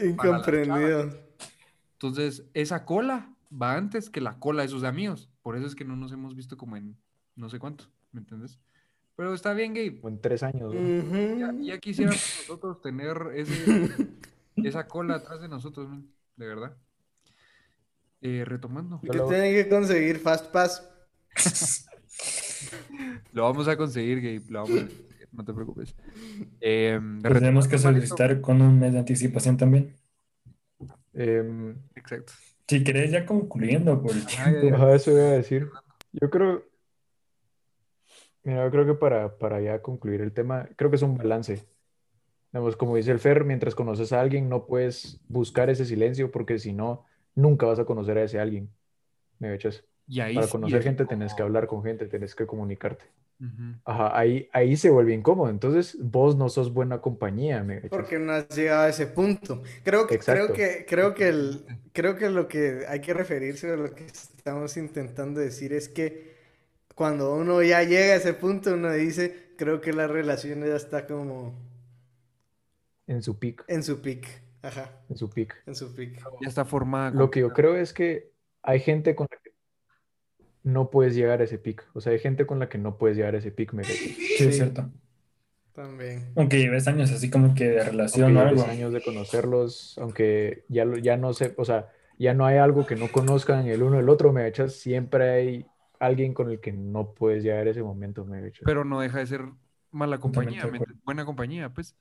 Eh, 0.00 0.08
Incomprendido. 0.08 1.10
Entonces, 1.92 2.44
esa 2.54 2.84
cola 2.84 3.30
va 3.50 3.74
antes 3.76 4.10
que 4.10 4.20
la 4.20 4.38
cola 4.38 4.62
de 4.62 4.68
sus 4.68 4.84
amigos. 4.84 5.28
Por 5.42 5.56
eso 5.56 5.66
es 5.66 5.74
que 5.74 5.84
no 5.84 5.96
nos 5.96 6.12
hemos 6.12 6.34
visto 6.34 6.56
como 6.56 6.76
en 6.76 6.96
no 7.36 7.48
sé 7.50 7.58
cuánto, 7.58 7.84
¿me 8.12 8.20
entiendes? 8.20 8.58
Pero 9.16 9.32
está 9.34 9.52
bien, 9.54 9.72
Gabe. 9.74 10.00
Como 10.00 10.14
en 10.14 10.20
tres 10.20 10.42
años. 10.42 10.74
¿no? 10.74 11.38
Ya, 11.38 11.54
ya 11.60 11.78
quisiéramos 11.78 12.20
nosotros 12.48 12.80
tener 12.82 13.16
ese, 13.34 13.54
esa 14.56 14.86
cola 14.86 15.16
atrás 15.16 15.40
de 15.40 15.48
nosotros, 15.48 15.88
man, 15.88 16.06
de 16.36 16.46
verdad. 16.46 16.76
Eh, 18.26 18.44
retomando, 18.44 19.00
Que 19.00 19.20
tienen 19.20 19.54
que 19.54 19.68
conseguir 19.68 20.18
Fast 20.18 20.46
Pass. 20.50 20.90
lo 23.32 23.44
vamos 23.44 23.68
a 23.68 23.76
conseguir, 23.76 24.20
Gabe, 24.20 24.42
lo 24.48 24.62
vamos 24.64 24.78
a 24.78 24.86
conseguir, 24.88 25.28
no 25.30 25.44
te 25.44 25.54
preocupes. 25.54 25.94
Eh, 26.60 27.00
Pues 27.22 27.34
tenemos 27.34 27.68
que 27.68 27.78
solicitar 27.78 28.40
con 28.40 28.60
un 28.62 28.80
mes 28.80 28.94
de 28.94 28.98
anticipación 28.98 29.56
también. 29.56 29.94
Em, 31.14 31.76
Exacto. 31.94 32.32
Si 32.66 32.82
querés, 32.82 33.12
ya 33.12 33.24
concluyendo 33.24 34.02
por 34.02 34.10
el 34.10 34.22
Ajá, 34.26 34.50
ya, 34.50 34.76
ya. 34.76 34.94
eso 34.94 35.12
iba 35.12 35.20
a 35.20 35.30
decir. 35.30 35.70
Yo 36.10 36.28
creo, 36.28 36.64
mira, 38.42 38.64
yo 38.64 38.70
creo 38.72 38.86
que 38.86 38.94
para, 38.94 39.38
para 39.38 39.60
ya 39.60 39.80
concluir 39.82 40.20
el 40.20 40.32
tema, 40.32 40.68
creo 40.74 40.90
que 40.90 40.96
es 40.96 41.02
un 41.02 41.16
balance. 41.16 41.64
Como 42.76 42.96
dice 42.96 43.12
el 43.12 43.20
Fer, 43.20 43.44
mientras 43.44 43.76
conoces 43.76 44.12
a 44.12 44.20
alguien, 44.20 44.48
no 44.48 44.66
puedes 44.66 45.20
buscar 45.28 45.70
ese 45.70 45.84
silencio 45.84 46.32
porque 46.32 46.58
si 46.58 46.72
no, 46.72 47.04
nunca 47.36 47.66
vas 47.66 47.78
a 47.78 47.84
conocer 47.84 48.18
a 48.18 48.24
ese 48.24 48.40
alguien. 48.40 48.68
¿Me 49.38 49.54
echas? 49.54 49.84
Y 50.08 50.18
ahí 50.20 50.34
Para 50.34 50.48
conocer 50.48 50.82
gente 50.82 51.04
tenés 51.06 51.32
que 51.32 51.36
como- 51.38 51.46
hablar 51.46 51.66
con 51.68 51.82
gente, 51.84 52.06
tenés 52.06 52.34
que 52.34 52.46
comunicarte. 52.46 53.04
Ajá, 53.84 54.18
ahí, 54.18 54.48
ahí 54.52 54.76
se 54.78 54.88
vuelve 54.88 55.12
incómodo. 55.12 55.50
Entonces, 55.50 55.98
vos 56.00 56.36
no 56.36 56.48
sos 56.48 56.72
buena 56.72 57.02
compañía, 57.02 57.62
¿me? 57.62 57.82
Porque 57.82 58.18
no 58.18 58.32
has 58.32 58.48
llegado 58.56 58.84
a 58.84 58.88
ese 58.88 59.06
punto. 59.06 59.62
Creo 59.84 60.06
que, 60.06 60.18
creo 60.18 60.52
que, 60.54 60.86
creo 60.88 61.12
que 61.14 61.28
el, 61.28 61.66
creo 61.92 62.16
que 62.16 62.30
lo 62.30 62.48
que 62.48 62.86
hay 62.88 63.00
que 63.02 63.12
referirse 63.12 63.70
a 63.70 63.76
lo 63.76 63.94
que 63.94 64.06
estamos 64.06 64.74
intentando 64.78 65.38
decir 65.40 65.74
es 65.74 65.90
que 65.90 66.34
cuando 66.94 67.34
uno 67.34 67.62
ya 67.62 67.82
llega 67.82 68.14
a 68.14 68.16
ese 68.16 68.32
punto, 68.32 68.72
uno 68.72 68.90
dice, 68.92 69.50
creo 69.58 69.82
que 69.82 69.92
la 69.92 70.06
relación 70.06 70.60
ya 70.64 70.76
está 70.76 71.06
como 71.06 71.54
En 73.06 73.22
su 73.22 73.38
pic, 73.38 73.64
en 73.68 73.82
su 73.82 74.00
peak. 74.00 74.26
Ajá, 74.66 75.00
en 75.08 75.16
su 75.16 75.30
pic. 75.30 75.54
en 75.66 75.74
su 75.74 75.94
peak. 75.94 76.20
Ya 76.40 76.48
está 76.48 76.64
formada. 76.64 77.10
Lo 77.12 77.30
que 77.30 77.40
yo 77.40 77.50
creo 77.52 77.76
es 77.76 77.92
que 77.92 78.32
hay 78.62 78.80
gente 78.80 79.14
con 79.14 79.28
la 79.30 79.38
que 79.38 79.50
no 80.62 80.90
puedes 80.90 81.14
llegar 81.14 81.40
a 81.40 81.44
ese 81.44 81.58
pic. 81.58 81.86
O 81.94 82.00
sea, 82.00 82.12
hay 82.12 82.18
gente 82.18 82.46
con 82.46 82.58
la 82.58 82.68
que 82.68 82.78
no 82.78 82.98
puedes 82.98 83.16
llegar 83.16 83.34
a 83.34 83.38
ese 83.38 83.52
pic, 83.52 83.72
me 83.72 83.82
echas. 83.82 83.96
Sí, 83.96 84.16
es 84.44 84.56
cierto. 84.56 84.90
También. 85.72 86.32
Aunque 86.36 86.58
lleves 86.58 86.88
años 86.88 87.12
así 87.12 87.30
como 87.30 87.54
que 87.54 87.68
de 87.68 87.84
relación 87.84 88.24
Aunque 88.36 88.40
o 88.40 88.44
lleves 88.46 88.62
algo. 88.62 88.72
años 88.72 88.92
de 88.92 89.02
conocerlos, 89.02 89.98
aunque 89.98 90.64
ya, 90.68 90.84
lo- 90.84 90.96
ya 90.96 91.16
no 91.16 91.32
sé, 91.34 91.54
o 91.58 91.64
sea, 91.64 91.92
ya 92.18 92.32
no 92.34 92.46
hay 92.46 92.56
algo 92.56 92.86
que 92.86 92.96
no 92.96 93.12
conozcan 93.12 93.66
el 93.66 93.82
uno 93.82 94.00
el 94.00 94.08
otro, 94.08 94.32
me 94.32 94.46
echas. 94.48 94.72
Siempre 94.74 95.28
hay 95.30 95.66
alguien 96.00 96.32
con 96.34 96.50
el 96.50 96.60
que 96.60 96.72
no 96.72 97.12
puedes 97.12 97.42
llegar 97.44 97.66
a 97.66 97.70
ese 97.70 97.82
momento, 97.82 98.24
me 98.24 98.46
echas. 98.48 98.62
Pero 98.64 98.84
no 98.84 99.00
deja 99.00 99.18
de 99.18 99.26
ser 99.26 99.42
mala 99.90 100.18
compañía, 100.18 100.64
buena 101.04 101.24
compañía, 101.24 101.68
pues. 101.72 101.94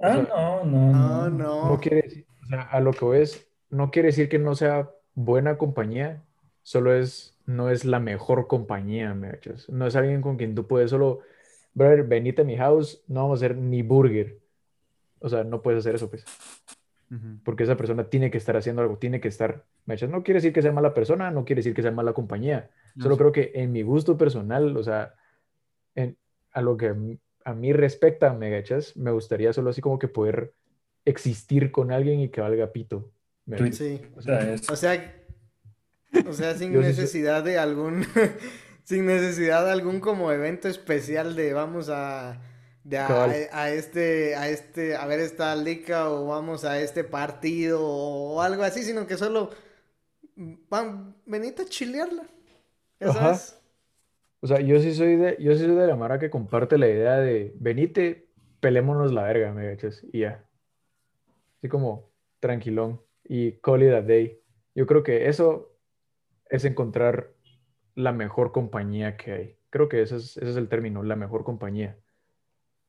Ah, 0.00 0.16
sea, 0.16 0.26
no, 0.28 0.64
no, 0.64 0.92
No, 0.92 1.30
no. 1.30 1.30
no. 1.30 1.70
No 1.70 1.80
quiere 1.80 2.02
decir, 2.02 2.26
o 2.42 2.46
sea, 2.46 2.62
a 2.62 2.80
lo 2.80 2.92
que 2.92 3.04
voy 3.04 3.18
es, 3.20 3.48
no 3.70 3.90
quiere 3.90 4.08
decir 4.08 4.28
que 4.28 4.38
no 4.38 4.54
sea 4.54 4.90
buena 5.14 5.58
compañía, 5.58 6.24
solo 6.62 6.94
es, 6.94 7.38
no 7.46 7.70
es 7.70 7.84
la 7.84 8.00
mejor 8.00 8.46
compañía, 8.48 9.14
me. 9.14 9.38
No 9.68 9.86
es 9.86 9.96
alguien 9.96 10.22
con 10.22 10.36
quien 10.36 10.54
tú 10.54 10.66
puedes 10.66 10.90
solo, 10.90 11.20
brother, 11.74 12.04
venite 12.04 12.42
a 12.42 12.44
mi 12.44 12.56
house, 12.56 13.02
no 13.08 13.22
vamos 13.22 13.42
a 13.42 13.46
hacer 13.46 13.56
ni 13.56 13.82
burger. 13.82 14.40
O 15.20 15.28
sea, 15.28 15.44
no 15.44 15.62
puedes 15.62 15.80
hacer 15.80 15.94
eso, 15.96 16.10
pues, 16.10 16.30
porque 17.42 17.64
esa 17.64 17.76
persona 17.76 18.08
tiene 18.08 18.30
que 18.30 18.38
estar 18.38 18.56
haciendo 18.56 18.82
algo, 18.82 18.98
tiene 18.98 19.20
que 19.20 19.28
estar, 19.28 19.64
me 19.86 19.94
echas. 19.94 20.10
No 20.10 20.22
quiere 20.22 20.38
decir 20.38 20.52
que 20.52 20.62
sea 20.62 20.72
mala 20.72 20.94
persona, 20.94 21.30
no 21.30 21.44
quiere 21.44 21.60
decir 21.60 21.74
que 21.74 21.82
sea 21.82 21.90
mala 21.90 22.12
compañía. 22.12 22.70
No 22.94 23.02
Solo 23.04 23.16
sé. 23.16 23.18
creo 23.18 23.32
que 23.32 23.52
en 23.54 23.72
mi 23.72 23.82
gusto 23.82 24.16
personal, 24.18 24.76
o 24.76 24.82
sea, 24.82 25.14
en, 25.94 26.18
a 26.52 26.62
lo 26.62 26.76
que 26.76 26.94
a 27.44 27.54
mí, 27.54 27.72
respecta, 27.72 28.32
me 28.34 28.50
gachas, 28.50 28.96
me 28.96 29.10
gustaría 29.12 29.52
solo 29.52 29.70
así 29.70 29.80
como 29.80 29.98
que 29.98 30.08
poder 30.08 30.54
existir 31.04 31.70
con 31.72 31.92
alguien 31.92 32.20
y 32.20 32.28
que 32.28 32.40
valga 32.40 32.72
pito. 32.72 33.10
Sí. 33.72 34.00
O 34.16 34.22
sea, 34.22 34.52
es- 34.54 34.68
O 34.70 34.76
sea, 34.76 35.24
o 36.26 36.32
sea, 36.32 36.54
sin 36.56 36.72
Yo 36.72 36.80
sí 36.82 36.88
soy- 36.92 36.96
necesidad 37.02 37.42
de 37.42 37.58
algún, 37.58 38.04
sin 38.84 39.06
necesidad 39.06 39.64
de 39.64 39.70
algún 39.72 40.00
como 40.00 40.30
evento 40.30 40.68
especial 40.68 41.34
de 41.36 41.52
vamos 41.52 41.88
a, 41.88 42.40
de 42.84 42.98
a, 42.98 43.70
este, 43.72 44.36
a 44.36 44.48
este, 44.48 44.96
a 44.96 45.06
ver 45.06 45.20
esta 45.20 45.54
liga 45.56 46.10
o 46.10 46.26
vamos 46.26 46.64
a 46.64 46.80
este 46.80 47.02
partido 47.04 47.80
o 47.82 48.40
algo 48.42 48.62
así, 48.62 48.82
sino 48.82 49.06
que 49.06 49.16
solo 49.16 49.50
van, 50.68 51.16
venite 51.26 51.62
a 51.62 51.66
chilearla. 51.66 52.24
Ya 53.00 53.08
Ajá. 53.10 53.18
sabes. 53.34 53.59
O 54.40 54.46
sea, 54.46 54.60
yo 54.60 54.78
sí 54.80 54.94
soy 54.94 55.16
de, 55.16 55.36
yo 55.38 55.52
sí 55.52 55.64
soy 55.64 55.74
de 55.74 55.86
la 55.86 55.96
mara 55.96 56.18
que 56.18 56.30
comparte 56.30 56.78
la 56.78 56.88
idea 56.88 57.18
de 57.18 57.54
venite, 57.58 58.28
pelémonos 58.60 59.12
la 59.12 59.24
verga, 59.24 59.52
me 59.52 59.66
gachas, 59.66 60.04
y 60.12 60.20
ya. 60.20 60.44
Así 61.58 61.68
como 61.68 62.10
tranquilón 62.40 63.02
y 63.22 63.52
call 63.60 63.82
it 63.82 63.92
a 63.92 64.00
day. 64.00 64.40
Yo 64.74 64.86
creo 64.86 65.02
que 65.02 65.28
eso 65.28 65.76
es 66.48 66.64
encontrar 66.64 67.32
la 67.94 68.12
mejor 68.12 68.52
compañía 68.52 69.16
que 69.16 69.32
hay. 69.32 69.56
Creo 69.68 69.88
que 69.88 70.00
ese 70.00 70.16
es, 70.16 70.36
ese 70.38 70.50
es 70.50 70.56
el 70.56 70.68
término, 70.68 71.02
la 71.02 71.16
mejor 71.16 71.44
compañía. 71.44 71.98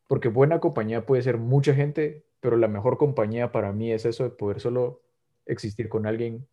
Porque 0.07 0.29
buena 0.29 0.59
compañía 0.59 1.05
puede 1.05 1.21
ser 1.21 1.37
mucha 1.37 1.73
gente, 1.73 2.25
pero 2.39 2.55
la 2.55 2.67
mejor 2.69 2.97
compañía 2.97 3.51
para 3.51 3.73
mí 3.73 3.91
es 3.91 4.05
eso 4.05 4.23
de 4.23 4.29
poder 4.29 4.61
solo 4.61 5.01
existir 5.45 5.89
con 5.89 6.05
alguien 6.05 6.47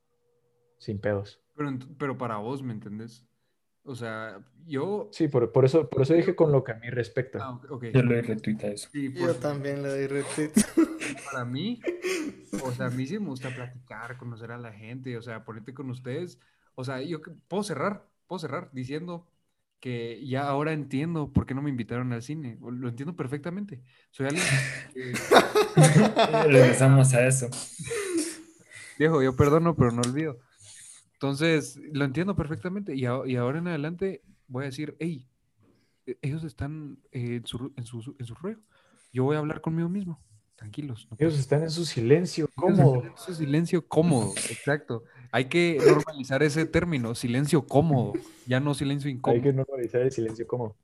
sin 0.78 1.00
pedos. 1.00 1.40
Pero, 1.54 1.70
pero 1.98 2.18
para 2.18 2.38
vos, 2.38 2.62
¿me 2.62 2.72
entendés? 2.72 3.27
O 3.88 3.94
sea, 3.94 4.38
yo... 4.66 5.08
Sí, 5.12 5.28
por, 5.28 5.50
por 5.50 5.64
eso, 5.64 5.88
por 5.88 6.02
eso 6.02 6.12
dije 6.12 6.36
con 6.36 6.52
lo 6.52 6.62
que 6.62 6.72
a 6.72 6.74
mí 6.74 6.90
respecta. 6.90 7.38
Ah, 7.40 7.52
ok. 7.52 7.66
ok. 7.70 7.84
yo 7.94 8.02
le 8.02 8.20
retuita 8.20 8.66
eso. 8.66 8.90
Sí, 8.92 9.10
Yo 9.14 9.26
por- 9.28 9.34
también 9.36 9.82
le 9.82 9.88
doy 9.88 10.06
retweet. 10.06 10.50
para 11.32 11.46
mí, 11.46 11.80
o 12.62 12.70
sea, 12.72 12.86
a 12.86 12.90
mí 12.90 13.06
sí 13.06 13.18
me 13.18 13.28
gusta 13.28 13.48
platicar, 13.54 14.18
conocer 14.18 14.52
a 14.52 14.58
la 14.58 14.72
gente, 14.72 15.16
o 15.16 15.22
sea, 15.22 15.42
ponerte 15.44 15.72
con 15.72 15.88
ustedes. 15.88 16.38
O 16.74 16.84
sea, 16.84 17.00
yo 17.00 17.22
que- 17.22 17.30
puedo 17.48 17.62
cerrar, 17.62 18.04
puedo 18.26 18.38
cerrar 18.38 18.68
diciendo 18.72 19.26
que 19.80 20.20
ya 20.26 20.46
ahora 20.48 20.72
entiendo 20.74 21.32
por 21.32 21.46
qué 21.46 21.54
no 21.54 21.62
me 21.62 21.70
invitaron 21.70 22.12
al 22.12 22.20
cine. 22.22 22.58
Lo 22.60 22.88
entiendo 22.90 23.16
perfectamente. 23.16 23.80
Soy 24.10 24.26
alguien 24.26 24.44
que, 24.92 25.12
Regresamos 26.50 27.14
a 27.14 27.26
eso. 27.26 27.48
viejo, 28.98 29.22
yo 29.22 29.34
perdono, 29.34 29.74
pero 29.76 29.92
no 29.92 30.02
olvido. 30.02 30.38
Entonces, 31.18 31.80
lo 31.92 32.04
entiendo 32.04 32.36
perfectamente. 32.36 32.94
Y, 32.94 33.04
a- 33.06 33.22
y 33.26 33.36
ahora 33.36 33.58
en 33.58 33.68
adelante 33.68 34.22
voy 34.46 34.64
a 34.64 34.66
decir, 34.66 34.96
hey, 35.00 35.26
e- 36.06 36.18
ellos 36.22 36.44
están 36.44 36.98
eh, 37.12 37.36
en, 37.36 37.46
su, 37.46 37.72
en, 37.76 37.84
su, 37.86 38.16
en 38.18 38.26
su 38.26 38.34
rollo. 38.34 38.58
Yo 39.12 39.24
voy 39.24 39.36
a 39.36 39.40
hablar 39.40 39.60
conmigo 39.60 39.88
mismo. 39.88 40.20
Tranquilos. 40.56 41.06
no 41.10 41.16
Ellos 41.18 41.38
están 41.38 41.62
en 41.62 41.70
su 41.70 41.84
silencio, 41.84 42.48
cómodo. 42.54 43.02
en 43.04 43.12
su 43.16 43.34
silencio 43.34 43.86
cómodo, 43.86 44.34
exacto. 44.50 45.04
Hay 45.30 45.46
que 45.46 45.78
normalizar 45.86 46.42
ese 46.42 46.66
término, 46.66 47.14
silencio 47.14 47.66
cómodo, 47.66 48.14
ya 48.46 48.60
no 48.60 48.74
silencio 48.74 49.08
Hay 49.08 49.16
incómodo. 49.16 49.42
que 49.42 49.52
normalizar 49.52 50.02
el 50.02 50.10
silencio 50.12 50.46
cómodo. 50.46 50.76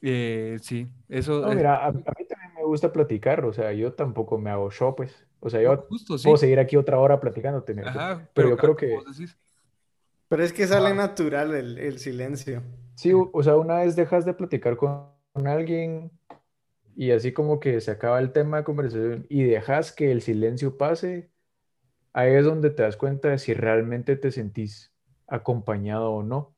Eh, 0.00 0.58
sí, 0.62 0.88
eso 1.08 1.42
No, 1.42 1.48
es 1.52 1.56
mira, 1.56 1.76
a, 1.76 1.88
a 1.88 1.92
mí 1.92 2.02
también 2.28 2.54
me 2.56 2.64
gusta 2.64 2.92
platicar, 2.92 3.44
o 3.44 3.52
sea, 3.52 3.72
yo 3.72 3.92
tampoco 3.94 4.38
me 4.38 4.50
hago 4.50 4.70
show, 4.70 4.94
pues. 4.96 5.27
O 5.40 5.50
sea, 5.50 5.62
yo 5.62 5.76
justo, 5.88 6.18
sí. 6.18 6.24
puedo 6.24 6.36
seguir 6.36 6.58
aquí 6.58 6.76
otra 6.76 6.98
hora 6.98 7.20
platicándote, 7.20 7.74
Ajá, 7.84 8.28
pero 8.34 8.50
yo 8.50 8.56
claro, 8.56 8.76
creo 8.76 8.76
que 8.76 9.10
decís, 9.10 9.36
Pero 10.28 10.42
es 10.44 10.52
que 10.52 10.66
sale 10.66 10.90
Ah. 10.90 10.94
natural 10.94 11.54
el, 11.54 11.78
el 11.78 11.98
silencio. 11.98 12.62
sí, 12.94 13.12
o 13.12 13.30
o 13.32 13.42
sea, 13.42 13.56
una 13.56 13.78
vez 13.78 13.96
dejas 13.96 14.24
de 14.24 14.34
platicar 14.34 14.76
con, 14.76 15.06
con 15.32 15.46
alguien 15.46 16.10
y 16.96 17.12
así 17.12 17.32
como 17.32 17.60
que 17.60 17.80
se 17.80 17.90
acaba 17.92 18.18
el 18.18 18.32
tema 18.32 18.58
de 18.58 18.64
conversación 18.64 19.26
y 19.28 19.44
dejas 19.44 19.92
que 19.92 20.10
el 20.12 20.20
silencio 20.22 20.76
pase, 20.76 21.30
ahí 22.12 22.34
es 22.34 22.44
donde 22.44 22.70
te 22.70 22.82
das 22.82 22.96
cuenta 22.96 23.28
de 23.30 23.38
si 23.38 23.54
realmente 23.54 24.16
te 24.16 24.32
sentís 24.32 24.92
acompañado 25.28 26.10
o 26.12 26.22
no. 26.24 26.56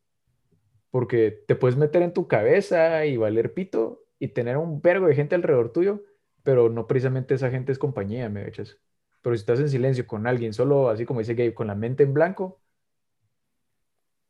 Porque 0.91 1.45
te 1.47 1.55
puedes 1.55 1.77
meter 1.77 2.03
en 2.03 2.13
tu 2.15 2.27
cabeza 2.27 3.05
y 3.07 3.17
valer 3.17 3.55
pito 3.55 4.03
y 4.19 4.29
tener 4.29 4.57
un 4.57 4.81
vergo 4.83 5.07
de 5.07 5.15
gente 5.15 5.35
alrededor 5.37 5.73
tuyo, 5.73 6.03
pero 6.43 6.69
no 6.69 6.87
precisamente 6.87 7.35
esa 7.35 7.51
gente 7.51 7.73
es 7.73 7.79
compañía, 7.79 8.29
me 8.29 8.47
echas. 8.49 8.79
Pero 9.23 9.37
si 9.37 9.41
estás 9.41 9.61
en 9.61 9.69
silencio 9.69 10.07
con 10.07 10.27
alguien, 10.27 10.53
solo 10.53 10.89
así 10.89 11.05
como 11.05 11.21
dice 11.21 11.35
Gabe, 11.35 11.55
con 11.55 11.67
la 11.67 11.75
mente 11.75 12.03
en 12.03 12.15
blanco, 12.15 12.61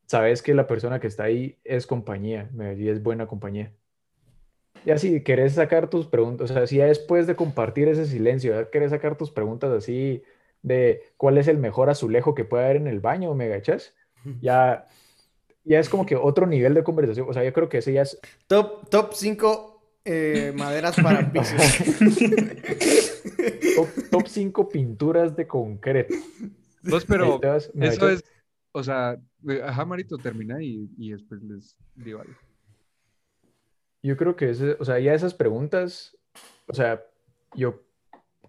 sabes 0.07 0.43
que 0.43 0.55
la 0.55 0.67
persona 0.67 1.01
que 1.01 1.07
está 1.07 1.25
ahí 1.25 1.59
es 1.65 1.87
compañía, 1.87 2.51
me 2.53 2.75
y 2.75 2.89
es 2.89 3.03
buena 3.03 3.27
compañía. 3.27 3.73
Ya 4.85 4.99
si 4.99 5.23
querés 5.23 5.55
sacar 5.55 5.91
tus 5.91 6.07
preguntas, 6.07 6.51
o 6.51 6.55
sea, 6.55 6.67
si 6.67 6.79
ya 6.79 6.87
después 6.87 7.27
de 7.27 7.37
compartir 7.37 7.89
ese 7.89 8.07
silencio, 8.07 8.53
ya 8.55 8.71
querés 8.71 8.91
sacar 8.91 9.17
tus 9.17 9.31
preguntas 9.31 9.71
así 9.71 10.23
de 10.63 11.03
cuál 11.17 11.39
es 11.39 11.49
el 11.49 11.59
mejor 11.59 11.91
azulejo 11.91 12.35
que 12.35 12.45
puede 12.45 12.65
haber 12.65 12.77
en 12.77 12.87
el 12.87 13.01
baño, 13.01 13.35
¿me 13.35 13.49
gachas? 13.49 13.95
Ya, 14.43 14.87
ya 15.65 15.79
es 15.79 15.89
como 15.89 16.05
que 16.05 16.15
otro 16.17 16.47
nivel 16.47 16.75
de 16.75 16.85
conversación. 16.85 17.27
O 17.29 17.33
sea, 17.33 17.43
yo 17.43 17.53
creo 17.55 17.71
que 17.71 17.79
ese 17.79 17.93
ya 17.95 18.03
es. 18.03 18.21
Top, 18.47 18.91
top 18.91 19.15
5 20.05 20.57
maderas 20.57 20.97
para 20.97 21.31
pisos. 21.33 21.61
top 24.11 24.27
5 24.27 24.69
pinturas 24.69 25.37
de 25.37 25.47
concreto. 25.47 26.15
Dos, 26.83 27.05
pero 27.05 27.39
¿me 27.75 27.89
eso 27.89 28.09
es, 28.09 28.25
o 28.73 28.83
sea, 28.83 29.21
eh, 29.49 29.61
ajá, 29.63 29.85
Marito, 29.85 30.17
termina 30.17 30.63
y, 30.63 30.89
y 30.97 31.11
después 31.11 31.43
les 31.43 31.77
digo 31.95 32.21
algo. 32.21 32.35
Yo 34.03 34.17
creo 34.17 34.35
que 34.35 34.51
ese, 34.51 34.77
o 34.79 34.85
sea, 34.85 34.99
ya 34.99 35.13
esas 35.13 35.35
preguntas, 35.35 36.17
o 36.67 36.75
sea, 36.75 37.05
yo 37.55 37.83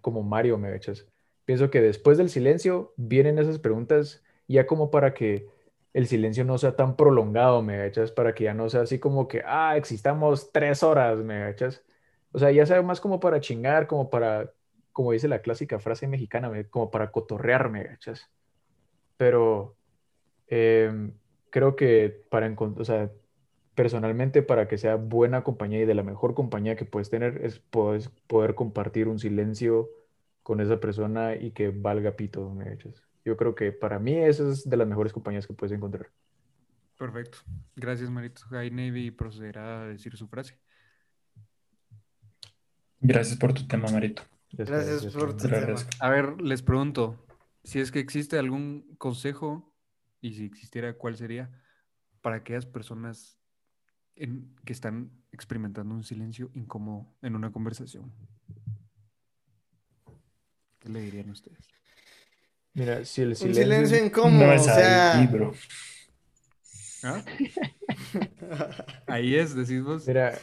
como 0.00 0.22
Mario 0.22 0.56
me 0.56 0.74
echas, 0.74 1.06
pienso 1.44 1.70
que 1.70 1.82
después 1.82 2.16
del 2.16 2.30
silencio 2.30 2.94
vienen 2.96 3.38
esas 3.38 3.58
preguntas 3.58 4.22
ya 4.48 4.66
como 4.66 4.90
para 4.90 5.14
que 5.14 5.48
el 5.92 6.06
silencio 6.06 6.44
no 6.44 6.58
sea 6.58 6.76
tan 6.76 6.96
prolongado, 6.96 7.62
me 7.62 7.86
echas, 7.86 8.12
para 8.12 8.34
que 8.34 8.44
ya 8.44 8.54
no 8.54 8.68
sea 8.70 8.82
así 8.82 8.98
como 8.98 9.28
que, 9.28 9.42
ah, 9.46 9.76
existamos 9.76 10.52
tres 10.52 10.82
horas, 10.82 11.18
me 11.18 11.48
echas. 11.50 11.84
O 12.32 12.38
sea, 12.38 12.50
ya 12.50 12.66
sea 12.66 12.82
más 12.82 13.00
como 13.00 13.20
para 13.20 13.40
chingar, 13.40 13.86
como 13.86 14.08
para, 14.10 14.52
como 14.92 15.12
dice 15.12 15.28
la 15.28 15.42
clásica 15.42 15.78
frase 15.80 16.06
mexicana, 16.08 16.48
me- 16.50 16.68
como 16.68 16.90
para 16.90 17.10
cotorrear, 17.12 17.68
me 17.70 17.92
echas. 17.94 18.30
Pero 19.16 19.76
em, 20.48 21.18
creo 21.50 21.76
que 21.76 22.10
para 22.30 22.46
encontrar, 22.46 22.82
o 22.82 22.84
sea, 22.84 23.12
personalmente 23.74 24.42
para 24.42 24.68
que 24.68 24.78
sea 24.78 24.96
buena 24.96 25.44
compañía 25.44 25.80
y 25.82 25.86
de 25.86 25.94
la 25.94 26.02
mejor 26.04 26.34
compañía 26.34 26.76
que 26.76 26.84
puedes 26.86 27.10
tener 27.10 27.44
es 27.44 27.60
poder, 27.60 28.02
poder 28.28 28.54
compartir 28.54 29.08
un 29.08 29.18
silencio 29.18 29.90
con 30.42 30.60
esa 30.60 30.80
persona 30.80 31.36
y 31.36 31.52
que 31.52 31.70
valga 31.70 32.16
pito, 32.16 32.50
me 32.50 32.72
echas. 32.74 33.04
Yo 33.24 33.36
creo 33.36 33.54
que 33.54 33.72
para 33.72 33.98
mí 33.98 34.16
esa 34.16 34.48
es 34.50 34.68
de 34.68 34.76
las 34.76 34.86
mejores 34.88 35.12
compañías 35.12 35.46
que 35.46 35.54
puedes 35.54 35.74
encontrar. 35.76 36.10
Perfecto. 36.98 37.38
Gracias, 37.76 38.10
Marito. 38.10 38.42
High 38.50 38.70
Navy 38.70 39.10
procederá 39.10 39.82
a 39.82 39.86
decir 39.86 40.16
su 40.16 40.28
frase. 40.28 40.58
Gracias 43.00 43.38
por 43.38 43.52
tu 43.52 43.66
tema, 43.66 43.88
Marito. 43.90 44.22
Gracias 44.52 45.06
por 45.14 45.36
tu 45.36 45.48
tema. 45.48 45.74
A 46.00 46.10
ver, 46.10 46.40
les 46.40 46.62
pregunto, 46.62 47.26
si 47.64 47.80
es 47.80 47.90
que 47.90 47.98
existe 48.00 48.38
algún 48.38 48.94
consejo, 48.98 49.74
y 50.20 50.34
si 50.34 50.44
existiera, 50.44 50.96
¿cuál 50.96 51.16
sería? 51.16 51.50
Para 52.20 52.36
aquellas 52.36 52.66
personas 52.66 53.40
en- 54.14 54.54
que 54.64 54.72
están 54.72 55.10
experimentando 55.32 55.94
un 55.94 56.04
silencio 56.04 56.50
incómodo 56.54 57.12
en 57.22 57.34
una 57.34 57.50
conversación. 57.50 58.12
¿Qué 60.78 60.88
le 60.88 61.00
dirían 61.00 61.30
ustedes? 61.30 61.66
Mira, 62.74 63.04
si 63.04 63.22
el 63.22 63.28
Un 63.30 63.36
silencio... 63.36 63.62
silencio 63.64 64.04
incómodo, 64.06 64.46
No 64.46 64.52
o 64.52 64.54
es 64.54 64.62
sea. 64.62 65.18
ahí, 65.18 65.26
bro. 65.26 65.54
¿Ah? 67.04 67.22
Ahí 69.06 69.34
es, 69.34 69.54
decís 69.54 69.82
vos. 69.82 70.06
Mira, 70.06 70.38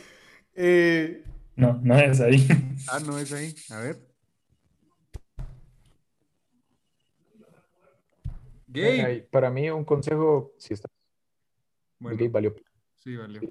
eh, 0.55 1.23
No, 1.55 1.79
no 1.83 1.97
es 1.97 2.19
ahí. 2.21 2.45
Ah, 2.87 2.99
no 2.99 3.17
es 3.17 3.31
ahí. 3.31 3.55
A 3.71 3.79
ver. 3.79 3.97
Gay. 8.67 8.97
mira, 8.97 9.25
para 9.31 9.49
mí 9.49 9.69
un 9.69 9.83
consejo, 9.83 10.53
si 10.57 10.73
está 10.73 10.87
Bueno, 11.99 12.23
ok, 12.23 12.31
valió. 12.31 12.55
sí, 12.95 13.15
valió. 13.15 13.41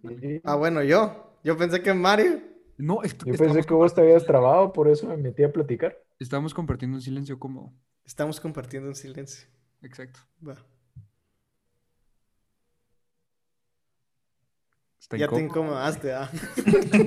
ah, 0.44 0.54
bueno, 0.56 0.82
yo. 0.82 1.38
Yo 1.44 1.56
pensé 1.56 1.82
que 1.82 1.92
Mario. 1.94 2.40
No, 2.76 3.02
est- 3.02 3.24
Yo 3.24 3.34
pensé 3.34 3.62
que 3.64 3.74
vos 3.74 3.94
te 3.94 4.00
habías 4.00 4.24
trabado, 4.24 4.72
por 4.72 4.88
eso 4.88 5.08
me 5.08 5.16
metí 5.16 5.42
a 5.42 5.52
platicar. 5.52 5.96
Estamos 6.20 6.54
compartiendo 6.54 6.96
un 6.96 7.02
silencio 7.02 7.38
cómodo. 7.38 7.72
Estamos 8.08 8.40
compartiendo 8.40 8.88
un 8.88 8.94
silencio. 8.94 9.46
Exacto. 9.82 10.20
Va. 10.40 10.56
Está 14.98 15.18
Ya 15.18 15.28
te 15.28 15.38
incomodaste, 15.38 16.14
ah. 16.14 16.30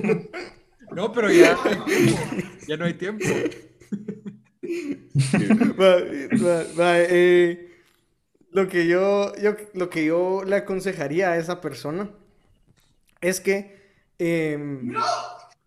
No, 0.92 1.10
pero 1.10 1.32
ya 1.32 1.56
no 1.56 1.64
hay 1.64 1.84
tiempo. 1.84 2.66
Ya 2.68 2.76
no 2.76 2.84
hay 2.84 2.94
tiempo. 2.94 3.24
Va, 5.80 5.96
va, 6.38 6.64
va, 6.78 7.00
eh, 7.00 7.68
lo 8.52 8.68
que 8.68 8.86
yo, 8.86 9.34
yo, 9.42 9.56
lo 9.74 9.90
que 9.90 10.04
yo 10.04 10.44
le 10.44 10.54
aconsejaría 10.54 11.32
a 11.32 11.36
esa 11.36 11.60
persona 11.60 12.10
es 13.20 13.40
que 13.40 13.90
em, 14.20 14.94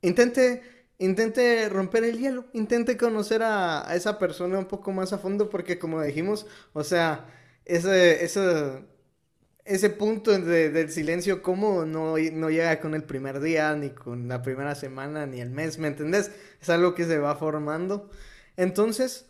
intente, 0.02 0.64
intente 0.98 1.68
romper 1.70 2.04
el 2.04 2.18
hielo, 2.20 2.46
intente 2.54 2.98
conocer 2.98 3.44
a, 3.44 3.90
a 3.90 3.96
esa 3.96 4.18
persona 4.20 4.58
un 4.60 4.66
poco 4.66 4.92
más 4.92 5.14
a 5.14 5.18
fondo, 5.18 5.50
porque 5.50 5.78
como 5.80 6.02
dijimos, 6.02 6.46
o 6.74 6.84
sea, 6.84 7.26
ese, 7.66 8.24
ese, 8.24 8.86
ese 9.66 9.90
punto 9.90 10.32
de- 10.40 10.70
del 10.70 10.90
silencio 10.92 11.42
cómodo 11.42 11.86
no, 11.86 12.16
no 12.18 12.50
llega 12.50 12.80
con 12.80 12.94
el 12.96 13.04
primer 13.04 13.40
día, 13.42 13.76
ni 13.76 13.90
con 13.90 14.28
la 14.28 14.42
primera 14.42 14.76
semana, 14.76 15.26
ni 15.26 15.42
el 15.42 15.50
mes, 15.50 15.80
¿me 15.80 15.88
entendés? 15.88 16.32
Es 16.62 16.70
algo 16.70 16.94
que 16.96 17.06
se 17.06 17.18
va 17.18 17.36
formando. 17.36 18.10
Entonces, 18.58 19.26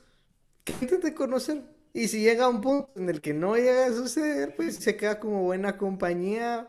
intente 0.82 1.14
conocer. 1.14 1.64
Y 1.94 2.10
si 2.10 2.20
llega 2.22 2.46
a 2.46 2.50
un 2.50 2.60
punto 2.62 2.92
en 2.98 3.10
el 3.10 3.22
que 3.22 3.34
no 3.34 3.56
llega 3.56 3.86
a 3.86 3.94
suceder, 3.94 4.54
pues 4.56 4.76
se 4.76 4.98
queda 4.98 5.20
como 5.20 5.44
buena 5.44 5.78
compañía 5.78 6.68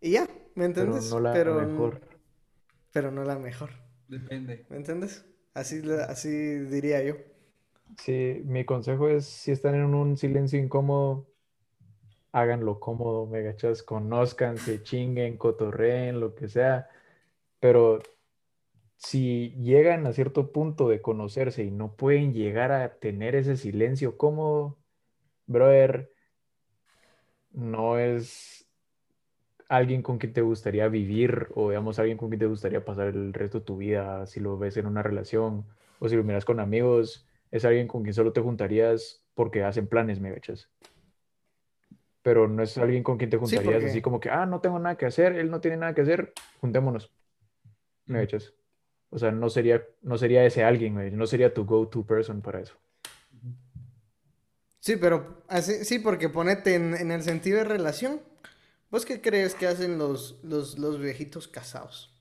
y 0.00 0.10
ya, 0.12 0.22
¿me 0.56 0.68
Pero 0.68 0.92
entiendes? 0.96 1.10
no 1.10 1.20
la 1.20 1.32
Pero- 1.32 1.54
mejor. 1.54 2.00
pero 2.92 3.12
no 3.12 3.22
la 3.22 3.38
mejor, 3.38 3.70
Depende. 4.08 4.66
¿me 4.70 4.76
entiendes? 4.76 5.24
Así, 5.54 5.82
así 6.08 6.30
diría 6.30 7.02
yo. 7.02 7.16
Sí, 7.98 8.42
mi 8.44 8.64
consejo 8.64 9.08
es, 9.08 9.26
si 9.26 9.50
están 9.50 9.74
en 9.74 9.94
un 9.94 10.16
silencio 10.16 10.58
incómodo, 10.58 11.26
háganlo 12.32 12.80
cómodo, 12.80 13.26
me 13.26 13.42
gachas, 13.42 13.82
conózcanse, 13.82 14.82
chinguen, 14.82 15.36
cotorreen, 15.36 16.20
lo 16.20 16.34
que 16.34 16.48
sea, 16.48 16.88
pero 17.60 17.98
si 18.96 19.50
llegan 19.58 20.06
a 20.06 20.12
cierto 20.12 20.52
punto 20.52 20.88
de 20.88 21.00
conocerse 21.00 21.64
y 21.64 21.70
no 21.70 21.94
pueden 21.94 22.32
llegar 22.34 22.72
a 22.72 22.98
tener 22.98 23.34
ese 23.34 23.56
silencio 23.56 24.16
cómodo, 24.16 24.78
brother, 25.46 26.12
no 27.52 27.98
es 27.98 28.57
alguien 29.68 30.02
con 30.02 30.18
quien 30.18 30.32
te 30.32 30.40
gustaría 30.40 30.88
vivir 30.88 31.48
o 31.54 31.68
digamos 31.70 31.98
alguien 31.98 32.16
con 32.16 32.28
quien 32.30 32.40
te 32.40 32.46
gustaría 32.46 32.84
pasar 32.84 33.08
el 33.08 33.32
resto 33.34 33.58
de 33.60 33.64
tu 33.64 33.76
vida, 33.76 34.26
si 34.26 34.40
lo 34.40 34.58
ves 34.58 34.76
en 34.78 34.86
una 34.86 35.02
relación 35.02 35.66
o 35.98 36.08
si 36.08 36.16
lo 36.16 36.24
miras 36.24 36.44
con 36.44 36.58
amigos, 36.60 37.26
es 37.50 37.64
alguien 37.64 37.86
con 37.88 38.02
quien 38.02 38.14
solo 38.14 38.32
te 38.32 38.40
juntarías 38.40 39.22
porque 39.34 39.62
hacen 39.64 39.86
planes, 39.86 40.20
me 40.20 40.30
gachas. 40.32 40.68
Pero 42.22 42.48
no 42.48 42.62
es 42.62 42.76
alguien 42.78 43.02
con 43.02 43.16
quien 43.18 43.30
te 43.30 43.36
Sí, 43.36 43.40
juntarías 43.40 43.74
porque- 43.74 43.86
así 43.90 44.02
como 44.02 44.20
que, 44.20 44.30
ah, 44.30 44.46
no 44.46 44.60
tengo 44.60 44.78
nada 44.78 44.96
que 44.96 45.06
hacer, 45.06 45.32
él 45.36 45.50
no 45.50 45.60
tiene 45.60 45.76
nada 45.76 45.94
que 45.94 46.02
hacer, 46.02 46.32
juntémonos, 46.60 47.12
me 48.06 48.20
gachas. 48.20 48.52
O 49.10 49.18
sea, 49.18 49.30
no 49.30 49.48
sería, 49.48 49.82
no 50.02 50.18
sería 50.18 50.44
ese 50.44 50.64
alguien, 50.64 51.16
no 51.16 51.26
sería 51.26 51.54
tu 51.54 51.64
go-to 51.64 52.04
person 52.04 52.42
para 52.42 52.60
eso. 52.60 52.74
Sí, 54.80 54.96
pero 54.96 55.42
así, 55.48 55.84
sí, 55.84 55.98
porque 55.98 56.28
ponete 56.28 56.74
en, 56.74 56.94
en 56.94 57.10
el 57.10 57.22
sentido 57.22 57.58
de 57.58 57.64
relación. 57.64 58.20
¿Vos 58.90 59.04
qué 59.06 59.20
crees 59.20 59.54
que 59.54 59.66
hacen 59.66 59.98
los, 59.98 60.38
los, 60.42 60.78
los 60.78 60.98
viejitos 61.00 61.48
casados? 61.48 62.14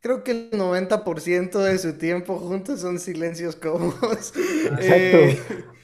Creo 0.00 0.22
que 0.22 0.32
el 0.32 0.50
90% 0.50 1.58
de 1.60 1.78
su 1.78 1.94
tiempo 1.96 2.38
juntos 2.38 2.80
son 2.80 2.98
silencios 2.98 3.56
cómodos. 3.56 4.32
Eh, 4.78 5.38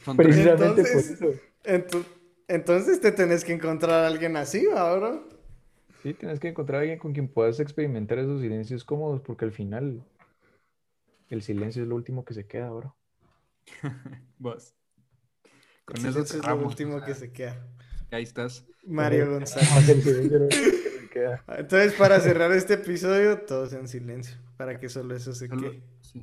Son 0.05 0.21
tres. 0.21 0.37
Precisamente 0.37 0.83
entonces- 0.83 0.93
por 1.19 1.29
eso. 1.31 1.41
ento- 1.65 2.05
entonces 2.49 3.01
te 3.01 3.13
tenés 3.13 3.45
que 3.45 3.53
encontrar 3.53 4.05
a 4.05 4.07
alguien 4.09 4.37
así, 4.37 4.67
¿va, 4.67 4.97
bro? 4.97 5.29
Sí, 6.03 6.15
tienes 6.15 6.41
que 6.41 6.49
encontrar 6.49 6.79
a 6.79 6.81
alguien 6.81 6.99
con 6.99 7.13
quien 7.13 7.29
puedas 7.29 7.61
experimentar 7.61 8.19
esos 8.19 8.41
silencios 8.41 8.85
cómodos, 8.85 9.21
porque 9.21 9.45
al 9.45 9.53
final 9.53 10.05
el 11.31 11.41
silencio 11.41 11.83
es 11.83 11.89
lo 11.89 11.95
último 11.97 12.27
que 12.27 12.35
se 12.35 12.47
queda, 12.47 12.69
bro. 12.71 12.95
Vos. 14.39 14.75
Con 15.85 16.05
El 16.07 16.07
eso 16.07 16.21
es 16.21 16.35
lo 16.47 16.57
último 16.57 17.03
que 17.03 17.15
se 17.15 17.33
queda. 17.33 17.67
Ahí 18.11 18.23
estás. 18.25 18.65
Mario 18.87 19.31
González. 19.31 19.71
El. 21.13 21.41
Entonces, 21.59 21.93
para 21.95 22.21
cerrar 22.21 22.53
este 22.53 22.75
episodio, 22.75 23.41
todos 23.43 23.73
en 23.73 23.89
silencio, 23.89 24.37
para 24.57 24.79
que 24.79 24.89
solo 24.89 25.15
eso 25.17 25.33
se 25.35 25.49
Solo- 25.49 25.71
quede. 25.71 25.83
sí. 26.01 26.23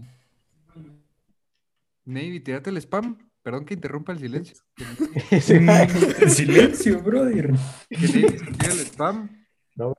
Navy, 2.06 2.40
tírate 2.40 2.70
el 2.70 2.78
spam. 2.78 3.18
Perdón 3.44 3.66
que 3.66 3.74
interrumpa 3.74 4.12
el 4.14 4.20
silencio. 4.20 4.58
En 5.32 6.30
silencio, 6.30 7.02
brother. 7.02 7.52
que 7.90 7.98
Navy 7.98 8.08
se 8.08 8.22
tire 8.22 8.72
el 8.72 8.80
spam. 8.80 9.46
No. 9.76 9.94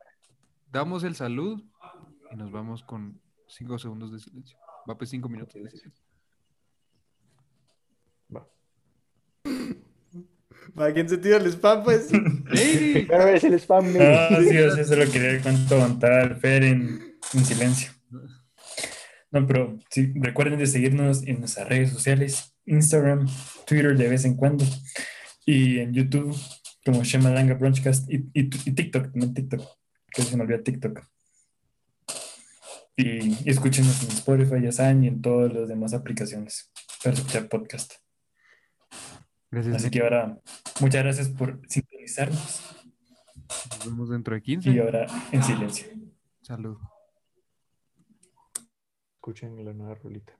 Damos 0.70 1.04
el 1.04 1.14
salud 1.14 1.62
y 2.32 2.36
nos 2.36 2.50
vamos 2.50 2.82
con 2.82 3.20
cinco 3.46 3.78
segundos 3.78 4.12
de 4.12 4.18
silencio. 4.20 4.58
Va 4.88 4.96
pues 4.98 5.10
cinco 5.10 5.28
minutos 5.28 5.54
de 5.62 5.70
silencio. 5.70 6.02
Va. 8.34 8.46
¿Para 10.74 10.92
quién 10.94 11.08
se 11.08 11.18
tira 11.18 11.36
el 11.36 11.46
spam, 11.46 11.84
pues? 11.84 12.12
¡Navy! 12.12 13.06
Pero 13.08 13.28
es 13.28 13.44
el 13.44 13.54
spam, 13.54 13.92
Navy. 13.92 14.04
Ah, 14.04 14.38
sí, 14.48 14.58
o 14.58 14.74
sea, 14.74 14.84
se 14.84 14.96
lo 14.96 15.10
quería 15.10 15.40
cuánto 15.42 15.74
aguantar 15.74 16.12
al 16.12 16.36
Fer 16.36 16.64
en, 16.64 17.18
en 17.34 17.44
silencio. 17.44 17.92
No, 19.30 19.46
pero 19.46 19.78
sí, 19.90 20.12
recuerden 20.16 20.58
de 20.58 20.66
seguirnos 20.66 21.22
en 21.26 21.40
nuestras 21.40 21.68
redes 21.68 21.90
sociales, 21.90 22.54
Instagram, 22.64 23.28
Twitter 23.66 23.96
de 23.96 24.08
vez 24.08 24.24
en 24.24 24.34
cuando. 24.34 24.64
Y 25.44 25.78
en 25.80 25.92
YouTube, 25.92 26.36
como 26.84 27.04
Shemalanga 27.04 27.54
Brunchcast. 27.54 28.10
Y, 28.10 28.30
y, 28.32 28.40
y 28.44 28.72
TikTok, 28.72 29.12
también 29.12 29.34
TikTok. 29.34 29.62
Que 30.10 30.22
se 30.22 30.36
me 30.36 30.44
olvida 30.44 30.62
TikTok. 30.62 31.02
Y, 32.96 33.28
y 33.28 33.50
escúchenos 33.50 34.02
en 34.02 34.08
Spotify, 34.08 34.62
ya 34.62 34.72
saben, 34.72 35.04
y 35.04 35.08
en 35.08 35.22
todas 35.22 35.52
las 35.52 35.68
demás 35.68 35.94
aplicaciones 35.94 36.70
para 37.04 37.14
escuchar 37.14 37.48
podcast. 37.48 37.92
Gracias. 39.50 39.76
Así 39.76 39.90
que 39.90 40.00
ahora, 40.00 40.38
muchas 40.80 41.02
gracias 41.02 41.28
por 41.30 41.60
sintonizarnos. 41.68 42.76
Nos 43.70 43.86
vemos 43.86 44.10
dentro 44.10 44.34
de 44.34 44.42
15. 44.42 44.70
Y 44.70 44.78
ahora 44.78 45.06
en 45.32 45.42
silencio. 45.42 45.88
Salud. 46.42 46.76
Escuchen 49.14 49.64
la 49.64 49.72
nueva 49.72 49.94
rolita. 49.94 50.38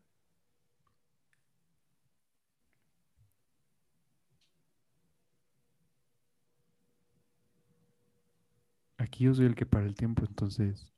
Aquí 8.99 9.25
yo 9.25 9.35
soy 9.35 9.47
el 9.47 9.55
que 9.55 9.65
para 9.65 9.87
el 9.87 9.95
tiempo, 9.95 10.25
entonces 10.29 10.93